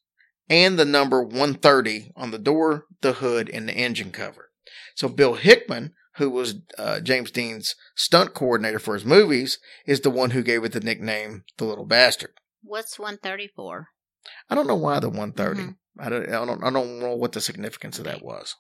and 0.50 0.78
the 0.78 0.84
number 0.84 1.24
130 1.24 2.12
on 2.14 2.32
the 2.32 2.38
door, 2.38 2.88
the 3.00 3.14
hood, 3.14 3.50
and 3.50 3.66
the 3.66 3.72
engine 3.72 4.12
cover. 4.12 4.50
So 4.94 5.08
Bill 5.08 5.36
Hickman, 5.36 5.94
who 6.18 6.30
was 6.30 6.56
uh, 6.78 7.00
James 7.00 7.32
Dean's 7.32 7.76
stunt 7.96 8.34
coordinator 8.34 8.78
for 8.78 8.94
his 8.94 9.06
movies, 9.06 9.58
is 9.86 10.02
the 10.02 10.10
one 10.10 10.32
who 10.32 10.44
gave 10.44 10.66
it 10.66 10.74
the 10.74 10.82
nickname 10.82 11.46
the 11.58 11.64
Little 11.64 11.86
Bastard. 11.86 12.32
What's 12.62 13.00
134? 13.00 13.88
I 14.50 14.56
don't 14.56 14.68
know 14.68 14.76
why 14.76 15.00
the 15.00 15.08
130. 15.08 15.62
Mhm. 15.62 15.76
I 15.98 16.10
don't. 16.10 16.28
I 16.28 16.46
don't. 16.46 16.62
I 16.62 16.70
don't 16.72 17.00
know 17.00 17.16
what 17.16 17.32
the 17.32 17.40
significance 17.40 18.00
of 18.00 18.04
that 18.04 18.22
was. 18.22 18.54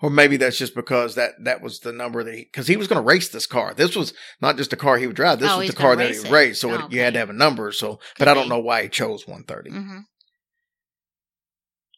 Or 0.00 0.08
maybe 0.10 0.36
that's 0.38 0.56
just 0.58 0.74
because 0.74 1.14
that 1.16 1.32
that 1.44 1.60
was 1.60 1.80
the 1.80 1.92
number 1.92 2.24
that 2.24 2.34
he 2.34 2.44
because 2.44 2.66
he 2.66 2.76
was 2.76 2.88
going 2.88 3.00
to 3.00 3.06
race 3.06 3.28
this 3.28 3.46
car. 3.46 3.74
This 3.74 3.94
was 3.94 4.14
not 4.40 4.56
just 4.56 4.72
a 4.72 4.76
car 4.76 4.96
he 4.96 5.06
would 5.06 5.16
drive. 5.16 5.40
This 5.40 5.52
Oh, 5.52 5.58
was 5.58 5.68
the 5.68 5.76
car 5.76 5.94
that 5.96 6.10
he 6.10 6.16
it. 6.16 6.30
raced. 6.30 6.60
So 6.62 6.70
Oh, 6.70 6.86
it, 6.86 6.92
you 6.92 7.00
had 7.00 7.12
to 7.12 7.18
have 7.18 7.30
a 7.30 7.34
number. 7.34 7.70
So, 7.72 8.00
but 8.18 8.28
I 8.28 8.34
don't 8.34 8.44
be. 8.44 8.48
know 8.50 8.60
why 8.60 8.84
he 8.84 8.88
chose 8.88 9.26
130. 9.28 9.70
hmm 9.70 9.98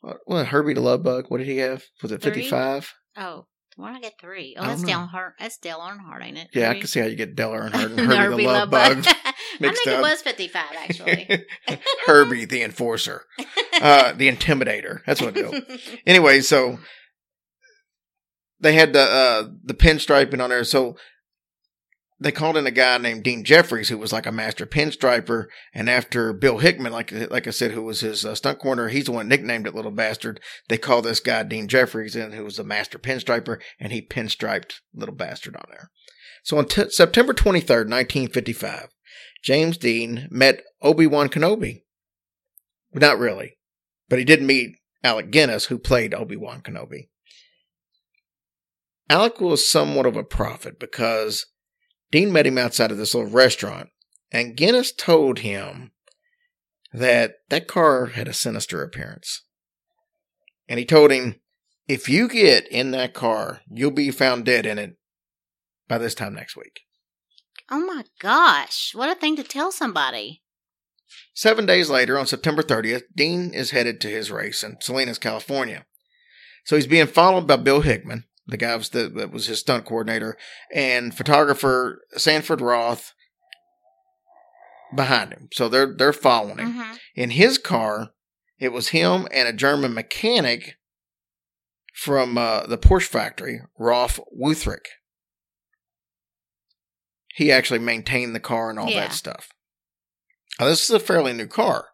What, 0.01 0.17
what, 0.27 0.47
Herbie 0.47 0.75
the 0.75 0.81
Love 0.81 1.03
Bug? 1.03 1.27
What 1.29 1.39
did 1.39 1.47
he 1.47 1.59
have? 1.59 1.85
Was 2.03 2.11
it 2.13 2.23
55? 2.23 2.93
Oh, 3.17 3.47
why 3.77 3.93
did 3.93 3.99
I 3.99 4.01
get 4.01 4.15
three? 4.21 4.57
Oh, 4.59 4.67
that's. 4.67 4.83
Dale 4.83 5.09
Earnhardt. 5.13 5.33
That's 5.39 5.57
Dale 5.59 5.79
Earnhardt, 5.79 6.25
ain't 6.25 6.39
it? 6.39 6.49
Yeah, 6.53 6.71
I 6.71 6.75
can 6.75 6.87
see 6.87 7.01
how 7.01 7.07
you 7.07 7.17
get 7.17 7.37
Dale 7.37 7.51
Earnhardt 7.51 7.87
and 7.87 8.01
And 8.01 8.01
Herbie, 8.13 8.45
the 8.45 8.49
Love 8.51 8.71
Bug. 8.71 9.05
I 9.63 9.73
think 9.73 9.87
up. 9.89 9.99
it 9.99 10.01
was 10.03 10.23
55, 10.23 10.65
actually. 10.77 11.45
Herbie 12.07 12.45
the 12.47 12.63
Enforcer, 12.63 13.25
uh, 13.81 14.13
the 14.13 14.31
Intimidator. 14.31 15.01
That's 15.07 15.21
what 15.21 15.37
it 15.37 15.47
was. 15.51 15.81
anyway, 16.07 16.41
so 16.41 16.79
they 18.61 18.75
had 18.75 18.93
the 18.93 19.01
uh, 19.03 19.49
the 19.65 19.75
pinstriping 19.75 20.43
on 20.43 20.51
there. 20.51 20.65
So 20.65 20.97
they 22.23 22.31
called 22.31 22.59
in 22.59 22.67
a 22.67 22.71
guy 22.71 22.99
named 22.99 23.25
Dean 23.25 23.45
Jeffries, 23.45 23.89
who 23.89 23.97
was 23.97 24.13
like 24.13 24.27
a 24.27 24.33
master 24.33 24.67
pinstriper. 24.67 25.47
And 25.73 25.89
after 25.89 26.35
Bill 26.35 26.59
Hickman, 26.59 26.93
like 26.93 27.13
like 27.31 27.47
I 27.47 27.51
said, 27.51 27.73
who 27.73 27.83
was 27.83 28.01
his 28.01 28.25
uh, 28.25 28.35
stunt 28.35 28.59
corner, 28.59 28.89
he's 28.89 29.07
the 29.07 29.13
one 29.13 29.29
nicknamed 29.29 29.67
it 29.67 29.75
Little 29.75 29.91
Bastard. 29.91 30.41
They 30.69 30.77
called 30.77 31.07
this 31.07 31.21
guy 31.21 31.43
Dean 31.43 31.67
Jeffries 31.67 32.15
in, 32.15 32.33
who 32.33 32.45
was 32.45 32.59
a 32.59 32.65
master 32.65 32.99
pinstriper, 32.99 33.61
and 33.79 33.93
he 33.93 34.03
pinstriped 34.03 34.81
Little 34.95 35.15
Bastard 35.15 35.57
on 35.57 35.65
there. 35.71 35.91
So 36.43 36.59
on 36.59 36.67
t- 36.67 36.91
September 36.91 37.33
23rd, 37.33 37.89
1955, 37.89 38.89
James 39.43 39.79
Dean 39.79 40.29
met 40.31 40.63
Obi 40.83 41.07
Wan 41.07 41.29
Kenobi. 41.29 41.83
Not 42.93 43.19
really, 43.19 43.57
but 44.09 44.19
he 44.19 44.25
did 44.25 44.43
meet 44.43 44.77
Alec 45.03 45.31
Guinness, 45.31 45.67
who 45.67 45.79
played 45.79 46.13
Obi 46.13 46.37
Wan 46.37 46.61
Kenobi. 46.61 47.09
Alec 49.11 49.41
was 49.41 49.69
somewhat 49.69 50.07
of 50.07 50.17
a 50.17 50.23
prophet 50.23 50.79
because 50.79 51.47
Dean 52.13 52.33
met 52.33 52.47
him 52.47 52.57
outside 52.57 52.93
of 52.93 52.97
this 52.97 53.13
little 53.13 53.29
restaurant, 53.29 53.89
and 54.31 54.57
Guinness 54.57 54.93
told 54.93 55.41
him 55.41 55.91
that 56.93 57.39
that 57.49 57.67
car 57.67 58.07
had 58.07 58.29
a 58.29 58.33
sinister 58.33 58.85
appearance. 58.85 59.43
And 60.69 60.79
he 60.79 60.85
told 60.85 61.11
him, 61.11 61.41
if 61.89 62.09
you 62.09 62.29
get 62.29 62.69
in 62.69 62.93
that 62.93 63.13
car, 63.13 63.63
you'll 63.69 63.91
be 63.91 64.13
found 64.13 64.45
dead 64.45 64.65
in 64.65 64.79
it 64.79 64.97
by 65.89 65.99
this 65.99 66.15
time 66.15 66.35
next 66.35 66.57
week. 66.57 66.83
oh 67.69 67.85
my 67.85 68.05
gosh. 68.21 68.93
What 68.95 69.11
a 69.11 69.19
thing 69.19 69.35
to 69.35 69.43
tell 69.43 69.73
somebody. 69.73 70.43
Seven 71.35 71.67
days 71.67 71.91
later, 71.91 72.17
on 72.17 72.29
September 72.29 72.63
30th, 72.63 73.03
Dean 73.17 73.53
is 73.53 73.73
headed 73.73 74.01
to 74.01 74.09
his 74.09 74.31
race 74.31 74.63
in 74.63 74.77
Salinas, 74.81 75.19
California. 75.19 75.85
So 76.65 76.77
he's 76.77 76.87
being 76.87 77.09
followed 77.09 77.49
by 77.49 77.57
Bill 77.57 77.81
Hickman, 77.81 78.27
the 78.51 78.57
guy 78.57 78.75
was 78.77 78.91
the, 78.91 79.09
that 79.09 79.31
was 79.33 79.47
his 79.47 79.61
stunt 79.61 79.85
coordinator, 79.85 80.37
and 80.75 81.15
photographer 81.15 82.03
Sanford 82.17 82.61
Roth 82.61 83.13
behind 84.95 85.33
him. 85.33 85.49
So 85.53 85.69
they're 85.69 85.95
they're 85.97 86.13
following 86.13 86.59
him. 86.59 86.73
hmm 86.73 86.93
In 87.15 87.31
his 87.31 87.59
car, 87.59 88.11
it 88.59 88.73
was 88.73 88.89
him 88.89 89.27
and 89.33 89.49
a 89.49 89.53
German 89.53 89.95
mechanic 89.95 90.77
from 91.95 92.39
uh, 92.39 92.67
the 92.67 92.79
Porsche 92.79 93.07
factory, 93.09 93.61
Rolf 93.79 94.19
Wutherich. 94.39 94.87
He 97.35 97.53
actually 97.53 97.79
maintained 97.81 98.35
the 98.35 98.41
car 98.41 98.71
and 98.71 98.79
all 98.79 98.91
Yeah. 98.91 99.01
that 99.09 99.13
stuff. 99.13 99.49
Now, 100.59 100.67
this 100.67 100.85
is 100.85 100.91
a 100.91 101.01
fairly 101.01 101.33
new 101.33 101.47
car. 101.47 101.89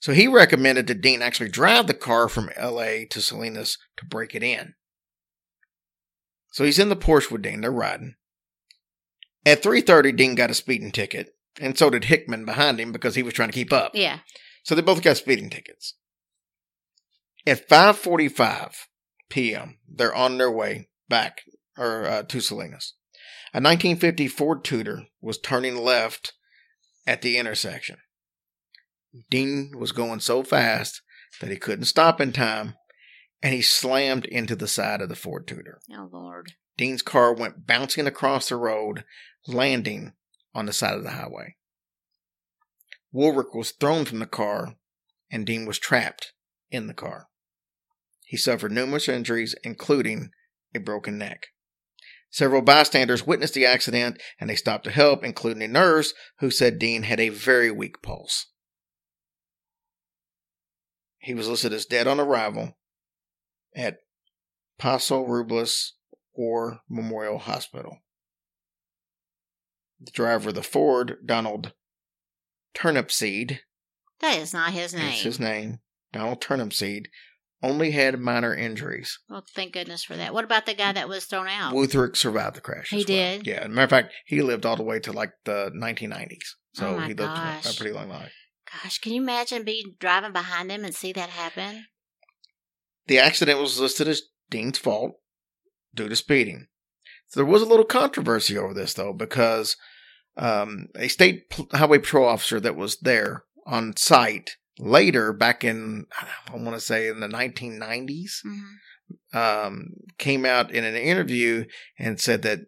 So 0.00 0.12
he 0.12 0.26
recommended 0.28 0.86
that 0.88 1.00
Dean 1.00 1.22
actually 1.22 1.48
drive 1.48 1.86
the 1.86 1.94
car 1.94 2.28
from 2.28 2.50
LA 2.60 3.06
to 3.10 3.20
Salinas 3.22 3.78
to 3.96 4.04
break 4.04 4.34
it 4.34 4.42
in. 4.42 4.74
So 6.54 6.62
he's 6.62 6.78
in 6.78 6.88
the 6.88 6.94
Porsche 6.94 7.32
with 7.32 7.42
Dean. 7.42 7.62
They're 7.62 7.72
riding. 7.72 8.14
At 9.44 9.60
3.30, 9.60 10.16
Dean 10.16 10.34
got 10.36 10.52
a 10.52 10.54
speeding 10.54 10.92
ticket, 10.92 11.34
and 11.60 11.76
so 11.76 11.90
did 11.90 12.04
Hickman 12.04 12.44
behind 12.44 12.78
him 12.78 12.92
because 12.92 13.16
he 13.16 13.24
was 13.24 13.34
trying 13.34 13.48
to 13.48 13.54
keep 13.54 13.72
up. 13.72 13.90
Yeah. 13.92 14.20
So 14.62 14.76
they 14.76 14.80
both 14.80 15.02
got 15.02 15.16
speeding 15.16 15.50
tickets. 15.50 15.94
At 17.44 17.68
5:45 17.68 18.72
p.m., 19.28 19.78
they're 19.92 20.14
on 20.14 20.38
their 20.38 20.50
way 20.50 20.90
back 21.08 21.40
or 21.76 22.06
uh, 22.06 22.22
to 22.22 22.40
Salinas. 22.40 22.94
A 23.52 23.58
1950 23.58 24.28
Ford 24.28 24.62
Tudor 24.62 25.06
was 25.20 25.38
turning 25.38 25.76
left 25.76 26.34
at 27.04 27.20
the 27.20 27.36
intersection. 27.36 27.96
Dean 29.28 29.72
was 29.76 29.90
going 29.90 30.20
so 30.20 30.44
fast 30.44 31.02
that 31.40 31.50
he 31.50 31.56
couldn't 31.56 31.86
stop 31.86 32.20
in 32.20 32.32
time, 32.32 32.76
and 33.44 33.52
he 33.52 33.60
slammed 33.60 34.24
into 34.24 34.56
the 34.56 34.66
side 34.66 35.02
of 35.02 35.10
the 35.10 35.14
Ford 35.14 35.46
Tudor. 35.46 35.78
Oh, 35.92 36.08
Lord. 36.10 36.54
Dean's 36.78 37.02
car 37.02 37.34
went 37.34 37.66
bouncing 37.66 38.06
across 38.06 38.48
the 38.48 38.56
road, 38.56 39.04
landing 39.46 40.14
on 40.54 40.64
the 40.64 40.72
side 40.72 40.94
of 40.94 41.02
the 41.04 41.10
highway. 41.10 41.56
Woolrick 43.14 43.54
was 43.54 43.72
thrown 43.72 44.06
from 44.06 44.18
the 44.18 44.26
car, 44.26 44.76
and 45.30 45.46
Dean 45.46 45.66
was 45.66 45.78
trapped 45.78 46.32
in 46.70 46.86
the 46.86 46.94
car. 46.94 47.28
He 48.24 48.38
suffered 48.38 48.72
numerous 48.72 49.10
injuries, 49.10 49.54
including 49.62 50.30
a 50.74 50.80
broken 50.80 51.18
neck. 51.18 51.48
Several 52.30 52.62
bystanders 52.62 53.26
witnessed 53.26 53.54
the 53.54 53.66
accident 53.66 54.20
and 54.40 54.48
they 54.48 54.56
stopped 54.56 54.84
to 54.84 54.90
help, 54.90 55.22
including 55.22 55.62
a 55.62 55.68
nurse 55.68 56.14
who 56.38 56.50
said 56.50 56.78
Dean 56.78 57.02
had 57.02 57.20
a 57.20 57.28
very 57.28 57.70
weak 57.70 58.00
pulse. 58.02 58.46
He 61.18 61.34
was 61.34 61.46
listed 61.46 61.74
as 61.74 61.84
dead 61.84 62.06
on 62.08 62.18
arrival 62.18 62.74
at 63.74 63.98
Paso 64.78 65.24
Robles 65.26 65.94
War 66.34 66.80
Memorial 66.88 67.38
Hospital. 67.38 67.98
The 70.00 70.10
driver 70.10 70.50
of 70.50 70.54
the 70.54 70.62
Ford, 70.62 71.18
Donald 71.24 71.72
Turnipseed, 72.74 73.60
That 74.20 74.38
is 74.38 74.52
not 74.52 74.72
his 74.72 74.92
name. 74.92 75.04
that's 75.06 75.22
his 75.22 75.40
name, 75.40 75.78
Donald 76.12 76.40
Turnipseed, 76.40 77.06
only 77.62 77.92
had 77.92 78.18
minor 78.18 78.54
injuries. 78.54 79.18
Well, 79.28 79.44
thank 79.54 79.72
goodness 79.72 80.04
for 80.04 80.16
that. 80.16 80.34
What 80.34 80.44
about 80.44 80.66
the 80.66 80.74
guy 80.74 80.92
that 80.92 81.08
was 81.08 81.24
thrown 81.24 81.48
out? 81.48 81.72
Wutherich 81.72 82.16
survived 82.16 82.56
the 82.56 82.60
crash. 82.60 82.90
He 82.90 82.96
well. 82.98 83.04
did? 83.06 83.46
Yeah. 83.46 83.60
As 83.60 83.66
a 83.66 83.68
matter 83.68 83.84
of 83.84 83.90
fact, 83.90 84.12
he 84.26 84.42
lived 84.42 84.66
all 84.66 84.76
the 84.76 84.82
way 84.82 84.98
to 85.00 85.12
like 85.12 85.32
the 85.44 85.70
1990s. 85.74 86.56
So 86.74 86.88
Oh 86.96 86.98
he 86.98 87.14
lived 87.14 87.20
a- 87.20 87.60
a 87.70 87.72
pretty 87.76 87.92
long 87.92 88.08
life. 88.08 88.32
Gosh, 88.82 88.98
can 88.98 89.12
you 89.12 89.22
imagine 89.22 89.62
being 89.64 89.94
driving 90.00 90.32
behind 90.32 90.70
him 90.70 90.84
and 90.84 90.94
see 90.94 91.12
that 91.12 91.30
happen? 91.30 91.86
The 93.06 93.18
accident 93.18 93.60
was 93.60 93.80
listed 93.80 94.08
as 94.08 94.22
Dean's 94.50 94.78
fault 94.78 95.12
due 95.94 96.08
to 96.08 96.16
speeding. 96.16 96.68
So 97.28 97.40
there 97.40 97.46
was 97.46 97.62
a 97.62 97.66
little 97.66 97.84
controversy 97.84 98.56
over 98.56 98.74
this, 98.74 98.94
though, 98.94 99.12
because 99.12 99.76
um, 100.36 100.88
a 100.96 101.08
state 101.08 101.44
highway 101.72 101.98
patrol 101.98 102.28
officer 102.28 102.60
that 102.60 102.76
was 102.76 102.98
there 102.98 103.44
on 103.66 103.96
site 103.96 104.52
later, 104.78 105.32
back 105.32 105.64
in, 105.64 106.06
I 106.48 106.56
want 106.56 106.74
to 106.74 106.80
say 106.80 107.08
in 107.08 107.20
the 107.20 107.28
1990s, 107.28 108.42
hmm 108.42 108.60
um, 109.32 109.94
came 110.18 110.44
out 110.44 110.70
in 110.70 110.84
an 110.84 110.96
interview 110.96 111.64
and 111.98 112.20
said 112.20 112.42
that 112.42 112.60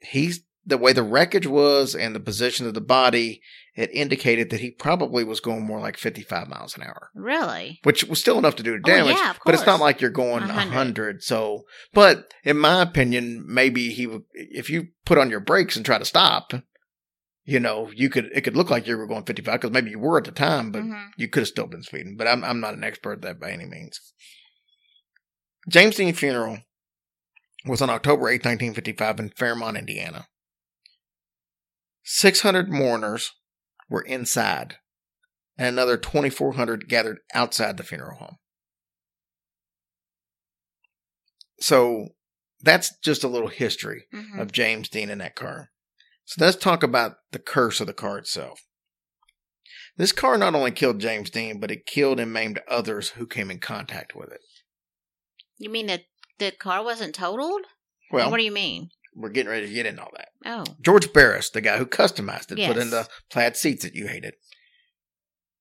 he's 0.00 0.40
the 0.64 0.78
way 0.78 0.92
the 0.92 1.02
wreckage 1.02 1.46
was 1.46 1.94
and 1.94 2.14
the 2.14 2.20
position 2.20 2.66
of 2.66 2.74
the 2.74 2.80
body, 2.80 3.40
it 3.74 3.90
indicated 3.92 4.50
that 4.50 4.60
he 4.60 4.70
probably 4.70 5.24
was 5.24 5.40
going 5.40 5.64
more 5.64 5.80
like 5.80 5.96
55 5.96 6.48
miles 6.48 6.76
an 6.76 6.82
hour 6.82 7.10
Really? 7.14 7.80
which 7.84 8.04
was 8.04 8.20
still 8.20 8.38
enough 8.38 8.56
to 8.56 8.62
do 8.62 8.74
Oh, 8.74 8.78
damage. 8.78 9.16
yeah, 9.16 9.30
of 9.30 9.38
but 9.44 9.54
it's 9.54 9.66
not 9.66 9.80
like 9.80 10.00
you're 10.00 10.10
going 10.10 10.42
100. 10.46 10.54
100. 10.54 11.22
So, 11.22 11.62
but 11.94 12.32
in 12.44 12.58
my 12.58 12.82
opinion, 12.82 13.44
maybe 13.46 13.90
he 13.90 14.06
would, 14.06 14.22
if 14.34 14.68
you 14.68 14.88
put 15.04 15.18
on 15.18 15.30
your 15.30 15.40
brakes 15.40 15.76
and 15.76 15.84
try 15.86 15.98
to 15.98 16.04
stop, 16.04 16.52
you 17.44 17.58
know, 17.58 17.90
you 17.94 18.08
could, 18.10 18.26
it 18.34 18.42
could 18.42 18.56
look 18.56 18.70
like 18.70 18.86
you 18.86 18.96
were 18.96 19.06
going 19.06 19.24
55 19.24 19.54
because 19.60 19.72
maybe 19.72 19.90
you 19.90 19.98
were 19.98 20.18
at 20.18 20.24
the 20.24 20.30
time, 20.32 20.70
but 20.70 20.82
Mhm. 20.82 21.08
you 21.16 21.28
could 21.28 21.40
have 21.40 21.48
still 21.48 21.66
been 21.66 21.82
speeding. 21.82 22.14
But 22.16 22.28
I'm, 22.28 22.44
I'm 22.44 22.60
not 22.60 22.74
an 22.74 22.84
expert 22.84 23.14
at 23.14 23.22
that 23.22 23.40
by 23.40 23.50
any 23.50 23.64
means. 23.66 23.98
James 25.68 25.96
Dean 25.96 26.12
funeral 26.14 26.58
was 27.64 27.80
on 27.80 27.88
October 27.90 28.28
8, 28.28 28.44
1955 28.44 29.18
in 29.20 29.30
Fairmount, 29.30 29.76
Indiana. 29.76 30.26
600 32.04 32.68
mourners 32.68 33.32
were 33.92 34.02
inside 34.02 34.78
and 35.58 35.68
another 35.68 35.98
2,400 35.98 36.88
gathered 36.88 37.18
outside 37.34 37.76
the 37.76 37.84
funeral 37.84 38.16
home. 38.18 38.36
So 41.60 42.08
that's 42.60 42.96
just 42.98 43.22
a 43.22 43.28
little 43.28 43.48
history 43.48 44.06
Mhm. 44.12 44.40
of 44.40 44.50
James 44.50 44.88
Dean 44.88 45.10
and 45.10 45.20
that 45.20 45.36
car. 45.36 45.70
So 46.24 46.44
let's 46.44 46.56
talk 46.56 46.82
about 46.82 47.18
the 47.32 47.38
curse 47.38 47.80
of 47.80 47.86
the 47.86 47.92
car 47.92 48.18
itself. 48.18 48.62
This 49.96 50.12
car 50.12 50.38
not 50.38 50.54
only 50.54 50.72
killed 50.72 51.00
James 51.00 51.28
Dean, 51.28 51.60
but 51.60 51.70
it 51.70 51.84
killed 51.84 52.18
and 52.18 52.32
maimed 52.32 52.60
others 52.66 53.10
who 53.10 53.26
came 53.26 53.50
in 53.50 53.60
contact 53.60 54.14
with 54.14 54.32
it. 54.32 54.40
You 55.58 55.68
mean 55.68 55.86
that 55.88 56.06
the 56.38 56.50
car 56.52 56.82
wasn't 56.82 57.14
totaled? 57.14 57.66
Well, 58.10 58.30
what 58.30 58.38
do 58.38 58.44
you 58.44 58.52
mean? 58.52 58.90
We're 59.14 59.28
getting 59.30 59.50
ready 59.50 59.66
to 59.66 59.72
get 59.72 59.86
into 59.86 60.02
all 60.02 60.10
that. 60.16 60.28
Oh, 60.44 60.64
George 60.80 61.12
Barris, 61.12 61.50
the 61.50 61.60
guy 61.60 61.78
who 61.78 61.86
customized 61.86 62.50
it, 62.52 62.58
put 62.68 62.76
in 62.78 62.90
the 62.90 63.08
plaid 63.30 63.56
seats 63.56 63.82
that 63.84 63.94
you 63.94 64.06
hated. 64.08 64.34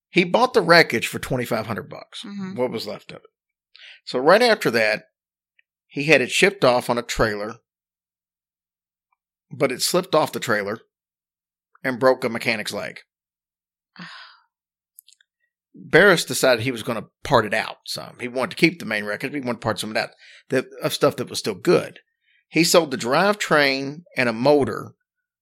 He 0.09 0.23
bought 0.23 0.53
the 0.53 0.61
wreckage 0.61 1.07
for 1.07 1.19
twenty 1.19 1.45
five 1.45 1.67
hundred 1.67 1.89
bucks. 1.89 2.23
Mhm. 2.23 2.55
What 2.55 2.71
was 2.71 2.87
left 2.87 3.11
of 3.11 3.17
it? 3.17 3.29
So 4.05 4.19
right 4.19 4.41
after 4.41 4.69
that, 4.71 5.05
he 5.87 6.03
had 6.05 6.21
it 6.21 6.31
shipped 6.31 6.63
off 6.65 6.89
on 6.89 6.97
a 6.97 7.01
trailer, 7.03 7.55
but 9.51 9.71
it 9.71 9.81
slipped 9.81 10.15
off 10.15 10.31
the 10.33 10.39
trailer 10.39 10.79
and 11.83 11.99
broke 11.99 12.23
a 12.23 12.29
mechanic's 12.29 12.73
leg. 12.73 12.99
Barris 15.73 16.25
decided 16.25 16.63
he 16.63 16.71
was 16.71 16.83
going 16.83 17.01
to 17.01 17.09
part 17.23 17.45
it 17.45 17.53
out 17.53 17.77
some. 17.85 18.17
He 18.19 18.27
wanted 18.27 18.51
to 18.51 18.55
keep 18.57 18.79
the 18.79 18.85
main 18.85 19.05
wreckage, 19.05 19.31
but 19.31 19.35
he 19.37 19.45
wanted 19.45 19.61
to 19.61 19.65
part 19.65 19.79
some 19.79 19.91
of 19.91 19.93
that, 19.95 20.11
that 20.49 20.65
of 20.83 20.93
stuff 20.93 21.15
that 21.17 21.29
was 21.29 21.39
still 21.39 21.53
good. 21.55 21.99
He 22.51 22.65
sold 22.65 22.91
the 22.91 22.97
drivetrain 22.97 24.03
and 24.17 24.27
a 24.27 24.33
motor 24.33 24.93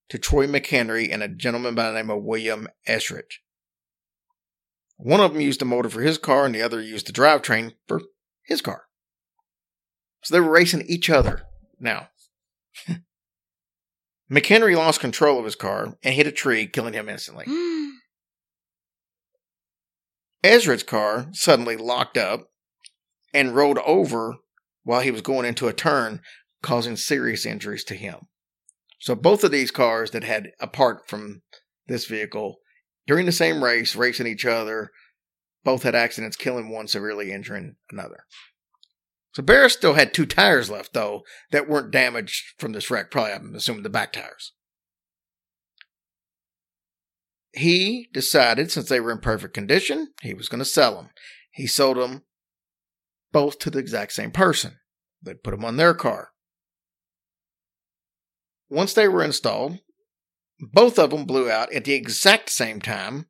to 0.10 0.20
Troy 0.20 0.46
McHenry 0.46 1.12
and 1.12 1.24
a 1.24 1.28
gentleman 1.28 1.74
by 1.74 1.88
the 1.88 1.96
name 1.96 2.12
of 2.12 2.22
William 2.22 2.68
Eschrid. 2.88 3.32
One 4.98 5.20
of 5.20 5.34
them 5.34 5.42
used 5.42 5.60
the 5.60 5.66
motor 5.66 5.90
for 5.90 6.02
his 6.02 6.20
car, 6.20 6.46
and 6.46 6.54
the 6.54 6.62
other 6.62 6.80
used 6.80 7.08
the 7.08 7.12
drivetrain 7.12 7.74
for 7.88 8.04
his 8.44 8.62
car. 8.62 8.84
So 10.24 10.36
they 10.36 10.40
were 10.40 10.52
racing 10.52 10.84
each 10.88 11.10
other 11.10 11.48
now. 11.80 12.10
McHenry 14.32 14.76
lost 14.76 15.00
control 15.00 15.40
of 15.40 15.46
his 15.46 15.56
car 15.56 15.98
and 16.04 16.14
hit 16.14 16.28
a 16.28 16.32
tree, 16.32 16.68
killing 16.68 16.94
him 16.94 17.10
instantly. 17.10 17.48
Ezra's 20.44 20.84
car 20.84 21.30
suddenly 21.32 21.76
locked 21.76 22.18
up 22.18 22.52
and 23.34 23.56
rolled 23.56 23.80
over 23.80 24.36
while 24.84 25.02
he 25.02 25.10
was 25.10 25.22
going 25.22 25.48
into 25.48 25.68
a 25.68 25.74
turn, 25.74 26.22
causing 26.62 26.96
serious 26.96 27.46
injuries 27.46 27.84
to 27.86 27.96
him. 27.96 28.28
So 29.00 29.16
both 29.16 29.44
of 29.44 29.52
these 29.52 29.72
cars 29.72 30.12
that 30.12 30.24
had 30.24 30.52
apart 30.60 31.08
from 31.08 31.42
this 31.88 32.06
vehicle 32.06 32.58
during 33.08 33.26
the 33.26 33.32
same 33.32 33.64
race, 33.64 33.96
racing 33.96 34.28
each 34.28 34.46
other, 34.46 34.92
both 35.64 35.84
had 35.84 35.96
accidents, 35.96 36.38
killing 36.38 36.70
one, 36.70 36.88
severely 36.88 37.32
injuring 37.32 37.76
another. 37.92 38.26
So 39.34 39.44
Barris 39.44 39.74
still 39.74 39.94
had 39.94 40.14
two 40.14 40.26
tires 40.26 40.70
left, 40.70 40.94
though, 40.94 41.24
that 41.52 41.70
weren't 41.70 41.92
damaged 41.92 42.56
from 42.58 42.72
this 42.72 42.90
wreck. 42.90 43.12
Probably, 43.12 43.34
I'm 43.34 43.56
assuming 43.56 43.84
the 43.84 43.90
back 43.90 44.14
tires. 44.14 44.54
He 47.54 48.10
decided, 48.14 48.72
since 48.72 48.90
they 48.90 49.00
were 49.00 49.12
in 49.12 49.20
perfect 49.20 49.54
condition, 49.54 50.10
he 50.22 50.34
was 50.34 50.50
going 50.50 50.60
to 50.60 50.66
sell 50.66 50.96
them. 50.96 51.10
He 51.52 51.68
sold 51.68 51.98
them 51.98 52.24
both 53.32 53.60
to 53.60 53.70
the 53.70 53.80
exact 53.80 54.14
same 54.14 54.32
person. 54.32 54.80
They 55.22 55.34
put 55.34 55.52
them 55.52 55.66
on 55.66 55.78
their 55.78 55.94
car. 55.94 56.30
Once 58.70 58.94
they 58.94 59.08
were 59.08 59.24
installed, 59.24 59.80
both 60.60 61.00
of 61.00 61.10
them 61.10 61.26
blew 61.26 61.50
out 61.50 61.72
at 61.74 61.86
the 61.86 61.94
exact 61.94 62.50
same 62.50 62.80
time, 62.80 63.26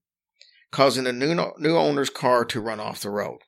causing 0.72 1.06
the 1.06 1.14
new, 1.14 1.36
new 1.58 1.78
owner's 1.78 2.10
car 2.10 2.44
to 2.46 2.60
run 2.60 2.80
off 2.80 3.02
the 3.02 3.10
road. 3.10 3.40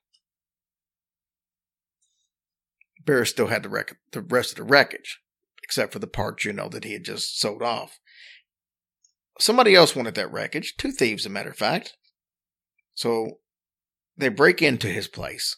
Barris 3.04 3.32
still 3.32 3.48
had 3.48 3.64
the, 3.64 3.86
the 4.12 4.22
rest 4.22 4.52
of 4.52 4.58
the 4.58 4.64
wreckage, 4.64 5.20
except 5.64 5.92
for 5.92 6.00
the 6.00 6.08
parts, 6.08 6.46
you 6.46 6.54
know, 6.54 6.70
that 6.70 6.84
he 6.84 6.94
had 6.94 7.04
just 7.04 7.39
sold 7.39 7.62
off. 7.62 8.00
Somebody 9.39 9.74
else 9.74 9.96
wanted 9.96 10.16
that 10.16 10.32
wreckage, 10.32 10.76
two 10.78 10.92
thieves, 10.92 11.24
as 11.24 11.26
a 11.26 11.30
matter 11.30 11.50
of 11.50 11.58
fact. 11.58 11.98
So 12.94 13.39
they 14.16 14.30
break 14.30 14.62
into 14.62 14.88
his 14.88 15.08
place, 15.08 15.58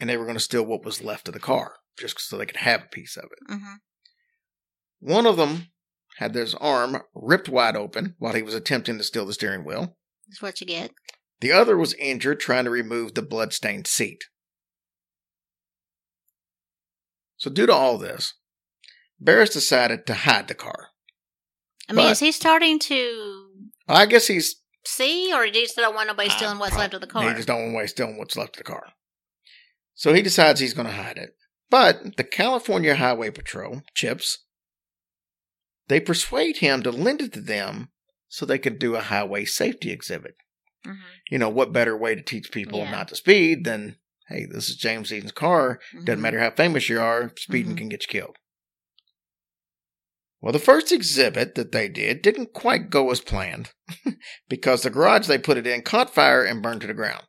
and 0.00 0.08
they 0.08 0.16
were 0.16 0.24
going 0.24 0.36
to 0.36 0.40
steal 0.40 0.64
what 0.64 0.84
was 0.84 1.04
left 1.04 1.28
of 1.28 1.34
the 1.34 1.40
car, 1.40 1.74
just 1.98 2.18
so 2.20 2.38
they 2.38 2.46
could 2.46 2.56
have 2.58 2.84
a 2.84 2.88
piece 2.88 3.16
of 3.16 3.24
it. 3.24 3.54
hmm 3.54 3.74
One 5.04 5.26
of 5.26 5.36
them 5.36 5.66
had 6.16 6.34
his 6.34 6.54
arm 6.54 7.02
ripped 7.14 7.50
wide 7.50 7.76
open 7.76 8.14
while 8.18 8.32
he 8.32 8.42
was 8.42 8.54
attempting 8.54 8.96
to 8.96 9.04
steal 9.04 9.26
the 9.26 9.34
steering 9.34 9.62
wheel. 9.62 9.98
That's 10.26 10.40
what 10.40 10.62
you 10.62 10.66
get. 10.66 10.92
The 11.42 11.52
other 11.52 11.76
was 11.76 11.92
injured 11.94 12.40
trying 12.40 12.64
to 12.64 12.70
remove 12.70 13.12
the 13.12 13.20
blood-stained 13.20 13.86
seat. 13.86 14.24
So 17.36 17.50
due 17.50 17.66
to 17.66 17.72
all 17.74 17.98
this, 17.98 18.32
Barris 19.20 19.50
decided 19.50 20.06
to 20.06 20.14
hide 20.14 20.48
the 20.48 20.54
car. 20.54 20.88
I 21.86 21.92
mean, 21.92 22.06
But- 22.06 22.12
is 22.12 22.20
he 22.20 22.32
starting 22.32 22.78
to 22.78 23.50
I 23.86 24.06
guess 24.06 24.28
he's 24.28 24.62
see, 24.86 25.34
or 25.34 25.44
he 25.44 25.50
just 25.50 25.76
don't 25.76 25.94
want 25.94 26.08
nobody 26.08 26.30
stealing 26.30 26.58
what's 26.58 26.78
left 26.78 26.94
of 26.94 27.02
the 27.02 27.06
car? 27.06 27.28
He 27.28 27.34
just 27.34 27.46
don't 27.46 27.74
want 27.74 27.84
to 27.84 27.88
stealing 27.88 28.16
what's 28.16 28.36
left 28.38 28.56
of 28.56 28.64
the 28.64 28.72
car. 28.72 28.94
So 29.92 30.14
he 30.14 30.22
decides 30.22 30.60
he's 30.60 30.72
going 30.72 30.86
to 30.86 30.94
hide 30.94 31.18
it. 31.18 31.36
But 31.68 32.16
the 32.16 32.24
California 32.24 32.94
Highway 32.94 33.30
Patrol, 33.30 33.82
CHIPS, 33.94 34.43
they 35.88 36.00
persuade 36.00 36.58
him 36.58 36.82
to 36.82 36.90
lend 36.90 37.20
it 37.22 37.32
to 37.34 37.40
them 37.40 37.90
so 38.28 38.44
they 38.44 38.58
could 38.58 38.78
do 38.78 38.96
a 38.96 39.00
highway 39.00 39.44
safety 39.44 39.90
exhibit. 39.90 40.36
Mhm, 40.84 40.98
You 41.30 41.38
know, 41.38 41.48
what 41.48 41.72
better 41.72 41.96
way 41.96 42.14
to 42.14 42.22
teach 42.22 42.50
people 42.52 42.80
Yeah. 42.80 42.90
not 42.90 43.08
to 43.08 43.16
speed 43.16 43.64
than, 43.64 43.98
hey, 44.28 44.44
this 44.46 44.68
is 44.68 44.76
James 44.76 45.08
Dean's 45.10 45.32
car. 45.32 45.80
Doesn't 45.92 46.18
mhm. 46.18 46.22
matter 46.22 46.40
how 46.40 46.50
famous 46.50 46.88
you 46.88 47.00
are, 47.00 47.32
speeding 47.38 47.74
Mhm. 47.74 47.78
can 47.78 47.88
get 47.88 48.02
you 48.02 48.08
killed. 48.08 48.36
Well, 50.40 50.52
the 50.52 50.58
first 50.58 50.92
exhibit 50.92 51.54
that 51.54 51.72
they 51.72 51.88
did 51.88 52.20
didn't 52.20 52.52
quite 52.52 52.90
go 52.90 53.10
as 53.10 53.20
planned 53.22 53.70
because 54.48 54.82
the 54.82 54.90
garage 54.90 55.26
they 55.26 55.38
put 55.38 55.56
it 55.56 55.66
in 55.66 55.80
caught 55.82 56.12
fire 56.14 56.44
and 56.44 56.62
burned 56.62 56.82
to 56.82 56.86
the 56.86 56.92
ground. 56.92 57.24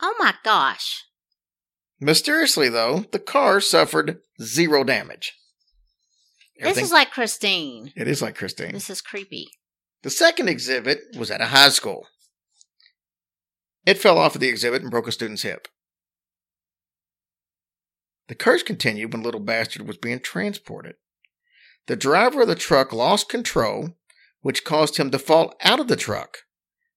Oh 0.00 0.14
my 0.20 0.34
gosh! 0.44 1.04
Mysteriously, 1.98 2.68
though, 2.68 3.00
the 3.12 3.18
car 3.18 3.60
suffered 3.60 4.20
zero 4.40 4.84
damage. 4.84 5.34
This 6.60 6.78
is 6.78 6.92
like 6.92 7.10
Christine. 7.10 7.92
it 7.96 8.06
is 8.06 8.20
like 8.22 8.36
Christine. 8.36 8.72
This 8.72 8.90
is 8.90 9.00
creepy. 9.00 9.48
The 10.02 10.10
second 10.10 10.48
exhibit 10.48 11.00
was 11.16 11.30
at 11.30 11.40
a 11.40 11.46
high 11.46 11.68
school. 11.70 12.06
It 13.86 13.98
fell 13.98 14.18
off 14.18 14.34
of 14.34 14.40
the 14.40 14.48
exhibit 14.48 14.82
and 14.82 14.90
broke 14.90 15.08
a 15.08 15.12
student's 15.12 15.42
hip. 15.42 15.68
The 18.28 18.34
curse 18.34 18.62
continued 18.62 19.12
when 19.12 19.22
Little 19.22 19.40
Bastard 19.40 19.86
was 19.86 19.96
being 19.96 20.20
transported. 20.20 20.94
The 21.86 21.96
driver 21.96 22.42
of 22.42 22.48
the 22.48 22.54
truck 22.54 22.92
lost 22.92 23.28
control, 23.28 23.96
which 24.42 24.64
caused 24.64 24.96
him 24.98 25.10
to 25.10 25.18
fall 25.18 25.54
out 25.62 25.80
of 25.80 25.88
the 25.88 25.96
truck, 25.96 26.38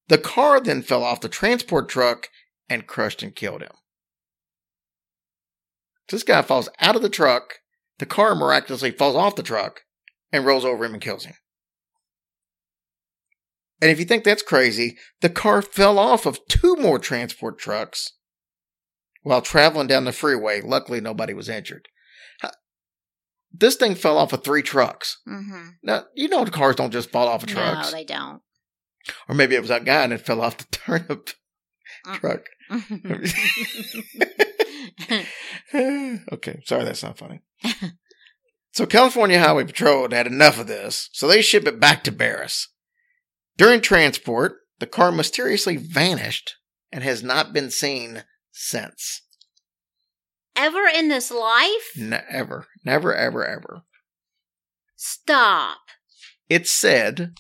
The 0.10 0.18
car 0.18 0.60
then 0.60 0.82
fell 0.84 1.04
off 1.04 1.22
the 1.22 1.30
transport 1.30 1.88
truck 1.90 2.28
and 2.70 2.86
crushed 2.86 3.24
and 3.24 3.34
killed 3.36 3.62
him. 3.62 3.72
This 6.10 6.24
guy 6.24 6.42
falls 6.42 6.70
out 6.80 6.96
of 6.96 7.02
the 7.02 7.10
truck. 7.10 7.60
The 8.00 8.06
car 8.06 8.36
miraculously 8.36 8.92
falls 8.92 9.16
off 9.16 9.36
the 9.36 9.44
truck 9.44 9.82
and 10.32 10.46
rolls 10.46 10.66
over 10.66 10.86
him 10.86 10.94
and 10.94 11.02
kills 11.02 11.26
him. 11.26 11.36
And 13.82 13.92
if 13.92 14.00
you 14.00 14.06
think 14.06 14.24
that's 14.24 14.42
crazy, 14.42 14.98
the 15.22 15.30
car 15.30 15.62
fell 15.62 16.00
off 16.00 16.26
of 16.26 16.40
two 16.48 16.76
more 16.78 17.00
transport 17.00 17.60
trucks 17.60 18.14
while 19.24 19.42
traveling 19.42 19.88
down 19.88 20.06
the 20.06 20.14
freeway. 20.14 20.62
Luckily, 20.62 21.02
nobody 21.02 21.34
was 21.34 21.50
injured. 21.50 21.88
This 23.56 23.76
thing 23.76 23.94
fell 23.94 24.18
off 24.18 24.34
of 24.34 24.44
three 24.44 24.64
trucks. 24.64 25.20
Mm-hmm. 25.28 25.68
Now, 25.84 26.06
you 26.16 26.28
know, 26.28 26.44
cars 26.46 26.76
don't 26.76 26.92
just 26.92 27.12
fall 27.12 27.28
off 27.28 27.44
of 27.44 27.50
trucks. 27.50 27.92
No, 27.92 27.98
they 27.98 28.04
don't. 28.04 28.42
Or 29.30 29.36
maybe 29.36 29.54
it 29.56 29.60
was 29.60 29.70
that 29.70 29.86
guy 29.86 30.04
and 30.04 30.12
it 30.14 30.26
fell 30.26 30.42
off 30.42 30.58
the 30.58 30.66
turnip 30.72 31.30
Mm. 32.08 32.20
truck. 32.20 32.42
okay, 36.34 36.62
sorry, 36.66 36.84
that's 36.84 37.04
not 37.04 37.18
funny. 37.18 37.42
so, 38.72 38.86
California 38.86 39.40
Highway 39.40 39.66
Patrol 39.66 40.10
had 40.12 40.28
enough 40.28 40.60
of 40.60 40.68
this, 40.68 41.10
so 41.14 41.28
they 41.28 41.42
ship 41.42 41.66
it 41.66 41.80
back 41.80 42.04
to 42.04 42.12
Barris. 42.12 42.70
During 43.58 43.82
transport, 43.82 44.58
the 44.80 44.88
car 44.88 45.12
mysteriously 45.12 45.78
vanished 45.78 46.56
and 46.92 47.04
has 47.04 47.24
not 47.24 47.54
been 47.54 47.70
seen 47.70 48.24
since. 48.52 49.22
Ever 50.56 50.86
in 50.94 51.08
this 51.08 51.32
life? 51.32 51.92
Never, 51.96 52.68
never, 52.84 53.16
ever, 53.16 53.46
ever. 53.46 53.84
Stop. 54.96 55.80
It's 56.50 56.72
said 56.72 57.34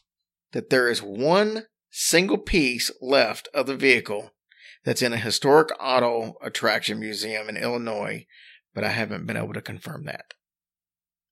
that 0.53 0.69
there 0.69 0.89
is 0.89 1.01
one 1.01 1.65
single 1.91 2.39
piece 2.39 2.91
left 3.01 3.47
of 3.53 3.67
the 3.67 3.75
vehicle 3.75 4.31
that's 4.83 5.01
in 5.01 5.13
a 5.13 5.17
historic 5.17 5.69
auto 5.79 6.35
attraction 6.41 6.99
museum 6.99 7.47
in 7.49 7.57
Illinois, 7.57 8.25
but 8.73 8.83
I 8.83 8.89
haven't 8.89 9.25
been 9.25 9.37
able 9.37 9.53
to 9.53 9.61
confirm 9.61 10.05
that. 10.05 10.33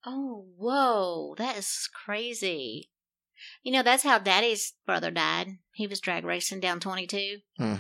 Oh, 0.05 0.45
whoa. 0.57 1.35
That 1.37 1.57
is 1.57 1.89
crazy. 1.93 2.89
You 3.63 3.71
know, 3.71 3.83
that's 3.83 4.03
how 4.03 4.19
Daddy's 4.19 4.73
brother 4.85 5.11
died. 5.11 5.57
He 5.73 5.87
was 5.87 5.99
drag 5.99 6.25
racing 6.25 6.59
down 6.59 6.79
22. 6.79 7.37
Hmm. 7.57 7.75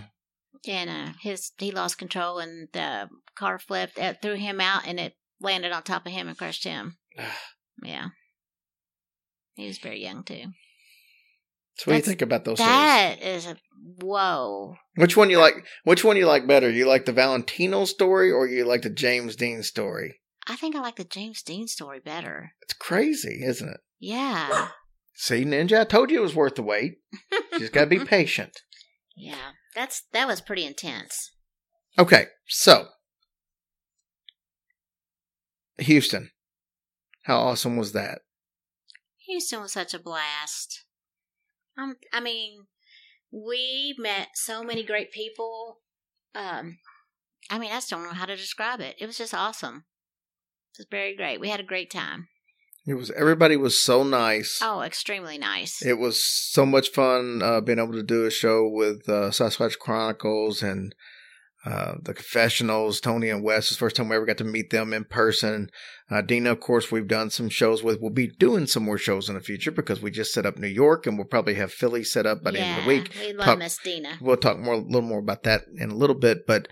And 0.67 0.89
uh, 0.89 1.13
his 1.21 1.51
he 1.57 1.71
lost 1.71 1.97
control 1.97 2.39
and 2.39 2.67
the 2.73 3.09
car 3.35 3.57
flipped, 3.57 3.97
it 3.97 4.21
threw 4.21 4.35
him 4.35 4.61
out, 4.61 4.85
and 4.85 4.99
it 4.99 5.15
landed 5.39 5.71
on 5.71 5.81
top 5.81 6.05
of 6.05 6.11
him 6.11 6.27
and 6.27 6.37
crushed 6.37 6.63
him. 6.63 6.97
yeah. 7.83 8.09
He 9.55 9.65
was 9.65 9.79
very 9.79 10.01
young, 10.01 10.23
too. 10.23 10.45
So 11.75 11.89
what 11.89 11.93
do 11.93 11.97
you 11.97 12.01
think 12.03 12.21
about 12.21 12.45
those 12.45 12.57
stories? 12.57 12.73
That 12.73 13.21
is 13.21 13.45
a 13.47 13.57
whoa. 14.01 14.75
Which 14.95 15.17
one 15.17 15.29
you 15.29 15.39
like? 15.39 15.65
Which 15.83 16.03
one 16.03 16.17
you 16.17 16.27
like 16.27 16.45
better? 16.47 16.69
You 16.69 16.85
like 16.87 17.05
the 17.05 17.13
Valentino 17.13 17.85
story 17.85 18.31
or 18.31 18.47
you 18.47 18.65
like 18.65 18.81
the 18.83 18.89
James 18.89 19.35
Dean 19.35 19.63
story? 19.63 20.19
I 20.47 20.55
think 20.55 20.75
I 20.75 20.79
like 20.81 20.95
the 20.97 21.03
James 21.03 21.41
Dean 21.41 21.67
story 21.67 21.99
better. 21.99 22.51
It's 22.61 22.73
crazy, 22.73 23.41
isn't 23.43 23.69
it? 23.69 23.79
Yeah. 23.99 24.69
See, 25.15 25.45
Ninja, 25.45 25.81
I 25.81 25.83
told 25.85 26.09
you 26.11 26.19
it 26.19 26.23
was 26.23 26.35
worth 26.35 26.55
the 26.55 26.63
wait. 26.63 26.95
You 27.51 27.59
just 27.59 27.73
gotta 27.73 27.87
be 27.87 27.99
patient. 28.05 28.61
yeah. 29.15 29.51
That's 29.75 30.03
that 30.11 30.27
was 30.27 30.41
pretty 30.41 30.65
intense. 30.65 31.31
Okay, 31.97 32.25
so 32.47 32.87
Houston, 35.77 36.31
how 37.23 37.37
awesome 37.39 37.77
was 37.77 37.93
that? 37.93 38.19
Houston 39.27 39.61
was 39.61 39.73
such 39.73 39.93
a 39.93 39.99
blast. 39.99 40.83
Um, 41.81 41.95
I 42.13 42.19
mean, 42.19 42.65
we 43.31 43.95
met 43.97 44.29
so 44.35 44.63
many 44.63 44.83
great 44.83 45.11
people. 45.11 45.79
Um, 46.35 46.77
I 47.49 47.57
mean, 47.57 47.71
I 47.71 47.75
just 47.75 47.89
don't 47.89 48.03
know 48.03 48.13
how 48.13 48.25
to 48.25 48.35
describe 48.35 48.79
it. 48.79 48.95
It 48.99 49.05
was 49.05 49.17
just 49.17 49.33
awesome. 49.33 49.85
It 50.73 50.81
was 50.81 50.87
very 50.89 51.15
great. 51.15 51.39
We 51.39 51.49
had 51.49 51.59
a 51.59 51.63
great 51.63 51.91
time. 51.91 52.27
It 52.87 52.95
was 52.95 53.11
everybody 53.11 53.57
was 53.57 53.79
so 53.79 54.03
nice. 54.03 54.59
Oh, 54.61 54.81
extremely 54.81 55.37
nice. 55.37 55.85
It 55.85 55.99
was 55.99 56.23
so 56.23 56.65
much 56.65 56.89
fun 56.89 57.41
uh, 57.43 57.61
being 57.61 57.77
able 57.77 57.93
to 57.93 58.03
do 58.03 58.25
a 58.25 58.31
show 58.31 58.67
with 58.67 59.07
uh, 59.07 59.29
Sasquatch 59.29 59.77
Chronicles 59.77 60.63
and 60.63 60.95
uh, 61.65 61.93
the 62.01 62.13
Confessionals. 62.13 62.99
Tony 62.99 63.29
and 63.29 63.43
Wes. 63.43 63.65
It's 63.65 63.69
the 63.71 63.75
first 63.77 63.95
time 63.95 64.09
we 64.09 64.15
ever 64.15 64.25
got 64.25 64.37
to 64.39 64.43
meet 64.43 64.69
them 64.71 64.93
in 64.93 65.03
person. 65.05 65.69
Uh, 66.09 66.21
Dina, 66.21 66.51
of 66.51 66.59
course, 66.59 66.91
we've 66.91 67.07
done 67.07 67.29
some 67.29 67.49
shows 67.49 67.83
with. 67.83 67.99
We'll 68.01 68.09
be 68.09 68.27
doing 68.27 68.67
some 68.67 68.83
more 68.83 68.97
shows 68.97 69.29
in 69.29 69.35
the 69.35 69.41
future 69.41 69.71
because 69.71 70.01
we 70.01 70.11
just 70.11 70.33
set 70.33 70.45
up 70.45 70.57
New 70.57 70.67
York 70.67 71.05
and 71.05 71.17
we'll 71.17 71.27
probably 71.27 71.53
have 71.55 71.71
Philly 71.71 72.03
set 72.03 72.25
up 72.25 72.43
by 72.43 72.51
the 72.51 72.59
end 72.59 72.79
of 72.79 72.83
the 72.85 72.87
week. 72.89 73.11
We 73.19 73.33
love 73.33 73.45
Talk- 73.45 73.59
Miss 73.59 73.77
Dina. 73.77 74.17
We'll 74.19 74.37
talk 74.37 74.57
more, 74.59 74.73
a 74.75 74.77
little 74.77 75.01
more 75.01 75.19
about 75.19 75.43
that 75.43 75.61
in 75.77 75.91
a 75.91 75.95
little 75.95 76.15
bit, 76.17 76.45
but 76.47 76.67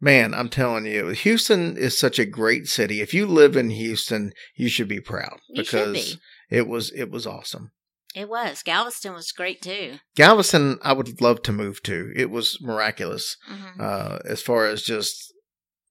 man, 0.00 0.34
I'm 0.34 0.50
telling 0.50 0.84
you, 0.86 1.08
Houston 1.08 1.76
is 1.76 1.98
such 1.98 2.18
a 2.18 2.26
great 2.26 2.66
city. 2.68 3.00
If 3.00 3.14
you 3.14 3.26
live 3.26 3.56
in 3.56 3.70
Houston, 3.70 4.32
you 4.54 4.68
should 4.68 4.88
be 4.88 5.00
proud 5.00 5.38
You 5.48 5.62
because 5.62 6.14
be. 6.14 6.56
it 6.56 6.68
was 6.68 6.90
it 6.92 7.10
was 7.10 7.26
awesome. 7.26 7.70
It 8.16 8.30
was. 8.30 8.62
Galveston 8.62 9.12
was 9.12 9.30
great 9.30 9.60
too. 9.60 9.98
Galveston, 10.16 10.78
I 10.82 10.94
would 10.94 11.20
love 11.20 11.42
to 11.42 11.52
move 11.52 11.82
to. 11.82 12.10
It 12.16 12.30
was 12.30 12.58
miraculous 12.62 13.36
hmm 13.46 13.78
uh, 13.80 14.18
as 14.24 14.40
far 14.42 14.66
as 14.66 14.82
just 14.82 15.32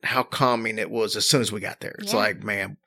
how 0.04 0.24
calming 0.24 0.80
it 0.80 0.90
was 0.90 1.16
as 1.16 1.30
soon 1.30 1.42
as 1.42 1.52
we 1.52 1.60
got 1.60 1.80
there. 1.82 1.96
It's 2.00 2.14
Yeah. 2.14 2.20
like, 2.20 2.44
man, 2.44 2.78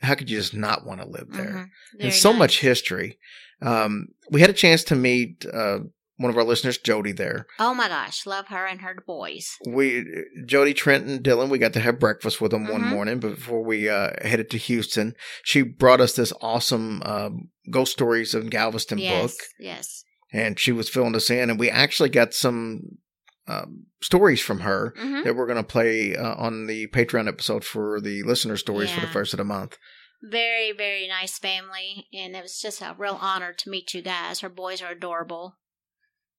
how 0.00 0.14
could 0.14 0.30
you 0.30 0.38
just 0.38 0.54
not 0.54 0.86
want 0.86 1.00
to 1.02 1.06
live 1.06 1.28
there? 1.30 1.68
Mhm. 1.96 2.00
and 2.00 2.14
so 2.14 2.30
nice. 2.30 2.38
much 2.38 2.60
history. 2.60 3.18
Um, 3.60 4.08
we 4.30 4.40
had 4.40 4.50
a 4.50 4.54
chance 4.64 4.82
to 4.84 4.94
meet 4.96 5.44
uh, 5.46 5.80
one 6.18 6.30
of 6.30 6.36
our 6.36 6.44
listeners, 6.44 6.76
Jody, 6.78 7.12
there. 7.12 7.46
Oh 7.58 7.72
my 7.74 7.88
gosh, 7.88 8.26
love 8.26 8.48
her 8.48 8.66
and 8.66 8.80
her 8.82 8.94
boys. 9.06 9.56
we 9.66 10.04
Jody 10.46 10.74
Trenton 10.74 11.22
Dylan 11.22 11.48
we 11.48 11.58
got 11.58 11.72
to 11.72 11.80
have 11.80 11.98
breakfast 11.98 12.40
with 12.40 12.50
them 12.50 12.68
one 12.68 12.82
Mhm. 12.82 12.90
morning 12.90 13.18
before 13.20 13.64
we 13.64 13.88
uh, 13.88 14.10
headed 14.22 14.50
to 14.50 14.58
Houston. 14.58 15.14
She 15.42 15.62
brought 15.62 16.00
us 16.00 16.14
this 16.14 16.32
awesome 16.42 17.02
um, 17.04 17.48
ghost 17.70 17.92
stories 17.92 18.34
of 18.34 18.50
Galveston 18.50 18.98
yes, 18.98 19.32
book, 19.32 19.40
yes. 19.58 20.04
and 20.32 20.58
she 20.58 20.72
was 20.72 20.88
filling 20.90 21.14
us 21.16 21.30
in, 21.30 21.50
and 21.50 21.58
we 21.58 21.70
actually 21.70 22.08
got 22.10 22.34
some 22.34 22.98
um, 23.46 23.86
stories 24.02 24.40
from 24.42 24.60
her 24.60 24.92
hmm 24.98 25.22
that 25.24 25.34
we're 25.34 25.46
going 25.46 25.56
to 25.56 25.62
play 25.62 26.14
uh, 26.16 26.34
on 26.34 26.66
the 26.66 26.86
Patreon 26.88 27.26
episode 27.28 27.64
for 27.64 28.00
the 28.00 28.22
listener 28.24 28.56
stories 28.56 28.90
for 28.90 29.00
the 29.00 29.06
first 29.06 29.32
of 29.32 29.38
the 29.38 29.44
month. 29.44 29.78
Very, 30.22 30.72
very 30.72 31.06
nice 31.06 31.38
family, 31.38 32.08
and 32.12 32.34
it 32.34 32.42
was 32.42 32.60
just 32.60 32.82
a 32.82 32.94
real 32.98 33.16
honor 33.20 33.52
to 33.52 33.70
meet 33.70 33.94
you 33.94 34.02
guys. 34.02 34.40
Her 34.40 34.48
boys 34.48 34.82
are 34.82 34.90
adorable, 34.92 35.56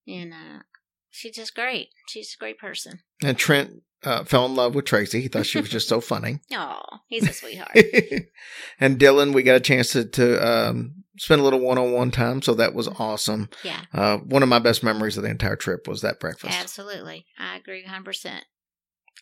and 0.06 0.32
uh, 0.32 0.62
she's 1.10 1.36
just 1.36 1.54
great. 1.54 1.88
She's 2.08 2.34
a 2.34 2.40
great 2.42 2.58
person. 2.58 3.00
And 3.22 3.36
Trent 3.36 3.82
uh, 4.04 4.24
fell 4.24 4.46
in 4.46 4.54
love 4.54 4.74
with 4.74 4.84
Tracy. 4.86 5.20
He 5.20 5.28
thought 5.28 5.46
she 5.46 5.60
was 5.60 5.68
just 5.70 5.88
so 5.88 6.00
funny. 6.00 6.40
Oh, 6.52 6.80
he's 7.08 7.28
a 7.28 7.32
sweetheart. 7.32 7.76
and 8.80 8.98
Dylan, 8.98 9.34
we 9.34 9.42
got 9.42 9.56
a 9.56 9.60
chance 9.60 9.92
to, 9.92 10.04
to 10.04 10.46
um, 10.46 11.04
spend 11.18 11.40
a 11.40 11.44
little 11.44 11.60
one 11.60 11.78
on 11.78 11.92
one 11.92 12.10
time, 12.10 12.42
so 12.42 12.54
that 12.54 12.74
was 12.74 12.88
awesome. 12.88 13.48
yeah, 13.62 13.82
Uh, 13.92 14.18
one 14.18 14.42
of 14.42 14.48
my 14.48 14.58
best 14.58 14.82
memories 14.82 15.16
of 15.16 15.22
the 15.22 15.30
entire 15.30 15.56
trip 15.56 15.86
was 15.86 16.00
that 16.00 16.18
breakfast. 16.20 16.58
absolutely. 16.58 17.26
I 17.38 17.56
agree 17.56 17.84
100%. 17.84 18.40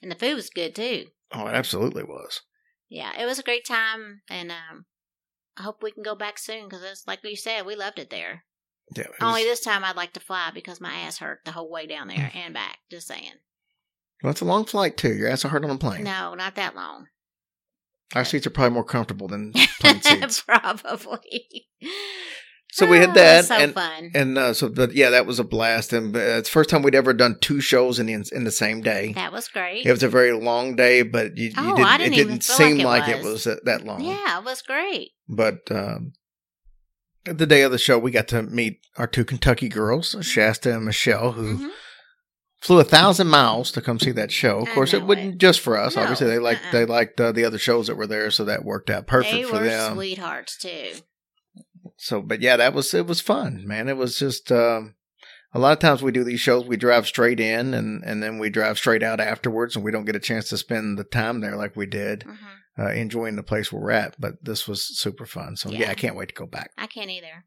And 0.00 0.10
the 0.12 0.14
food 0.16 0.34
was 0.36 0.48
good 0.50 0.74
too. 0.76 1.06
Oh, 1.32 1.46
it 1.46 1.54
absolutely 1.54 2.04
was. 2.04 2.42
Yeah, 2.88 3.10
it 3.20 3.26
was 3.26 3.38
a 3.38 3.42
great 3.42 3.66
time, 3.66 4.22
and 4.30 4.50
um, 4.50 4.86
I 5.58 5.62
hope 5.64 5.82
we 5.82 5.90
can 5.90 6.02
go 6.02 6.14
back 6.14 6.38
soon 6.38 6.64
because, 6.68 6.82
it's 6.84 7.04
like 7.06 7.18
you 7.24 7.36
said, 7.36 7.66
we 7.66 7.74
loved 7.74 7.98
it 7.98 8.08
there. 8.10 8.44
Yeah, 8.96 9.04
it 9.04 9.10
Only 9.20 9.44
this 9.44 9.60
time 9.60 9.84
I'd 9.84 9.96
like 9.96 10.12
to 10.14 10.20
fly 10.20 10.50
because 10.54 10.80
my 10.80 10.92
ass 10.94 11.18
hurt 11.18 11.40
the 11.44 11.52
whole 11.52 11.70
way 11.70 11.86
down 11.86 12.08
there 12.08 12.30
and 12.34 12.54
back. 12.54 12.78
Just 12.90 13.06
saying. 13.08 13.32
well, 14.22 14.30
it's 14.30 14.40
a 14.40 14.44
long 14.46 14.64
flight 14.64 14.96
too. 14.96 15.14
Your 15.14 15.28
ass 15.28 15.44
will 15.44 15.50
hurt 15.50 15.64
on 15.64 15.70
a 15.70 15.76
plane. 15.78 16.04
No, 16.04 16.34
not 16.34 16.54
that 16.54 16.74
long. 16.74 17.06
Our 18.14 18.24
seats 18.24 18.46
are 18.46 18.50
probably 18.50 18.72
more 18.74 18.84
comfortable 18.84 19.28
than 19.28 19.52
plane 19.80 20.00
seats. 20.02 20.40
Probably. 20.40 21.68
So 22.72 22.86
we 22.86 22.98
Oh, 22.98 23.00
had 23.00 23.14
that, 23.14 23.36
was 23.38 23.48
so 23.48 23.54
and 23.56 23.74
fun. 23.74 24.10
and 24.14 24.38
uh, 24.38 24.52
so, 24.54 24.68
but 24.68 24.94
yeah, 24.94 25.10
that 25.10 25.26
was 25.26 25.38
a 25.38 25.44
blast, 25.44 25.92
and 25.92 26.14
uh, 26.14 26.18
it's 26.18 26.48
the 26.48 26.52
first 26.52 26.68
time 26.70 26.82
we'd 26.82 26.94
ever 26.94 27.12
done 27.14 27.36
two 27.40 27.60
shows 27.60 27.98
in 27.98 28.06
the 28.06 28.12
in 28.32 28.44
the 28.44 28.50
same 28.50 28.82
day. 28.82 29.12
that 29.14 29.32
was 29.32 29.48
great. 29.48 29.84
It 29.86 29.90
was 29.90 30.02
a 30.02 30.08
very 30.08 30.32
long 30.32 30.76
day, 30.76 31.02
but 31.02 31.36
you, 31.36 31.46
you 31.48 31.52
Oh, 31.56 31.76
didn't, 31.76 31.84
I 31.86 31.96
didn't 31.98 32.12
it 32.12 32.16
didn't 32.16 32.44
seem 32.44 32.78
like 32.78 33.02
like 33.06 33.08
it 33.08 33.20
it 33.20 33.24
was, 33.24 33.32
was. 33.32 33.44
that, 33.44 33.64
that 33.64 33.84
long. 33.84 34.02
yeah, 34.02 34.38
it 34.38 34.44
was 34.44 34.60
great. 34.62 35.10
But 35.28 35.60
um, 35.70 36.12
the 37.32 37.46
day 37.46 37.62
of 37.62 37.72
the 37.72 37.78
show, 37.78 37.98
we 37.98 38.10
got 38.10 38.28
to 38.28 38.42
meet 38.42 38.80
our 38.96 39.06
two 39.06 39.24
Kentucky 39.24 39.68
girls, 39.68 40.14
Shasta 40.22 40.74
and 40.74 40.84
Michelle, 40.84 41.32
who 41.32 41.58
Mhm. 41.58 41.70
flew 42.60 42.80
a 42.80 42.84
thousand 42.84 43.28
miles 43.28 43.70
to 43.72 43.80
come 43.80 43.98
see 43.98 44.10
that 44.12 44.32
show. 44.32 44.58
Of 44.60 44.68
course, 44.70 44.92
it 44.94 45.02
wasn't 45.02 45.34
it. 45.34 45.38
just 45.38 45.60
for 45.60 45.76
us. 45.76 45.96
No, 45.96 46.02
Obviously, 46.02 46.26
they 46.28 46.38
liked 46.38 46.64
uh-uh. 46.66 46.72
they 46.72 46.84
liked 46.84 47.20
uh, 47.20 47.32
the 47.32 47.44
other 47.44 47.58
shows 47.58 47.86
that 47.86 47.96
were 47.96 48.06
there, 48.06 48.30
so 48.30 48.44
that 48.44 48.64
worked 48.64 48.90
out 48.90 49.06
perfect 49.06 49.32
they 49.34 49.42
for 49.44 49.58
were 49.60 49.64
them. 49.64 49.94
sweethearts 49.94 50.56
too. 50.58 50.92
So, 51.96 52.20
but 52.22 52.40
yeah, 52.40 52.56
that 52.56 52.74
was 52.74 52.92
it 52.94 53.06
was 53.06 53.20
fun, 53.20 53.66
man. 53.66 53.88
It 53.88 53.96
was 53.96 54.18
just 54.18 54.50
um, 54.52 54.94
a 55.52 55.58
lot 55.58 55.72
of 55.72 55.78
times 55.78 56.02
we 56.02 56.12
do 56.12 56.24
these 56.24 56.40
shows, 56.40 56.64
we 56.64 56.76
drive 56.76 57.06
straight 57.06 57.40
in, 57.40 57.74
and 57.74 58.02
and 58.04 58.22
then 58.22 58.38
we 58.38 58.50
drive 58.50 58.78
straight 58.78 59.02
out 59.02 59.20
afterwards, 59.20 59.74
and 59.76 59.84
we 59.84 59.90
don't 59.90 60.04
get 60.04 60.16
a 60.16 60.20
chance 60.20 60.48
to 60.50 60.56
spend 60.58 60.98
the 60.98 61.04
time 61.04 61.40
there 61.40 61.56
like 61.56 61.76
we 61.76 61.86
did, 61.86 62.22
hmm 62.24 62.34
uh, 62.78 62.90
enjoying 62.90 63.36
the 63.36 63.42
place 63.42 63.72
we're 63.72 63.90
at. 63.90 64.14
But 64.20 64.34
this 64.44 64.68
was 64.68 64.98
super 64.98 65.26
fun. 65.26 65.56
So 65.56 65.70
yeah, 65.70 65.78
Yeah. 65.80 65.90
I 65.90 65.94
can't 65.94 66.16
wait 66.16 66.28
to 66.28 66.34
go 66.34 66.46
back. 66.46 66.70
I 66.78 66.86
can't 66.86 67.10
either. 67.10 67.44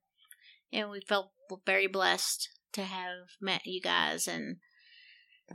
And 0.73 0.89
we 0.89 1.01
felt 1.07 1.31
very 1.65 1.87
blessed 1.87 2.49
to 2.73 2.83
have 2.83 3.27
met 3.41 3.61
you 3.65 3.81
guys 3.81 4.27
and 4.27 4.57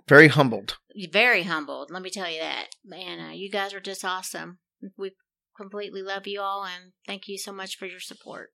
Very 0.08 0.28
humbled. 0.28 0.76
very 1.12 1.44
humbled. 1.44 1.90
Let 1.90 2.02
me 2.02 2.10
tell 2.10 2.30
you 2.30 2.40
that. 2.40 2.66
And 2.92 3.20
uh, 3.30 3.32
you 3.32 3.50
guys 3.50 3.72
are 3.72 3.80
just 3.80 4.04
awesome. 4.04 4.58
We 4.98 5.12
completely 5.56 6.02
love 6.02 6.26
you 6.26 6.40
all 6.42 6.64
and 6.64 6.92
thank 7.06 7.28
you 7.28 7.38
so 7.38 7.50
much 7.52 7.78
for 7.78 7.86
your 7.86 8.00
support. 8.00 8.50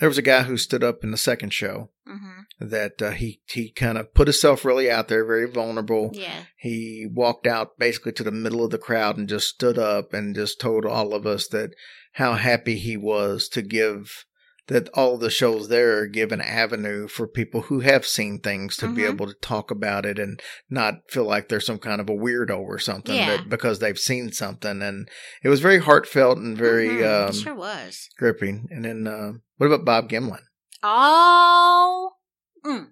There 0.00 0.08
was 0.08 0.18
a 0.18 0.22
guy 0.22 0.42
who 0.42 0.56
stood 0.56 0.82
up 0.82 1.04
in 1.04 1.10
the 1.10 1.16
second 1.16 1.52
show 1.52 1.90
hmm 2.06 2.40
that 2.60 3.02
uh, 3.02 3.10
he 3.10 3.40
he 3.46 3.70
kind 3.70 3.98
of 3.98 4.14
put 4.14 4.28
himself 4.28 4.64
really 4.64 4.90
out 4.90 5.08
there, 5.08 5.24
very 5.24 5.50
vulnerable. 5.50 6.10
Yeah. 6.12 6.44
He 6.56 7.08
walked 7.10 7.46
out 7.46 7.78
basically 7.78 8.12
to 8.12 8.22
the 8.22 8.30
middle 8.30 8.64
of 8.64 8.70
the 8.70 8.78
crowd 8.78 9.16
and 9.16 9.28
just 9.28 9.48
stood 9.48 9.78
up 9.78 10.12
and 10.12 10.34
just 10.34 10.60
told 10.60 10.86
all 10.86 11.12
of 11.14 11.26
us 11.26 11.48
that 11.48 11.70
how 12.12 12.34
happy 12.34 12.76
he 12.76 12.96
was 12.96 13.48
to 13.48 13.62
give 13.62 14.26
that 14.68 14.88
all 14.90 15.18
the 15.18 15.28
shows 15.30 15.68
there 15.68 16.06
give 16.06 16.30
an 16.32 16.40
avenue 16.40 17.08
for 17.08 17.26
people 17.26 17.62
who 17.62 17.80
have 17.80 18.06
seen 18.06 18.38
things 18.38 18.76
to 18.76 18.86
be 18.88 19.02
Mhm. 19.02 19.08
able 19.10 19.26
to 19.26 19.34
talk 19.42 19.70
about 19.70 20.06
it 20.06 20.18
and 20.18 20.40
not 20.70 21.10
feel 21.10 21.24
like 21.24 21.48
they're 21.48 21.58
some 21.60 21.78
kind 21.78 22.00
of 22.00 22.08
a 22.08 22.12
weirdo 22.14 22.58
or 22.58 22.78
something 22.78 23.14
Yeah. 23.16 23.36
that 23.38 23.48
because 23.48 23.80
they've 23.80 23.98
seen 23.98 24.30
something 24.32 24.80
and 24.80 25.08
it 25.42 25.48
was 25.48 25.60
very 25.60 25.78
heartfelt 25.78 26.38
and 26.38 26.56
very 26.56 26.88
Mhm. 26.88 27.28
um, 27.28 27.32
sure 27.34 27.54
was. 27.54 28.08
gripping 28.18 28.68
and 28.70 28.84
then 28.84 29.06
uh, 29.06 29.32
what 29.56 29.66
about 29.66 29.84
bob 29.84 30.08
gimlin 30.08 30.42
Oh, 30.84 32.12
mm. 32.64 32.88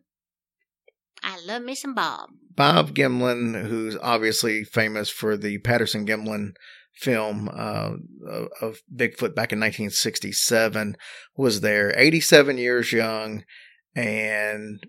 I 1.23 1.39
love 1.45 1.63
me 1.63 1.75
some 1.75 1.95
Bob. 1.95 2.31
Bob 2.55 2.95
Gimlin, 2.95 3.67
who's 3.69 3.97
obviously 4.03 4.65
famous 4.65 5.09
for 5.11 5.37
the 5.37 5.59
Patterson 5.59 6.07
Gimlin 6.07 6.53
film 7.01 7.49
uh, 7.53 7.93
of- 8.61 8.83
Bigfoot 8.95 9.35
back 9.35 9.53
in 9.53 9.61
1967, 9.61 10.97
was 11.37 11.61
there, 11.61 11.93
87 11.97 12.59
years 12.59 12.93
young, 12.93 13.45
and 13.95 14.87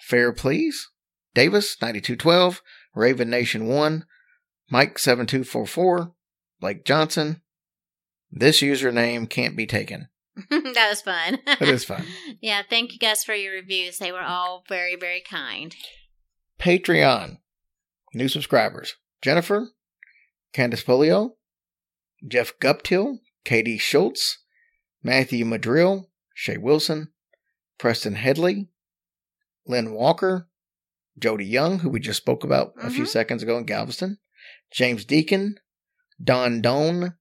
Fair 0.00 0.32
Please, 0.32 0.88
Davis 1.34 1.76
9212, 1.82 2.62
Raven 2.94 3.28
Nation 3.28 3.66
1, 3.66 4.06
Mike 4.70 4.98
7244, 4.98 6.12
Blake 6.60 6.84
Johnson. 6.84 7.42
This 8.30 8.60
username 8.60 9.28
can't 9.28 9.56
be 9.56 9.66
taken. 9.66 10.08
that 10.50 10.86
was 10.90 11.02
fun. 11.02 11.38
It 11.46 11.68
is 11.68 11.84
fun. 11.84 12.04
yeah, 12.40 12.62
thank 12.68 12.92
you 12.92 12.98
guys 12.98 13.24
for 13.24 13.34
your 13.34 13.54
reviews. 13.54 13.98
They 13.98 14.12
were 14.12 14.22
all 14.22 14.64
very, 14.68 14.96
very 14.96 15.20
kind. 15.20 15.74
Patreon. 16.58 17.38
New 18.14 18.28
subscribers. 18.28 18.96
Jennifer, 19.22 19.68
Candice 20.54 20.84
Polio, 20.84 21.32
Jeff 22.26 22.52
Guptill, 22.60 23.18
Katie 23.44 23.78
Schultz, 23.78 24.38
Matthew 25.02 25.44
Madrill, 25.44 26.06
Shay 26.34 26.56
Wilson, 26.56 27.12
Preston 27.78 28.14
Headley, 28.14 28.68
Lynn 29.66 29.92
Walker, 29.92 30.48
Jody 31.18 31.46
Young, 31.46 31.80
who 31.80 31.88
we 31.88 32.00
just 32.00 32.18
spoke 32.18 32.44
about 32.44 32.72
a 32.80 32.90
few 32.90 33.04
Mhm. 33.04 33.08
seconds 33.08 33.42
ago 33.42 33.56
in 33.58 33.64
Galveston, 33.64 34.18
James 34.72 35.04
Deacon, 35.04 35.56
Don 36.22 36.60
Doan, 36.60 37.14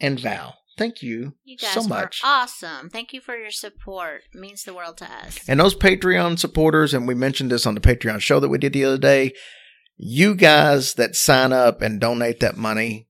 and 0.00 0.18
Val. 0.20 0.58
Thank 0.76 1.02
you, 1.02 1.36
You 1.44 1.56
guys 1.56 1.72
so 1.74 1.82
were 1.82 1.88
much. 1.88 2.20
awesome. 2.24 2.90
Thank 2.90 3.12
you 3.12 3.20
for 3.20 3.36
your 3.36 3.52
support. 3.52 4.22
It 4.32 4.38
means 4.38 4.64
the 4.64 4.74
world 4.74 4.98
to 4.98 5.04
us. 5.10 5.38
And 5.48 5.60
those 5.60 5.74
Patreon 5.76 6.38
supporters, 6.38 6.92
and 6.92 7.06
we 7.06 7.14
mentioned 7.14 7.52
this 7.52 7.64
on 7.64 7.74
the 7.76 7.80
Patreon 7.80 8.20
show 8.20 8.40
that 8.40 8.48
we 8.48 8.58
did 8.58 8.72
the 8.72 8.84
other 8.84 8.98
day, 8.98 9.32
you 9.96 10.34
guys 10.34 10.94
that 10.94 11.14
sign 11.16 11.52
up 11.52 11.82
and 11.82 12.00
donate 12.00 12.40
that 12.40 12.56
money 12.56 13.08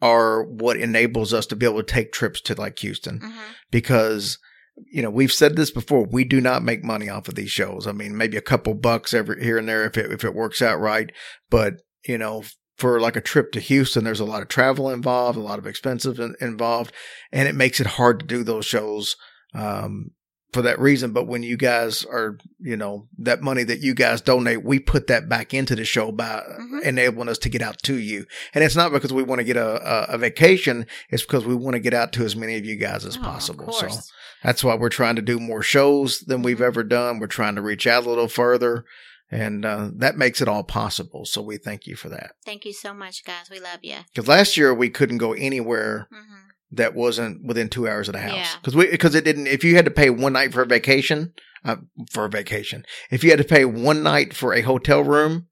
are 0.00 0.42
what 0.44 0.76
enables 0.76 1.32
us 1.32 1.46
to 1.46 1.56
be 1.56 1.66
able 1.66 1.82
to 1.82 1.92
take 1.94 2.12
trips 2.12 2.40
to 2.42 2.54
like 2.54 2.78
Houston. 2.80 3.20
Mhm. 3.20 3.32
because 3.70 4.38
you 4.90 5.00
know 5.02 5.10
we've 5.10 5.32
said 5.32 5.54
this 5.56 5.70
before 5.70 6.04
we 6.04 6.24
do 6.24 6.40
not 6.40 6.62
make 6.64 6.82
money 6.82 7.08
off 7.08 7.28
of 7.28 7.34
these 7.36 7.50
shows. 7.50 7.86
I 7.86 7.92
mean 7.92 8.16
maybe 8.16 8.36
a 8.36 8.40
couple 8.42 8.74
bucks 8.74 9.14
every 9.14 9.42
here 9.42 9.56
and 9.56 9.68
there 9.68 9.84
if 9.84 9.96
it 9.96 10.10
if 10.12 10.24
it 10.24 10.34
works 10.34 10.60
out 10.60 10.80
right. 10.80 11.10
But 11.48 11.74
you 12.06 12.18
know 12.18 12.42
for 12.76 12.98
like 13.00 13.14
a 13.14 13.20
trip 13.20 13.52
to 13.52 13.60
Houston 13.60 14.02
there's 14.04 14.18
a 14.20 14.24
lot 14.24 14.42
of 14.42 14.48
travel 14.48 14.90
involved 14.90 15.38
a 15.38 15.40
lot 15.40 15.60
of 15.60 15.66
expenses 15.66 16.18
involved 16.40 16.92
and 17.32 17.48
it 17.48 17.54
makes 17.54 17.78
it 17.80 17.86
hard 17.86 18.18
to 18.20 18.26
do 18.26 18.42
those 18.42 18.66
shows 18.66 19.14
um 19.54 20.10
for 20.54 20.62
that 20.62 20.78
reason 20.78 21.12
but 21.12 21.26
when 21.26 21.42
you 21.42 21.56
guys 21.56 22.04
are 22.06 22.38
you 22.60 22.76
know 22.76 23.06
that 23.18 23.42
money 23.42 23.62
that 23.64 23.80
you 23.80 23.92
guys 23.94 24.20
donate 24.22 24.64
we 24.64 24.78
put 24.78 25.08
that 25.08 25.28
back 25.28 25.52
into 25.52 25.74
the 25.76 25.84
show 25.84 26.10
by 26.10 26.42
Mhm. 26.58 26.82
enabling 26.84 27.28
us 27.28 27.38
to 27.38 27.48
get 27.50 27.60
out 27.60 27.82
to 27.82 27.96
you 27.96 28.24
and 28.54 28.64
it's 28.64 28.76
not 28.76 28.92
because 28.92 29.12
we 29.12 29.22
want 29.22 29.40
to 29.40 29.44
get 29.44 29.56
a, 29.58 30.12
a, 30.12 30.14
a 30.14 30.18
vacation 30.18 30.86
it's 31.10 31.22
because 31.24 31.44
we 31.44 31.54
want 31.54 31.74
to 31.74 31.80
get 31.80 31.92
out 31.92 32.12
to 32.14 32.24
as 32.24 32.34
many 32.34 32.56
of 32.56 32.64
you 32.64 32.76
guys 32.76 33.04
as 33.04 33.16
Oh, 33.18 33.20
possible 33.22 33.70
so 33.72 33.88
that's 34.42 34.62
why 34.64 34.74
we're 34.74 34.88
trying 34.88 35.16
to 35.16 35.22
do 35.22 35.38
more 35.38 35.62
shows 35.62 36.20
than 36.20 36.42
we've 36.42 36.60
ever 36.60 36.82
done. 36.84 37.18
We're 37.18 37.26
trying 37.28 37.54
to 37.54 37.62
reach 37.62 37.86
out 37.86 38.04
a 38.04 38.08
little 38.10 38.28
further, 38.28 38.84
and 39.30 39.64
uh, 39.64 39.88
that 39.96 40.18
makes 40.18 40.42
it 40.42 40.48
all 40.48 40.62
possible. 40.62 41.24
So 41.24 41.40
we 41.40 41.56
thank 41.56 41.86
you 41.86 41.96
for 41.96 42.10
that. 42.10 42.32
Thank 42.44 42.66
you 42.66 42.74
so 42.74 42.92
much, 42.92 43.24
guys. 43.24 43.48
We 43.50 43.58
love 43.58 43.78
you. 43.80 43.96
Because 44.12 44.28
last 44.28 44.58
year 44.58 44.74
we 44.74 44.90
couldn't 44.90 45.16
go 45.16 45.32
anywhere 45.32 46.08
hmm 46.12 46.50
that 46.72 46.94
wasn't 46.94 47.44
within 47.44 47.68
two 47.68 47.88
hours 47.88 48.08
of 48.08 48.14
the 48.14 48.20
house. 48.20 48.36
Yeah. 48.36 48.56
Because 48.60 48.76
we 48.76 48.90
because 48.90 49.14
it 49.14 49.24
didn't. 49.24 49.46
If 49.46 49.64
you 49.64 49.76
had 49.76 49.84
to 49.84 49.90
pay 49.90 50.10
one 50.10 50.32
night 50.32 50.52
for 50.52 50.62
a 50.62 50.66
vacation, 50.66 51.32
uh, 51.64 51.76
for 52.10 52.24
a 52.24 52.30
vacation, 52.30 52.84
if 53.10 53.24
you 53.24 53.30
had 53.30 53.38
to 53.38 53.44
pay 53.44 53.64
one 53.64 54.02
night 54.02 54.34
for 54.34 54.52
a 54.52 54.62
hotel 54.62 55.02
room, 55.02 55.48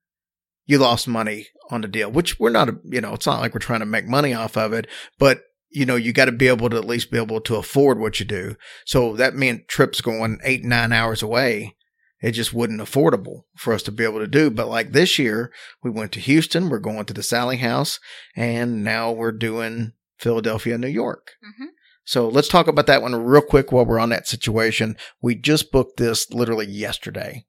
you 0.67 0.79
lost 0.79 1.09
money 1.09 1.47
on 1.71 1.81
the 1.81 1.89
deal. 1.89 2.11
Which 2.11 2.39
we're 2.39 2.51
not. 2.51 2.69
You 2.85 3.01
know, 3.01 3.15
it's 3.15 3.27
not 3.27 3.41
like 3.41 3.55
we're 3.55 3.61
trying 3.61 3.81
to 3.81 3.87
make 3.87 4.07
money 4.07 4.35
off 4.35 4.57
of 4.57 4.73
it, 4.73 4.87
but 5.19 5.43
you 5.73 5.87
know, 5.87 5.97
you 5.97 6.13
got 6.13 6.27
to 6.27 6.33
be 6.33 6.49
able 6.49 6.69
to 6.71 6.77
at 6.77 6.85
least 6.85 7.11
be 7.11 7.19
able 7.19 7.41
to 7.41 7.57
afford 7.57 7.99
what 7.99 8.21
you 8.21 8.27
do. 8.27 8.57
So 8.85 9.17
that 9.17 9.35
meant 9.35 9.69
trips 9.69 10.01
going 10.01 10.39
eight, 10.45 10.65
nine 10.65 10.93
hours 10.93 11.23
away. 11.23 11.77
It 12.21 12.33
just 12.33 12.53
wasn't 12.53 12.81
affordable 12.81 13.43
for 13.57 13.73
us 13.73 13.83
to 13.85 13.91
be 13.91 14.05
able 14.05 14.21
to 14.21 14.29
do. 14.29 14.49
But 14.49 14.69
like 14.69 14.93
this 14.93 15.19
year, 15.19 15.51
we 15.83 15.91
went 15.91 16.13
to 16.13 16.21
Houston. 16.21 16.69
We're 16.69 16.79
going 16.79 17.05
to 17.07 17.15
the 17.15 17.23
Sallie 17.23 17.57
House, 17.57 17.99
and 18.37 18.85
now 18.85 19.11
we're 19.11 19.33
doing 19.33 19.93
Philadelphia, 20.23 20.79
New 20.79 20.89
York. 20.89 21.33
hmm 21.43 21.67
So 22.05 22.29
let's 22.29 22.49
talk 22.49 22.69
about 22.69 22.87
that 22.87 23.03
one 23.03 23.15
real 23.15 23.43
quick 23.43 23.71
while 23.73 23.85
we're 23.85 23.99
on 23.99 24.09
that 24.11 24.27
situation. 24.29 24.97
We 25.21 25.35
just 25.35 25.71
booked 25.73 25.97
this 25.99 26.31
literally 26.33 26.67
yesterday. 26.67 27.45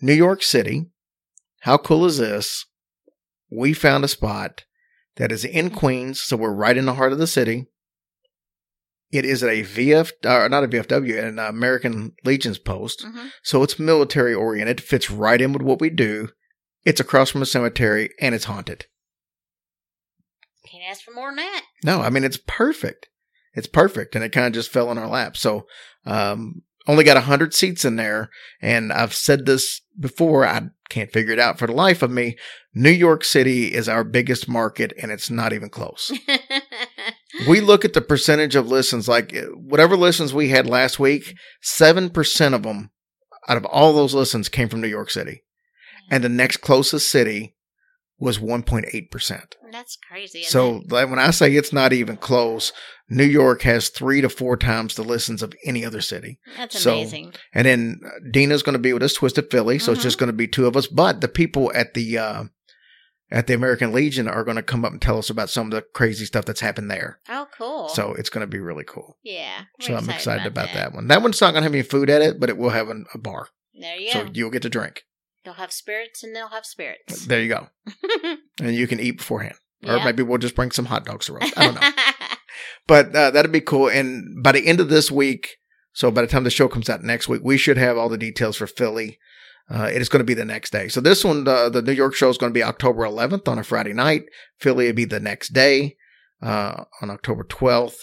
New 0.00 0.14
York 0.14 0.42
City. 0.42 0.86
How 1.60 1.76
cool 1.76 2.04
is 2.06 2.18
this? 2.18 2.66
We 3.50 3.72
found 3.72 4.04
a 4.04 4.08
spot 4.08 4.64
that 5.16 5.32
is 5.32 5.44
in 5.44 5.70
Queens, 5.70 6.20
so 6.20 6.36
we're 6.36 6.52
right 6.52 6.76
in 6.76 6.86
the 6.86 6.94
heart 6.94 7.12
of 7.12 7.18
the 7.18 7.26
city. 7.26 7.66
It 9.10 9.24
is 9.24 9.42
a 9.42 9.62
VF, 9.64 10.12
or 10.24 10.48
not 10.48 10.62
a 10.64 10.68
VFW, 10.68 11.22
an 11.22 11.38
American 11.38 12.12
Legion's 12.24 12.58
post. 12.58 13.02
hmm 13.04 13.28
So 13.42 13.62
it's 13.62 13.78
military 13.78 14.32
oriented, 14.34 14.80
fits 14.80 15.10
right 15.10 15.40
in 15.40 15.52
with 15.52 15.62
what 15.62 15.80
we 15.80 15.90
do. 15.90 16.28
It's 16.84 17.00
across 17.00 17.30
from 17.30 17.42
a 17.42 17.46
cemetery 17.46 18.10
and 18.20 18.34
it's 18.34 18.44
haunted. 18.44 18.86
Can't 20.80 20.92
ask 20.92 21.04
for 21.04 21.12
more 21.12 21.28
than 21.28 21.36
that. 21.36 21.64
No, 21.84 22.00
I 22.00 22.10
mean 22.10 22.24
it's 22.24 22.38
perfect. 22.46 23.08
It's 23.54 23.66
perfect, 23.66 24.14
and 24.14 24.24
it 24.24 24.32
kind 24.32 24.46
of 24.46 24.52
just 24.52 24.70
fell 24.70 24.90
in 24.90 24.98
our 24.98 25.08
lap. 25.08 25.36
So, 25.36 25.66
um, 26.06 26.62
only 26.86 27.04
got 27.04 27.22
hundred 27.22 27.52
seats 27.52 27.84
in 27.84 27.96
there, 27.96 28.30
and 28.62 28.92
I've 28.92 29.12
said 29.12 29.44
this 29.44 29.82
before. 29.98 30.46
I 30.46 30.62
can't 30.88 31.12
figure 31.12 31.32
it 31.32 31.38
out 31.38 31.58
for 31.58 31.66
the 31.66 31.74
life 31.74 32.02
of 32.02 32.10
me. 32.10 32.38
New 32.74 32.90
York 32.90 33.24
City 33.24 33.74
is 33.74 33.88
our 33.88 34.04
biggest 34.04 34.48
market, 34.48 34.92
and 35.02 35.10
it's 35.10 35.28
not 35.28 35.52
even 35.52 35.68
close. 35.68 36.12
we 37.48 37.60
look 37.60 37.84
at 37.84 37.92
the 37.92 38.00
percentage 38.00 38.56
of 38.56 38.68
listens, 38.68 39.08
like 39.08 39.36
uh, 39.36 39.46
whatever 39.56 39.96
listens 39.96 40.32
we 40.32 40.48
had 40.48 40.66
last 40.66 40.98
week, 40.98 41.34
seven 41.60 42.08
percent 42.08 42.54
of 42.54 42.62
them 42.62 42.90
out 43.48 43.58
of 43.58 43.66
all 43.66 43.92
those 43.92 44.14
listens 44.14 44.48
came 44.48 44.68
from 44.68 44.80
New 44.80 44.88
York 44.88 45.10
City, 45.10 45.42
and 46.10 46.24
the 46.24 46.30
next 46.30 46.58
closest 46.58 47.10
city 47.10 47.54
was 48.20 48.38
1.8%. 48.38 49.42
That's 49.72 49.96
crazy. 50.08 50.42
So 50.42 50.82
when 50.88 51.18
I 51.18 51.30
say 51.30 51.54
it's 51.54 51.72
not 51.72 51.92
even 51.92 52.16
close, 52.16 52.72
New 53.08 53.24
York 53.24 53.62
has 53.62 53.88
three 53.88 54.20
to 54.20 54.28
four 54.28 54.56
times 54.56 54.94
the 54.94 55.02
listens 55.02 55.42
of 55.42 55.54
any 55.64 55.84
other 55.84 56.00
city. 56.00 56.38
that's 56.56 56.78
so- 56.78 56.92
amazing. 56.98 57.32
And 57.54 57.66
then 57.66 58.00
uh, 58.04 58.10
Dina's 58.30 58.62
going 58.62 58.74
to 58.74 58.78
be 58.78 58.92
with 58.92 59.02
us, 59.02 59.14
Twisted 59.14 59.50
Philly. 59.50 59.78
So 59.78 59.92
it's 59.92 60.00
Mhm. 60.00 60.04
just 60.04 60.18
going 60.18 60.28
to 60.28 60.32
be 60.36 60.46
two 60.46 60.66
of 60.66 60.76
us. 60.76 60.86
But 60.86 61.20
the 61.20 61.28
people 61.28 61.72
at 61.74 61.94
the 61.94 62.18
uh, 62.18 62.44
at 63.32 63.46
the 63.46 63.54
American 63.54 63.92
Legion 63.92 64.26
are 64.28 64.42
going 64.44 64.56
to 64.56 64.62
come 64.62 64.84
up 64.84 64.90
and 64.92 65.00
tell 65.00 65.16
us 65.18 65.30
about 65.30 65.48
some 65.50 65.68
of 65.68 65.70
the 65.70 65.82
crazy 65.94 66.24
stuff 66.24 66.44
that's 66.44 66.60
happened 66.60 66.90
there. 66.90 67.20
Oh, 67.28 67.46
cool. 67.56 67.88
So 67.88 68.12
it's 68.14 68.28
going 68.28 68.42
to 68.42 68.50
be 68.50 68.58
really 68.58 68.84
cool. 68.84 69.18
yeah. 69.22 69.62
so 69.80 69.94
I'm 69.94 70.10
excited 70.10 70.46
about, 70.46 70.72
that. 70.74 70.92
one. 70.92 71.06
That 71.06 71.22
one's 71.22 71.40
not 71.40 71.52
going 71.52 71.60
to 71.62 71.64
have 71.64 71.72
any 71.74 71.82
food 71.84 72.10
at 72.10 72.22
it, 72.22 72.40
but 72.40 72.48
it 72.50 72.58
will 72.58 72.70
have 72.70 72.88
an, 72.90 73.06
a 73.14 73.18
bar. 73.18 73.48
There 73.72 73.96
you 73.96 74.12
go. 74.12 74.12
So 74.12 74.24
go. 74.24 74.30
you'll 74.34 74.50
get 74.50 74.62
to 74.62 74.68
drink. 74.68 75.04
They'll 75.44 75.54
have 75.54 75.72
spirits 75.72 76.22
and 76.22 76.34
they'll 76.36 76.48
have 76.48 76.66
spirits. 76.66 77.26
There 77.26 77.40
you 77.40 77.48
go. 77.48 77.68
And 78.60 78.74
you 78.74 78.86
can 78.86 79.00
eat 79.00 79.12
beforehand. 79.18 79.54
Or 79.86 79.96
Yeah. 79.96 80.04
maybe 80.04 80.22
we'll 80.22 80.36
just 80.38 80.54
bring 80.54 80.70
some 80.70 80.84
hot 80.84 81.06
dogs 81.06 81.30
roast. 81.30 81.56
I 81.56 81.64
don't 81.64 81.74
know. 81.80 81.90
but 82.86 83.16
uh, 83.16 83.30
that'd 83.30 83.50
be 83.52 83.62
cool. 83.62 83.88
And 83.88 84.42
by 84.42 84.52
the 84.52 84.66
end 84.66 84.80
of 84.80 84.90
this 84.90 85.10
week, 85.10 85.56
so 85.94 86.10
by 86.10 86.20
the 86.20 86.26
time 86.26 86.44
the 86.44 86.50
show 86.50 86.68
comes 86.68 86.90
out 86.90 87.02
next 87.02 87.26
week, 87.28 87.40
we 87.42 87.56
should 87.56 87.78
have 87.78 87.96
all 87.96 88.10
the 88.10 88.18
details 88.18 88.56
for 88.58 88.66
Philly. 88.66 89.18
Uh, 89.70 89.84
it 89.92 90.02
is 90.02 90.08
going 90.10 90.20
to 90.20 90.24
be 90.26 90.34
the 90.34 90.44
next 90.44 90.70
day. 90.72 90.88
So 90.88 91.00
this 91.00 91.24
one, 91.24 91.48
uh, 91.48 91.70
the 91.70 91.80
New 91.80 91.92
York 91.92 92.14
show 92.14 92.28
is 92.28 92.36
going 92.36 92.50
to 92.52 92.54
be 92.58 92.62
October 92.62 93.02
11th 93.04 93.48
on 93.48 93.58
a 93.58 93.64
Friday 93.64 93.94
night. 93.94 94.24
Philly 94.58 94.86
will 94.86 94.92
be 94.92 95.04
the 95.06 95.20
next 95.20 95.54
day 95.54 95.96
uh, 96.42 96.84
on 97.00 97.08
October 97.10 97.44
12th. 97.44 97.96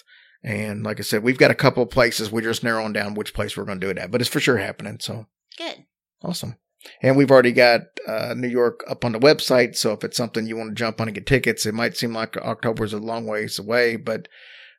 And 0.43 0.83
like 0.83 0.99
I 0.99 1.03
said, 1.03 1.23
we've 1.23 1.37
got 1.37 1.51
a 1.51 1.55
couple 1.55 1.83
of 1.83 1.89
places. 1.91 2.31
We're 2.31 2.41
just 2.41 2.63
narrowing 2.63 2.93
down 2.93 3.13
which 3.13 3.33
place 3.33 3.55
we're 3.55 3.65
going 3.65 3.79
to 3.79 3.85
do 3.85 3.91
it 3.91 3.97
at, 3.99 4.09
but 4.11 4.21
it's 4.21 4.29
for 4.29 4.39
sure 4.39 4.57
happening. 4.57 4.97
So 5.01 5.27
Good. 5.57 5.85
awesome. 6.23 6.55
And 7.01 7.17
we've 7.17 7.31
already 7.31 7.51
got 7.51 7.81
uh, 8.07 8.33
New 8.37 8.47
York 8.47 8.83
up 8.87 9.03
on 9.03 9.11
the 9.11 9.19
website. 9.19 9.75
So 9.75 9.91
if 9.93 10.03
it's 10.03 10.15
something 10.17 10.45
you 10.45 10.55
want 10.57 10.69
to 10.69 10.75
jump 10.75 11.01
on 11.01 11.07
and 11.07 11.15
get 11.15 11.25
tickets, 11.25 11.65
it 11.65 11.73
might 11.73 11.97
seem 11.97 12.13
like 12.13 12.37
October 12.37 12.85
is 12.85 12.93
a 12.93 12.97
long 12.99 13.25
ways 13.25 13.59
away, 13.59 13.95
but 13.97 14.27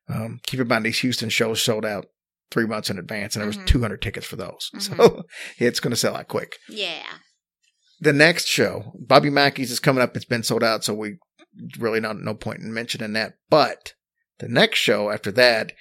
um, 0.09 0.41
keep 0.47 0.61
in 0.61 0.69
mind 0.69 0.85
these 0.87 1.01
Houston 1.01 1.29
shows 1.29 1.61
sold 1.61 1.85
out 1.85 2.07
three 2.51 2.67
months 2.67 2.89
in 2.89 2.99
advance, 2.99 3.35
and 3.37 3.43
there 3.43 3.47
was 3.47 3.59
Mhm. 3.59 3.67
200 3.67 4.01
tickets 4.01 4.27
for 4.27 4.37
those. 4.37 4.71
So 4.81 4.95
Mhm. 4.95 5.23
it's 5.59 5.81
going 5.81 5.91
to 5.91 5.97
sell 5.97 6.17
out 6.17 6.29
quick. 6.29 6.57
Yeah. 6.69 7.05
The 8.01 8.13
next 8.15 8.47
show, 8.47 8.93
Bobby 8.99 9.29
Mackey's 9.29 9.71
is 9.71 9.81
coming 9.81 10.03
up. 10.03 10.17
It's 10.17 10.25
been 10.25 10.45
sold 10.45 10.63
out, 10.65 10.85
so 10.85 10.95
we 10.95 11.17
really 11.79 12.01
not 12.01 12.17
no 12.21 12.33
point 12.35 12.61
in 12.61 12.73
mentioning 12.73 13.13
that. 13.15 13.35
But 13.51 13.93
the 14.39 14.49
next 14.49 14.79
show 14.79 15.11
after 15.11 15.31
that 15.33 15.73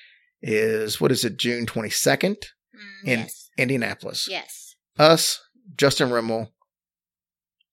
is 0.41 0.99
what 0.99 1.11
is 1.11 1.24
it? 1.24 1.38
June 1.38 1.65
22nd, 1.65 2.38
Mm, 2.76 3.07
In- 3.07 3.20
yes. 3.20 3.49
Indianapolis. 3.57 4.28
Yes. 4.30 4.76
us, 4.99 5.39
Justin 5.76 6.09
Rimmel, 6.09 6.51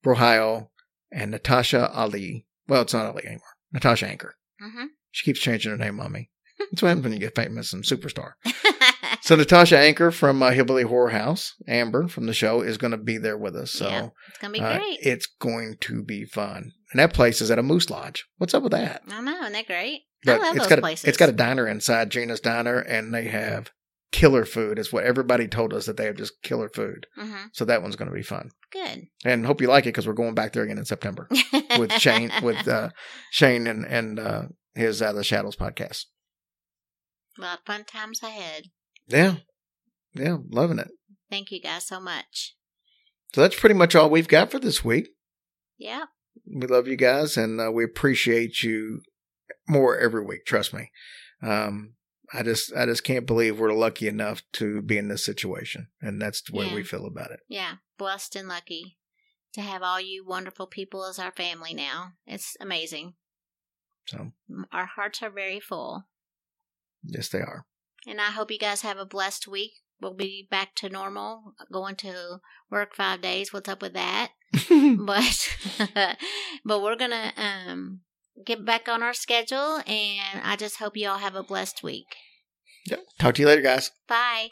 Brohio, 0.05 0.69
and 1.13 1.31
Natasha 1.31 1.91
Ali. 1.93 2.47
Well, 2.69 2.83
it's 2.83 2.95
not 2.95 3.07
Ali 3.07 3.23
anymore. 3.25 3.43
Natasha 3.73 4.09
Anchor. 4.09 4.35
Mm-hmm. 4.63 4.87
She 5.11 5.25
keeps 5.25 5.41
changing 5.41 5.71
her 5.71 5.79
name 5.79 6.01
on 6.01 6.13
me. 6.13 6.31
That's 6.59 6.83
what 6.83 6.89
happens 6.89 7.05
when 7.05 7.13
you 7.13 7.19
get 7.19 7.35
famous 7.35 7.73
and 7.73 7.85
superstar. 7.85 8.33
So 9.25 9.37
Natasha 9.37 9.79
Anchor 9.79 10.11
from 10.11 10.43
uh, 10.43 10.51
Hillbilly 10.51 10.83
Horror 10.83 11.09
House, 11.09 11.55
Amber 11.67 12.09
from 12.09 12.27
the 12.27 12.35
show, 12.35 12.61
is 12.61 12.77
going 12.77 12.91
to 12.91 12.99
be 12.99 13.17
there 13.17 13.39
with 13.39 13.57
us. 13.57 13.71
So 13.71 13.89
Yeah, 13.89 14.09
it's 14.29 14.39
gonna 14.39 14.53
be 14.53 14.61
uh, 14.61 14.77
great. 14.77 14.99
it's 15.01 15.27
going 15.41 15.79
to 15.81 16.03
be 16.03 16.27
fun. 16.27 16.73
And 16.93 17.01
that 17.01 17.15
place 17.15 17.41
is 17.41 17.51
at 17.51 17.59
a 17.59 17.63
Moose 17.63 17.89
Lodge. 17.89 18.27
What's 18.37 18.53
up 18.53 18.63
with 18.63 18.73
that? 18.73 19.01
I 19.09 19.23
know, 19.23 19.33
isn't 19.41 19.53
that 19.55 19.67
great? 19.67 20.03
But 20.27 20.41
I 20.41 20.45
love 20.45 20.57
it's 20.57 20.65
those 20.67 20.69
got 20.69 20.81
places. 20.81 21.05
It's 21.07 21.17
got 21.17 21.31
a 21.31 21.33
diner 21.33 21.67
inside 21.67 22.11
Gina's 22.11 22.41
Diner, 22.41 22.81
and 22.81 23.15
they 23.15 23.25
have 23.29 23.71
killer 24.15 24.45
food. 24.45 24.79
Is 24.79 24.93
what 24.93 25.03
everybody 25.05 25.49
told 25.49 25.75
us 25.75 25.87
that 25.87 25.97
they 25.97 26.05
have 26.07 26.17
just 26.17 26.41
killer 26.43 26.69
food. 26.69 27.07
mm-hmm. 27.19 27.47
So 27.53 27.65
that 27.65 27.83
one's 27.83 27.97
going 27.97 28.09
to 28.09 28.15
be 28.15 28.23
fun. 28.23 28.51
Good. 28.73 29.07
and 29.25 29.45
hope 29.45 29.61
you 29.61 29.67
like 29.67 29.85
it 29.85 29.89
because 29.89 30.07
we're 30.07 30.13
going 30.15 30.35
back 30.35 30.53
there 30.53 30.63
again 30.63 30.79
in 30.79 30.85
September 30.85 31.29
with 31.79 31.93
Shane 31.93 32.31
with 32.43 32.67
uh, 32.69 32.91
Shane 33.31 33.67
and 33.67 33.85
and 33.85 34.19
uh, 34.21 34.43
his 34.75 35.03
uh, 35.03 35.13
the 35.13 35.25
Shadows 35.25 35.57
podcast. 35.57 36.05
well, 37.39 37.59
fun 37.67 37.85
times 37.85 38.23
ahead. 38.23 38.65
Yeah, 39.09 39.37
yeah, 40.15 40.37
loving 40.51 40.79
it. 40.79 40.91
Thank 41.29 41.51
you 41.51 41.61
guys 41.61 41.87
so 41.87 41.99
much. 42.01 42.55
So 43.35 43.41
that's 43.41 43.59
pretty 43.59 43.75
much 43.75 43.97
all 43.97 44.09
we've 44.09 44.29
got 44.29 44.53
for 44.53 44.61
this 44.61 44.85
week. 44.85 45.09
Yeah. 45.77 46.05
We 46.47 46.67
love 46.69 46.87
you 46.87 46.97
guys 46.97 47.37
and 47.37 47.61
uh, 47.61 47.73
we 47.73 47.83
appreciate 47.85 48.63
you 48.63 49.01
more 49.69 49.99
every 49.99 50.25
week. 50.25 50.45
Trust 50.47 50.73
me. 50.73 50.91
Um, 51.43 51.95
I 52.33 52.43
just 52.43 52.75
I 52.75 52.87
just 52.87 53.05
can't 53.05 53.27
believe 53.27 53.59
we're 53.59 53.73
lucky 53.75 54.09
enough 54.09 54.43
to 54.55 54.81
be 54.83 54.97
in 54.99 55.09
this 55.09 55.25
situation, 55.25 55.89
and 56.01 56.21
that's 56.21 56.43
the 56.43 56.57
way 56.57 56.67
Yeah. 56.67 56.75
we 56.75 56.83
feel 56.83 57.07
about 57.07 57.31
it. 57.31 57.41
Yeah. 57.49 57.75
Blessed 57.99 58.35
and 58.37 58.49
lucky 58.49 58.99
to 59.53 59.61
have 59.61 59.83
all 59.83 60.01
you 60.01 60.25
wonderful 60.27 60.67
people 60.67 61.05
as 61.05 61.19
our 61.19 61.31
family 61.33 61.75
now. 61.75 62.13
It's 62.27 62.57
amazing. 62.61 63.15
So 64.07 64.33
Our 64.73 64.87
hearts 64.87 65.23
are 65.23 65.31
very 65.31 65.61
full. 65.61 66.05
yes, 67.03 67.29
they 67.29 67.39
are. 67.41 67.67
And 68.07 68.21
I 68.21 68.27
hope 68.33 68.51
you 68.51 68.59
guys 68.59 68.83
have 68.83 68.99
a 68.99 69.07
blessed 69.07 69.47
week. 69.49 69.73
We'll 70.01 70.13
be 70.15 70.47
back 70.51 70.75
to 70.77 70.89
normal, 70.91 71.55
going 71.73 71.97
to 71.97 72.41
work 72.71 72.95
five 72.95 73.23
days. 73.23 73.53
What's 73.53 73.69
up 73.69 73.81
with 73.81 73.95
that? 73.95 74.33
but 74.99 75.57
but 76.65 76.83
we're 76.83 76.97
gonna 76.97 77.33
um 77.37 78.01
get 78.45 78.65
back 78.65 78.89
on 78.89 79.03
our 79.03 79.15
schedule 79.15 79.81
and 79.87 80.41
I 80.43 80.57
just 80.57 80.79
hope 80.79 80.97
you 80.97 81.09
all 81.09 81.19
have 81.19 81.35
a 81.35 81.43
blessed 81.43 81.83
week. 81.83 82.17
Yep. 82.87 83.01
Talk 83.19 83.35
to 83.37 83.43
you 83.43 83.49
later, 83.49 83.63
guys. 83.63 83.91
Bye. 84.09 84.49